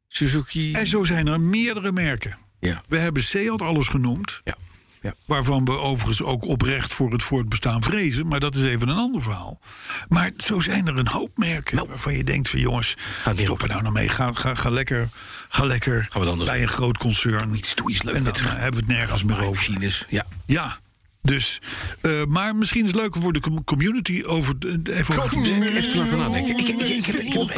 Suzuki. 0.09 0.73
En 0.73 0.87
zo 0.87 1.05
zijn 1.05 1.27
er 1.27 1.41
meerdere 1.41 1.93
merken. 1.93 2.39
Ja. 2.61 2.83
We 2.89 2.99
hebben 2.99 3.23
Seat 3.23 3.63
alles 3.63 3.89
genoemd. 3.89 4.41
Ja. 4.45 4.57
Ja. 5.03 5.15
Waarvan 5.27 5.65
we 5.65 5.79
overigens 5.79 6.23
ook 6.23 6.45
oprecht 6.45 6.93
voor 6.93 7.13
het 7.13 7.23
voortbestaan 7.23 7.83
vrezen. 7.83 8.27
Maar 8.27 8.41
dat 8.41 8.55
is 8.55 8.63
even 8.65 8.89
een 8.89 8.97
ander 8.97 9.23
verhaal. 9.23 9.61
Maar 10.09 10.31
zo 10.37 10.61
zijn 10.61 10.87
er 10.87 10.99
een 10.99 11.09
hoop 11.09 11.31
merken 11.39 11.77
Nou. 11.77 11.89
waarvan 11.89 12.17
je 12.17 12.25
denkt 12.25 12.49
van 12.49 12.59
jongens, 12.61 12.95
stop 13.37 13.63
er 13.63 13.69
nou 13.69 13.83
nou 13.83 13.95
mee. 13.95 14.09
Ga, 14.09 14.33
ga, 14.33 14.55
ga 14.55 14.71
lekker, 14.71 15.09
ga 15.49 15.65
lekker 15.65 16.07
Gaan 16.11 16.21
we 16.21 16.27
dan 16.27 16.45
bij 16.45 16.63
een 16.63 16.69
groot 16.69 16.99
concern. 16.99 17.55
Iets, 17.55 17.75
doe 17.75 17.91
iets 17.91 18.03
leuk 18.03 18.15
en 18.15 18.25
dan 18.25 18.35
eh, 18.35 18.41
hebben 18.41 18.71
we 18.71 18.87
het 18.87 18.99
nergens 18.99 19.25
meer 19.25 19.37
over. 19.37 19.71
machines. 19.71 20.07
Ja. 20.09 20.27
Ja, 20.47 20.79
dus. 21.23 21.61
eh, 22.01 22.25
maar 22.25 22.57
misschien 22.57 22.83
is 22.83 22.91
het 22.91 22.97
leuker 23.01 23.23
voor 23.23 23.33
de 23.33 23.41
com- 23.41 23.65
community 23.65 24.23
over, 24.27 24.55
even 24.85 25.19
over 25.19 25.31
te 25.31 25.97
laten 25.97 26.19
nadenken. 26.19 26.59
Ik, 26.59 26.69
ik, 26.69 26.81
ik, 26.81 27.07
ik 27.07 27.07
heb, 27.07 27.37
Op 27.37 27.51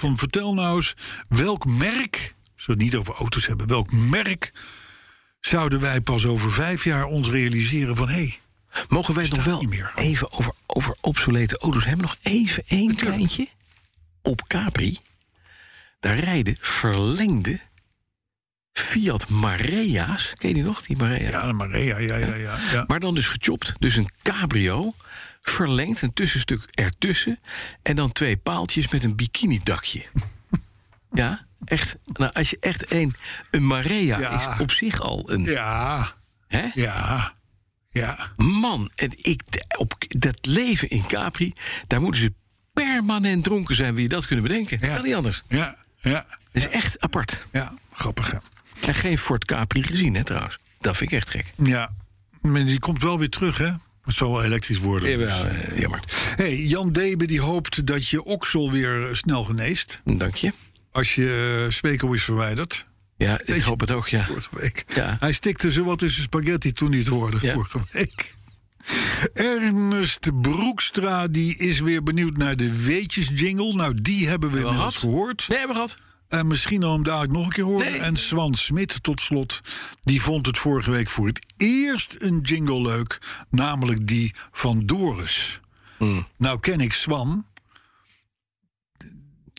van 0.00 0.18
vertel 0.18 0.54
nou 0.54 0.76
eens 0.76 0.94
welk 1.28 1.66
merk, 1.66 2.34
we 2.66 2.72
het 2.72 2.80
niet 2.82 2.96
over 2.96 3.14
auto's 3.14 3.46
hebben, 3.46 3.66
welk 3.66 3.92
merk 3.92 4.52
zouden 5.40 5.80
wij 5.80 6.00
pas 6.00 6.26
over 6.26 6.52
vijf 6.52 6.84
jaar 6.84 7.04
ons 7.04 7.28
realiseren 7.28 7.96
van 7.96 8.08
hé, 8.08 8.14
hey, 8.14 8.40
Mogen 8.88 9.14
wij 9.14 9.24
het 9.24 9.32
nog 9.32 9.44
wel 9.44 9.66
even 9.94 10.32
over, 10.32 10.52
over 10.66 10.96
obsolete 11.00 11.58
auto's 11.58 11.84
hebben? 11.84 12.06
Nog 12.06 12.16
even 12.22 12.62
één 12.66 12.94
kleintje. 12.94 13.48
Op 14.22 14.46
Capri, 14.46 14.98
daar 16.00 16.18
rijden 16.18 16.56
verlengde 16.60 17.60
Fiat 18.72 19.28
Marea's. 19.28 20.32
Ken 20.36 20.48
je 20.48 20.54
die 20.54 20.64
nog, 20.64 20.82
die 20.82 20.96
Marea? 20.96 21.30
ja, 21.30 21.46
de 21.46 21.52
Maria, 21.52 21.98
ja, 21.98 22.16
ja, 22.16 22.34
ja. 22.34 22.58
ja. 22.72 22.84
Maar 22.86 23.00
dan 23.00 23.14
dus 23.14 23.28
gechopt. 23.28 23.72
Dus 23.78 23.96
een 23.96 24.10
cabrio, 24.22 24.94
verlengd, 25.40 26.02
een 26.02 26.12
tussenstuk 26.12 26.68
ertussen... 26.70 27.38
en 27.82 27.96
dan 27.96 28.12
twee 28.12 28.36
paaltjes 28.36 28.88
met 28.88 29.04
een 29.04 29.16
bikini-dakje. 29.16 30.02
ja, 31.12 31.44
echt. 31.64 31.96
Nou, 32.04 32.32
als 32.32 32.50
je 32.50 32.56
echt 32.60 32.92
een... 32.92 33.14
Een 33.50 33.66
Marea 33.66 34.18
Ja. 34.18 34.30
is 34.54 34.60
op 34.60 34.70
zich 34.70 35.00
al 35.00 35.30
een... 35.30 35.44
Ja, 35.44 36.10
Hè? 36.48 36.66
ja, 36.74 37.32
ja. 37.90 38.28
Man, 38.36 38.90
en 38.94 39.10
ik, 39.14 39.42
op 39.76 39.94
dat 40.08 40.38
leven 40.46 40.88
in 40.88 41.06
Capri, 41.06 41.52
daar 41.86 42.00
moeten 42.00 42.20
ze 42.20 42.32
permanent 42.72 43.44
dronken 43.44 43.74
zijn. 43.76 43.94
Wie 43.94 44.08
dat 44.08 44.26
kunnen 44.26 44.44
bedenken. 44.46 44.78
Ja. 44.88 44.94
Kan 44.94 45.04
niet 45.04 45.14
anders. 45.14 45.42
Ja, 45.48 45.76
ja, 46.00 46.26
Dat 46.28 46.38
is 46.52 46.68
echt 46.68 47.00
apart. 47.00 47.46
ja, 47.52 47.74
grappig 47.92 48.30
hè. 48.30 48.38
En 48.86 48.94
geen 48.94 49.18
Ford 49.18 49.44
Capri 49.44 49.82
gezien, 49.82 50.14
hè, 50.14 50.24
trouwens. 50.24 50.58
Dat 50.80 50.96
vind 50.96 51.12
ik 51.12 51.16
echt 51.18 51.30
gek. 51.30 51.52
Ja, 51.56 51.94
maar 52.40 52.64
die 52.64 52.78
komt 52.78 53.00
wel 53.02 53.18
weer 53.18 53.28
terug 53.30 53.58
hè. 53.58 53.70
Het 54.04 54.14
zal 54.14 54.30
wel 54.30 54.44
elektrisch 54.44 54.78
worden. 54.78 55.10
Jawel, 55.10 55.44
eh, 55.46 55.78
jammer. 55.78 56.00
Hey, 56.36 56.56
Jan 56.56 56.90
Debe 56.92 57.26
die 57.26 57.40
hoopt 57.40 57.86
dat 57.86 58.08
je 58.08 58.24
oksel 58.24 58.70
weer 58.70 59.08
snel 59.16 59.44
geneest. 59.44 60.00
Dank 60.04 60.34
je. 60.34 60.52
Als 60.92 61.14
je 61.14 61.62
uh, 61.66 61.72
Sweco 61.72 62.12
is 62.12 62.24
verwijderd. 62.24 62.84
Ja, 63.16 63.40
ik 63.44 63.62
hoop 63.62 63.80
het 63.80 63.90
ook, 63.90 64.08
ja. 64.08 64.24
Vorige 64.24 64.48
week. 64.52 64.84
Ja. 64.94 65.16
Hij 65.20 65.32
stikte 65.32 65.70
zowat 65.72 65.98
tussen 65.98 66.22
spaghetti 66.22 66.72
toen 66.72 66.90
hij 66.90 66.98
het 66.98 67.08
hoorde 67.08 67.38
Ja. 67.40 67.54
vorige 67.54 67.80
week. 67.90 68.34
Ernest 69.34 70.40
Broekstra 70.40 71.28
die 71.28 71.56
is 71.56 71.80
weer 71.80 72.02
benieuwd 72.02 72.36
naar 72.36 72.56
de 72.56 72.84
weetjes 72.84 73.30
jingle. 73.34 73.74
Nou, 73.74 73.94
die 74.02 74.28
hebben 74.28 74.28
we 74.28 74.28
Hebben 74.28 74.50
we 74.50 74.56
inmiddels 74.58 74.96
gehad? 74.96 75.12
gehoord. 75.14 75.44
Nee, 75.48 75.58
hebben 75.58 75.76
we 75.76 75.82
gehad. 75.82 76.00
En 76.28 76.46
misschien 76.46 76.82
al 76.82 76.92
hem 76.92 77.02
dadelijk 77.02 77.32
nog 77.32 77.44
een 77.46 77.52
keer 77.52 77.64
horen. 77.64 77.90
Nee. 77.92 78.00
En 78.00 78.16
Swan 78.16 78.54
Smit 78.54 79.02
tot 79.02 79.20
slot. 79.20 79.60
Die 80.04 80.22
vond 80.22 80.46
het 80.46 80.58
vorige 80.58 80.90
week 80.90 81.08
voor 81.08 81.26
het 81.26 81.46
eerst 81.56 82.16
een 82.18 82.38
jingle 82.40 82.80
leuk. 82.82 83.18
Namelijk 83.50 84.06
die 84.06 84.34
van 84.52 84.86
Doris. 84.86 85.60
Hmm. 85.98 86.26
Nou 86.38 86.60
ken 86.60 86.80
ik 86.80 86.92
Swan. 86.92 87.46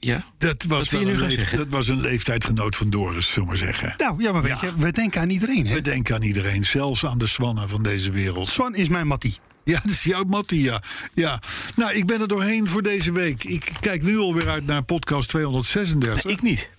Ja. 0.04 0.26
Dat 0.38 0.64
was, 0.64 0.90
wel 0.90 1.02
nu 1.04 1.12
een 1.12 1.20
leef- 1.20 1.50
dat 1.50 1.68
was 1.70 1.88
een 1.88 2.02
leeftijdgenoot 2.02 2.76
van 2.76 2.90
Doris, 2.90 3.26
zullen 3.28 3.42
we 3.42 3.46
maar 3.48 3.58
zeggen. 3.58 3.94
Nou, 3.98 4.22
ja, 4.24 4.32
maar 4.32 4.42
weet 4.42 4.60
je, 4.60 4.74
we 4.76 4.92
denken 4.92 5.22
aan 5.22 5.30
iedereen. 5.30 5.68
Hè? 5.68 5.74
We 5.74 5.82
denken 5.82 6.16
aan 6.16 6.22
iedereen, 6.24 6.66
zelfs 6.66 7.06
aan 7.06 7.18
de 7.18 7.28
Swannen 7.28 7.70
van 7.70 7.84
deze 7.84 8.12
wereld. 8.12 8.50
Swan 8.50 8.76
is 8.76 8.88
mijn 8.88 9.08
Mattie. 9.08 9.38
Ja, 9.64 9.80
dat 9.84 9.92
is 9.92 10.04
jouw 10.04 10.24
Mattie, 10.24 10.62
ja. 10.62 10.82
ja. 11.14 11.42
Nou, 11.76 11.94
ik 11.94 12.06
ben 12.06 12.22
er 12.22 12.28
doorheen 12.28 12.70
voor 12.70 12.82
deze 12.82 13.12
week. 13.12 13.44
Ik 13.44 13.72
kijk 13.80 14.04
nu 14.04 14.18
alweer 14.18 14.50
uit 14.50 14.66
naar 14.66 14.84
podcast 14.84 15.30
236. 15.30 16.24
Nee, 16.24 16.34
ik 16.34 16.42
niet. 16.42 16.70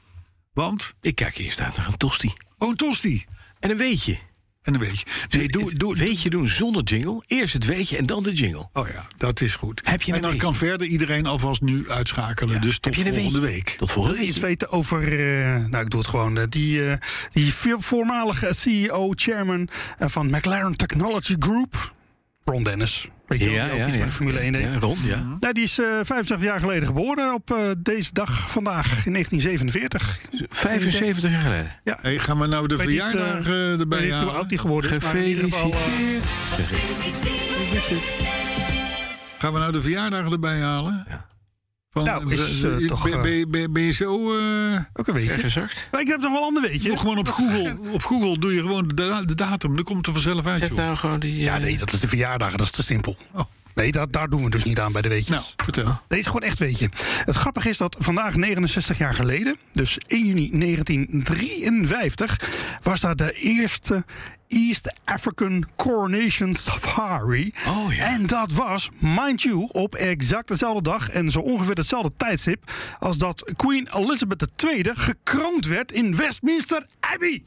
Want, 0.53 0.93
Ik 1.01 1.15
kijk 1.15 1.39
eerst 1.39 1.61
uit 1.61 1.77
naar 1.77 1.87
een 1.87 1.97
tosti. 1.97 2.33
oh, 2.59 2.69
een 2.69 2.77
tosti. 2.77 3.25
En 3.61 3.71
een 3.71 3.77
weetje. 3.77 4.19
En 4.65 4.75
een 4.75 4.81
beetje. 4.81 5.07
Nee, 5.31 5.49
doe, 5.49 5.69
Het 5.69 5.79
doe, 5.79 5.97
weetje 5.97 6.31
doen 6.31 6.49
zonder 6.49 6.83
jingle. 6.83 7.23
Eerst 7.27 7.53
het 7.55 7.65
weetje 7.65 7.97
en 7.97 8.07
dan 8.07 8.23
de 8.23 8.33
jingle. 8.33 8.69
Oh 8.73 8.89
ja, 8.89 9.05
dat 9.17 9.41
is 9.41 9.57
goed. 9.57 9.81
Heb 9.85 10.03
je 10.03 10.13
en 10.13 10.21
dan 10.21 10.31
weetje? 10.31 10.47
kan 10.47 10.55
verder 10.55 10.87
iedereen 10.87 11.27
alvast 11.27 11.61
nu 11.63 11.91
uitschakelen. 11.91 12.61
Dus 12.61 12.79
tot 12.79 12.85
Heb 12.85 13.05
je 13.05 13.11
een 13.11 13.15
volgende 13.15 13.41
weetje? 13.41 13.55
week. 13.65 13.69
Tot 13.79 13.91
volgende 13.93 14.19
Iets 14.23 14.35
week. 14.35 14.43
weten 14.45 14.71
over, 14.71 15.03
eh, 15.03 15.65
nou 15.65 15.85
ik 15.85 15.91
doe 15.91 16.01
het 16.01 16.09
gewoon, 16.09 16.39
eh, 16.39 16.45
die, 16.49 16.91
eh, 16.91 16.97
die 17.33 17.55
vo- 17.55 17.79
voormalige 17.81 18.55
CEO, 18.59 19.13
chairman 19.15 19.69
eh, 19.99 20.09
van 20.09 20.31
McLaren 20.31 20.77
Technology 20.77 21.37
Group, 21.39 21.95
Ron 22.45 22.63
Dennis. 22.63 23.09
Weet 23.27 23.41
je 23.41 23.47
wel, 23.47 23.55
Ja, 23.55 23.65
die 23.65 23.73
ook 23.73 23.79
ja, 23.79 23.87
iets 23.87 23.97
ja. 23.97 24.05
de 24.05 24.11
Formule 24.11 24.39
1 24.39 24.53
deed. 24.53 24.63
Ja, 24.73 24.79
Ron, 24.79 24.99
ja. 25.03 25.37
Nou, 25.41 25.53
die 25.53 25.63
is 25.63 25.79
eh 25.79 25.85
75 25.87 26.41
jaar 26.41 26.61
geleden 26.61 26.87
geboren 26.87 27.35
op 27.35 27.51
eh, 27.51 27.59
deze 27.79 28.13
dag 28.13 28.51
vandaag 28.51 29.07
in 29.07 29.13
1947. 29.13 30.19
75 30.51 31.31
jaar 31.31 31.41
geleden. 31.43 31.71
Hey, 32.01 32.19
gaan 32.19 32.39
we 32.39 32.47
nou 32.47 32.69
de 32.69 32.75
Ik 32.75 32.87
niet, 32.89 33.03
verjaardag 33.03 33.47
eh, 33.49 33.73
Ik 33.73 33.81
erbij 33.81 33.99
weet 33.99 34.01
niet 34.01 34.11
hoe 34.17 34.21
halen? 34.21 34.35
oud 34.35 34.49
die 34.49 34.59
geworden 34.59 34.91
is. 34.93 35.05
maar 35.05 35.17
in 35.17 35.27
ieder 35.29 35.45
geval, 35.45 35.71
Gefeliciteerd. 35.71 38.03
Gaan 39.39 39.53
we 39.53 39.59
nou 39.59 39.73
de 39.73 39.83
verjaardag 39.83 40.31
erbij 40.31 40.59
halen? 40.61 41.05
Ja. 41.09 41.27
Van, 41.95 42.05
Nou, 42.05 42.33
is, 42.33 42.63
eh, 42.63 42.77
ben, 42.77 42.87
toch, 42.87 43.03
ben, 43.05 43.13
eh, 43.13 43.21
ben 43.21 43.31
je- 43.33 43.47
ben, 43.47 43.73
ben 43.73 43.83
je 43.83 43.93
zo... 43.93 44.37
eh, 44.39 44.81
ook 44.95 45.07
een 45.07 45.15
beetje. 45.15 45.39
Gezakt. 45.39 45.89
Maar 45.93 46.01
ik 46.01 46.07
heb 46.07 46.21
nog 46.21 46.31
wel 46.33 46.41
een 46.41 46.47
ander 46.47 46.63
weetje. 46.63 46.89
Doe 46.89 46.99
gewoon 46.99 47.19
op 47.19 47.29
Google, 47.29 47.77
op 47.93 48.03
Google 48.03 48.39
doe 48.39 48.55
je 48.55 48.61
gewoon 48.61 48.89
de, 48.89 48.95
da- 48.95 49.23
de 49.23 49.35
datum. 49.35 49.75
Dan 49.75 49.85
komt 49.85 49.97
het 49.97 50.07
er 50.07 50.13
vanzelf 50.23 50.47
uit, 50.47 50.59
Zet 50.61 50.69
joh. 50.69 50.79
nou 50.79 50.97
gewoon 50.97 51.21
die... 51.21 51.37
Ja, 51.41 51.59
nee, 51.59 51.79
dat 51.79 51.93
is 51.93 52.01
de 52.01 52.09
verjaardag. 52.09 52.51
Dat 52.51 52.61
is 52.67 52.71
te 52.71 52.83
simpel. 52.83 53.17
Oh. 53.33 53.41
Nee, 53.75 53.93
dat, 53.93 54.13
daar 54.13 54.29
doen 54.29 54.45
we 54.45 54.51
dus 54.51 54.65
niet 54.65 54.81
aan 54.81 54.93
bij 54.93 55.03
de 55.03 55.09
weetjes. 55.09 55.29
Nou, 55.37 55.43
vertel. 55.57 56.01
Deze 56.09 56.21
is 56.21 56.27
gewoon 56.27 56.43
echt 56.43 56.59
weetje. 56.59 56.89
Het 57.25 57.37
grappige 57.37 57.69
is 57.69 57.77
dat 57.79 57.97
vandaag 57.99 58.35
69 58.37 58.99
jaar 58.99 59.15
geleden, 59.15 59.57
dus 59.73 59.99
1 60.07 60.27
juni 60.27 60.51
1953, 60.59 62.41
was 62.83 63.01
daar 63.01 63.17
de 63.17 63.33
eerste 63.33 64.05
East 64.55 64.93
African 65.05 65.69
Coronation 65.77 66.55
Safari. 66.55 67.55
Oh, 67.69 67.95
ja. 67.95 68.05
En 68.05 68.27
dat 68.27 68.53
was, 68.53 68.91
mind 68.99 69.43
you, 69.43 69.69
op 69.73 69.95
exact 69.95 70.49
dezelfde 70.49 70.83
dag 70.83 71.09
en 71.11 71.31
zo 71.31 71.41
ongeveer 71.41 71.75
hetzelfde 71.75 72.13
tijdstip 72.17 72.73
als 72.99 73.19
dat 73.19 73.53
Queen 73.57 73.89
Elizabeth 73.95 74.65
II 74.65 74.91
gekroond 74.95 75.67
werd 75.67 75.93
in 75.93 76.17
Westminster 76.17 76.87
Abbey. 77.01 77.43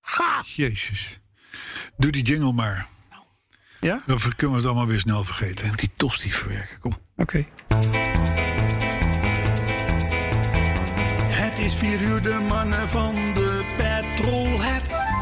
Ha! 0.00 0.42
Jezus. 0.44 1.20
Doe 1.96 2.10
die 2.10 2.22
jingle 2.22 2.52
maar. 2.52 2.86
Ja? 3.80 4.02
Dan 4.06 4.18
kunnen 4.36 4.56
we 4.56 4.62
het 4.62 4.66
allemaal 4.66 4.86
weer 4.86 5.00
snel 5.00 5.24
vergeten. 5.24 5.76
Die 5.76 5.90
tosti 5.96 6.32
verwerken, 6.32 6.78
kom. 6.78 6.92
Oké. 7.16 7.46
Het 11.28 11.58
is 11.58 11.74
vier 11.74 12.00
uur 12.00 12.22
de 12.22 12.44
mannen 12.48 12.88
van 12.88 13.14
de 13.14 13.64
petrolheads. 13.76 15.15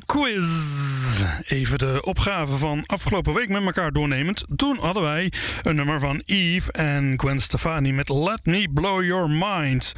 quiz. 0.06 0.46
Even 1.46 1.78
de 1.78 2.02
opgave 2.02 2.58
van 2.58 2.84
afgelopen 2.86 3.34
week 3.34 3.50
met 3.50 3.64
elkaar 3.64 3.92
doornemend. 3.92 4.44
Toen 4.56 4.78
hadden 4.80 5.04
wij 5.04 5.32
een 5.62 5.76
nummer 5.76 6.00
van 6.00 6.22
Eve 6.26 6.72
en 6.72 7.14
Gwen 7.20 7.42
Stefani 7.42 7.92
met 7.92 8.10
Let 8.10 8.46
Me 8.46 8.70
Blow 8.74 9.04
Your 9.04 9.30
Mind. 9.30 9.94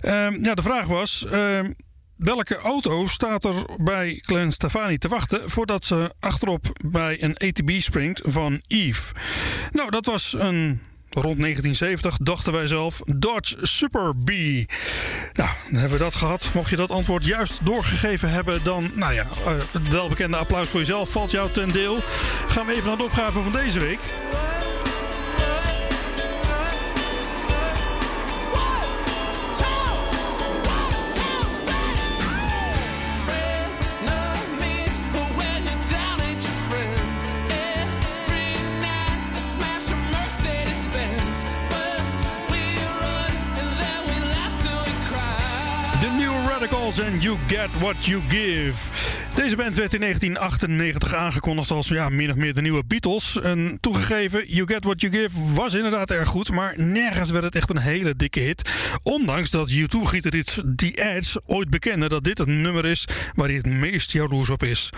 Ehm, 0.00 0.44
ja, 0.44 0.54
de 0.54 0.62
vraag 0.62 0.86
was... 0.86 1.26
ehm, 1.30 1.70
Welke 2.16 2.56
auto 2.56 3.06
staat 3.06 3.44
er 3.44 3.54
bij 3.76 4.18
Gwen 4.22 4.52
Stefani 4.52 4.98
te 4.98 5.08
wachten 5.08 5.50
voordat 5.50 5.84
ze 5.84 6.14
achterop 6.18 6.78
bij 6.86 7.22
een 7.22 7.36
ATB 7.36 7.70
springt 7.80 8.20
van 8.24 8.60
Eve? 8.66 9.14
Nou, 9.70 9.90
dat 9.90 10.06
was 10.06 10.34
een 10.38 10.80
Rond 11.10 11.38
1970 11.38 12.16
dachten 12.22 12.52
wij 12.52 12.66
zelf 12.66 13.00
Dodge 13.06 13.56
Super 13.60 14.14
B. 14.24 14.30
Nou, 14.30 15.50
dan 15.70 15.80
hebben 15.80 15.98
we 15.98 16.04
dat 16.04 16.14
gehad. 16.14 16.50
Mocht 16.54 16.70
je 16.70 16.76
dat 16.76 16.90
antwoord 16.90 17.24
juist 17.24 17.58
doorgegeven 17.64 18.30
hebben, 18.30 18.64
dan, 18.64 18.90
nou 18.94 19.12
ja, 19.12 19.22
eh, 19.22 19.52
het 19.72 19.88
welbekende 19.88 20.36
applaus 20.36 20.68
voor 20.68 20.80
jezelf 20.80 21.10
valt 21.10 21.30
jou 21.30 21.50
ten 21.50 21.68
deel. 21.68 21.96
Gaan 22.46 22.66
we 22.66 22.74
even 22.74 22.88
naar 22.88 22.96
de 22.96 23.04
opgave 23.04 23.40
van 23.40 23.52
deze 23.52 23.80
week. 23.80 23.98
And 46.98 47.22
You 47.22 47.38
Get 47.46 47.68
What 47.78 48.06
You 48.06 48.20
Give. 48.28 48.74
Deze 49.34 49.56
band 49.56 49.76
werd 49.76 49.94
in 49.94 50.00
1998 50.00 51.14
aangekondigd 51.14 51.70
als 51.70 51.88
ja, 51.88 52.08
min 52.08 52.30
of 52.30 52.36
meer 52.36 52.54
de 52.54 52.60
nieuwe 52.60 52.82
Beatles. 52.86 53.40
En 53.40 53.78
toegegeven, 53.80 54.48
You 54.48 54.66
Get 54.66 54.84
What 54.84 55.00
You 55.00 55.12
Give 55.12 55.54
was 55.54 55.74
inderdaad 55.74 56.10
erg 56.10 56.28
goed, 56.28 56.50
maar 56.50 56.74
nergens 56.76 57.30
werd 57.30 57.44
het 57.44 57.54
echt 57.54 57.70
een 57.70 57.78
hele 57.78 58.16
dikke 58.16 58.40
hit. 58.40 58.70
Ondanks 59.02 59.50
dat 59.50 59.70
U2-gitarist 59.70 60.62
The 60.76 61.14
Edge 61.14 61.42
ooit 61.46 61.70
bekende 61.70 62.08
dat 62.08 62.24
dit 62.24 62.38
het 62.38 62.48
nummer 62.48 62.84
is 62.84 63.04
waar 63.34 63.46
hij 63.46 63.56
het 63.56 63.66
meest 63.66 64.12
jaloers 64.12 64.50
op 64.50 64.62
is. 64.62 64.90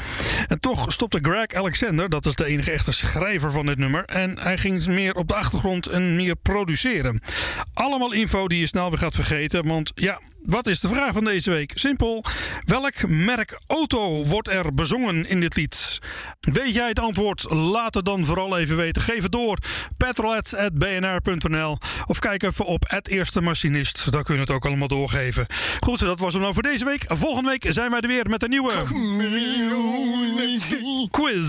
En 0.49 0.61
toch 0.61 0.93
stopte 0.93 1.18
Greg 1.22 1.47
Alexander, 1.47 2.09
dat 2.09 2.26
is 2.26 2.34
de 2.34 2.45
enige 2.45 2.70
echte 2.70 2.93
schrijver 2.93 3.53
van 3.53 3.66
dit 3.66 3.78
nummer, 3.78 4.05
en 4.05 4.38
hij 4.38 4.59
ging 4.59 4.86
meer 4.86 5.14
op 5.14 5.28
de 5.28 5.34
achtergrond 5.34 5.86
en 5.86 6.16
meer 6.16 6.36
produceren. 6.36 7.20
Allemaal 7.74 8.12
info 8.12 8.49
die 8.49 8.59
je 8.59 8.66
snel 8.66 8.90
weer 8.90 8.99
gaat 8.99 9.14
vergeten, 9.14 9.66
want 9.66 9.93
ja, 9.95 10.20
wat 10.45 10.66
is 10.66 10.80
de 10.80 10.88
vraag 10.88 11.12
van 11.12 11.24
deze 11.24 11.51
week? 11.51 11.72
Simpel. 11.74 12.24
Welk 12.64 13.09
merk 13.09 13.61
auto 13.66 14.24
wordt 14.24 14.49
er 14.49 14.74
bezongen 14.74 15.28
in 15.28 15.40
dit 15.40 15.57
lied? 15.57 15.99
Weet 16.40 16.74
jij 16.74 16.88
het 16.88 16.99
antwoord? 16.99 17.51
Laat 17.51 17.95
het 17.95 18.05
dan 18.05 18.24
vooral 18.24 18.59
even 18.59 18.76
weten. 18.76 19.03
Geef 19.03 19.22
het 19.22 19.32
door. 19.32 19.59
petrolheads.bnr.nl 19.97 21.78
Of 22.07 22.18
kijk 22.18 22.43
even 22.43 22.64
op 22.64 22.84
het 22.86 23.09
eerste 23.09 23.40
machinist. 23.40 24.12
Daar 24.12 24.24
kun 24.24 24.34
je 24.34 24.40
het 24.40 24.51
ook 24.51 24.66
allemaal 24.66 24.88
doorgeven. 24.88 25.47
Goed, 25.80 25.99
dat 25.99 26.20
was 26.20 26.32
hem 26.32 26.43
dan 26.43 26.55
voor 26.55 26.62
deze 26.62 26.84
week. 26.84 27.05
Volgende 27.07 27.51
week 27.51 27.66
zijn 27.68 27.90
wij 27.90 28.01
er 28.01 28.09
weer 28.09 28.28
met 28.28 28.43
een 28.43 28.51
nieuwe 28.51 28.72
quiz. 31.11 31.49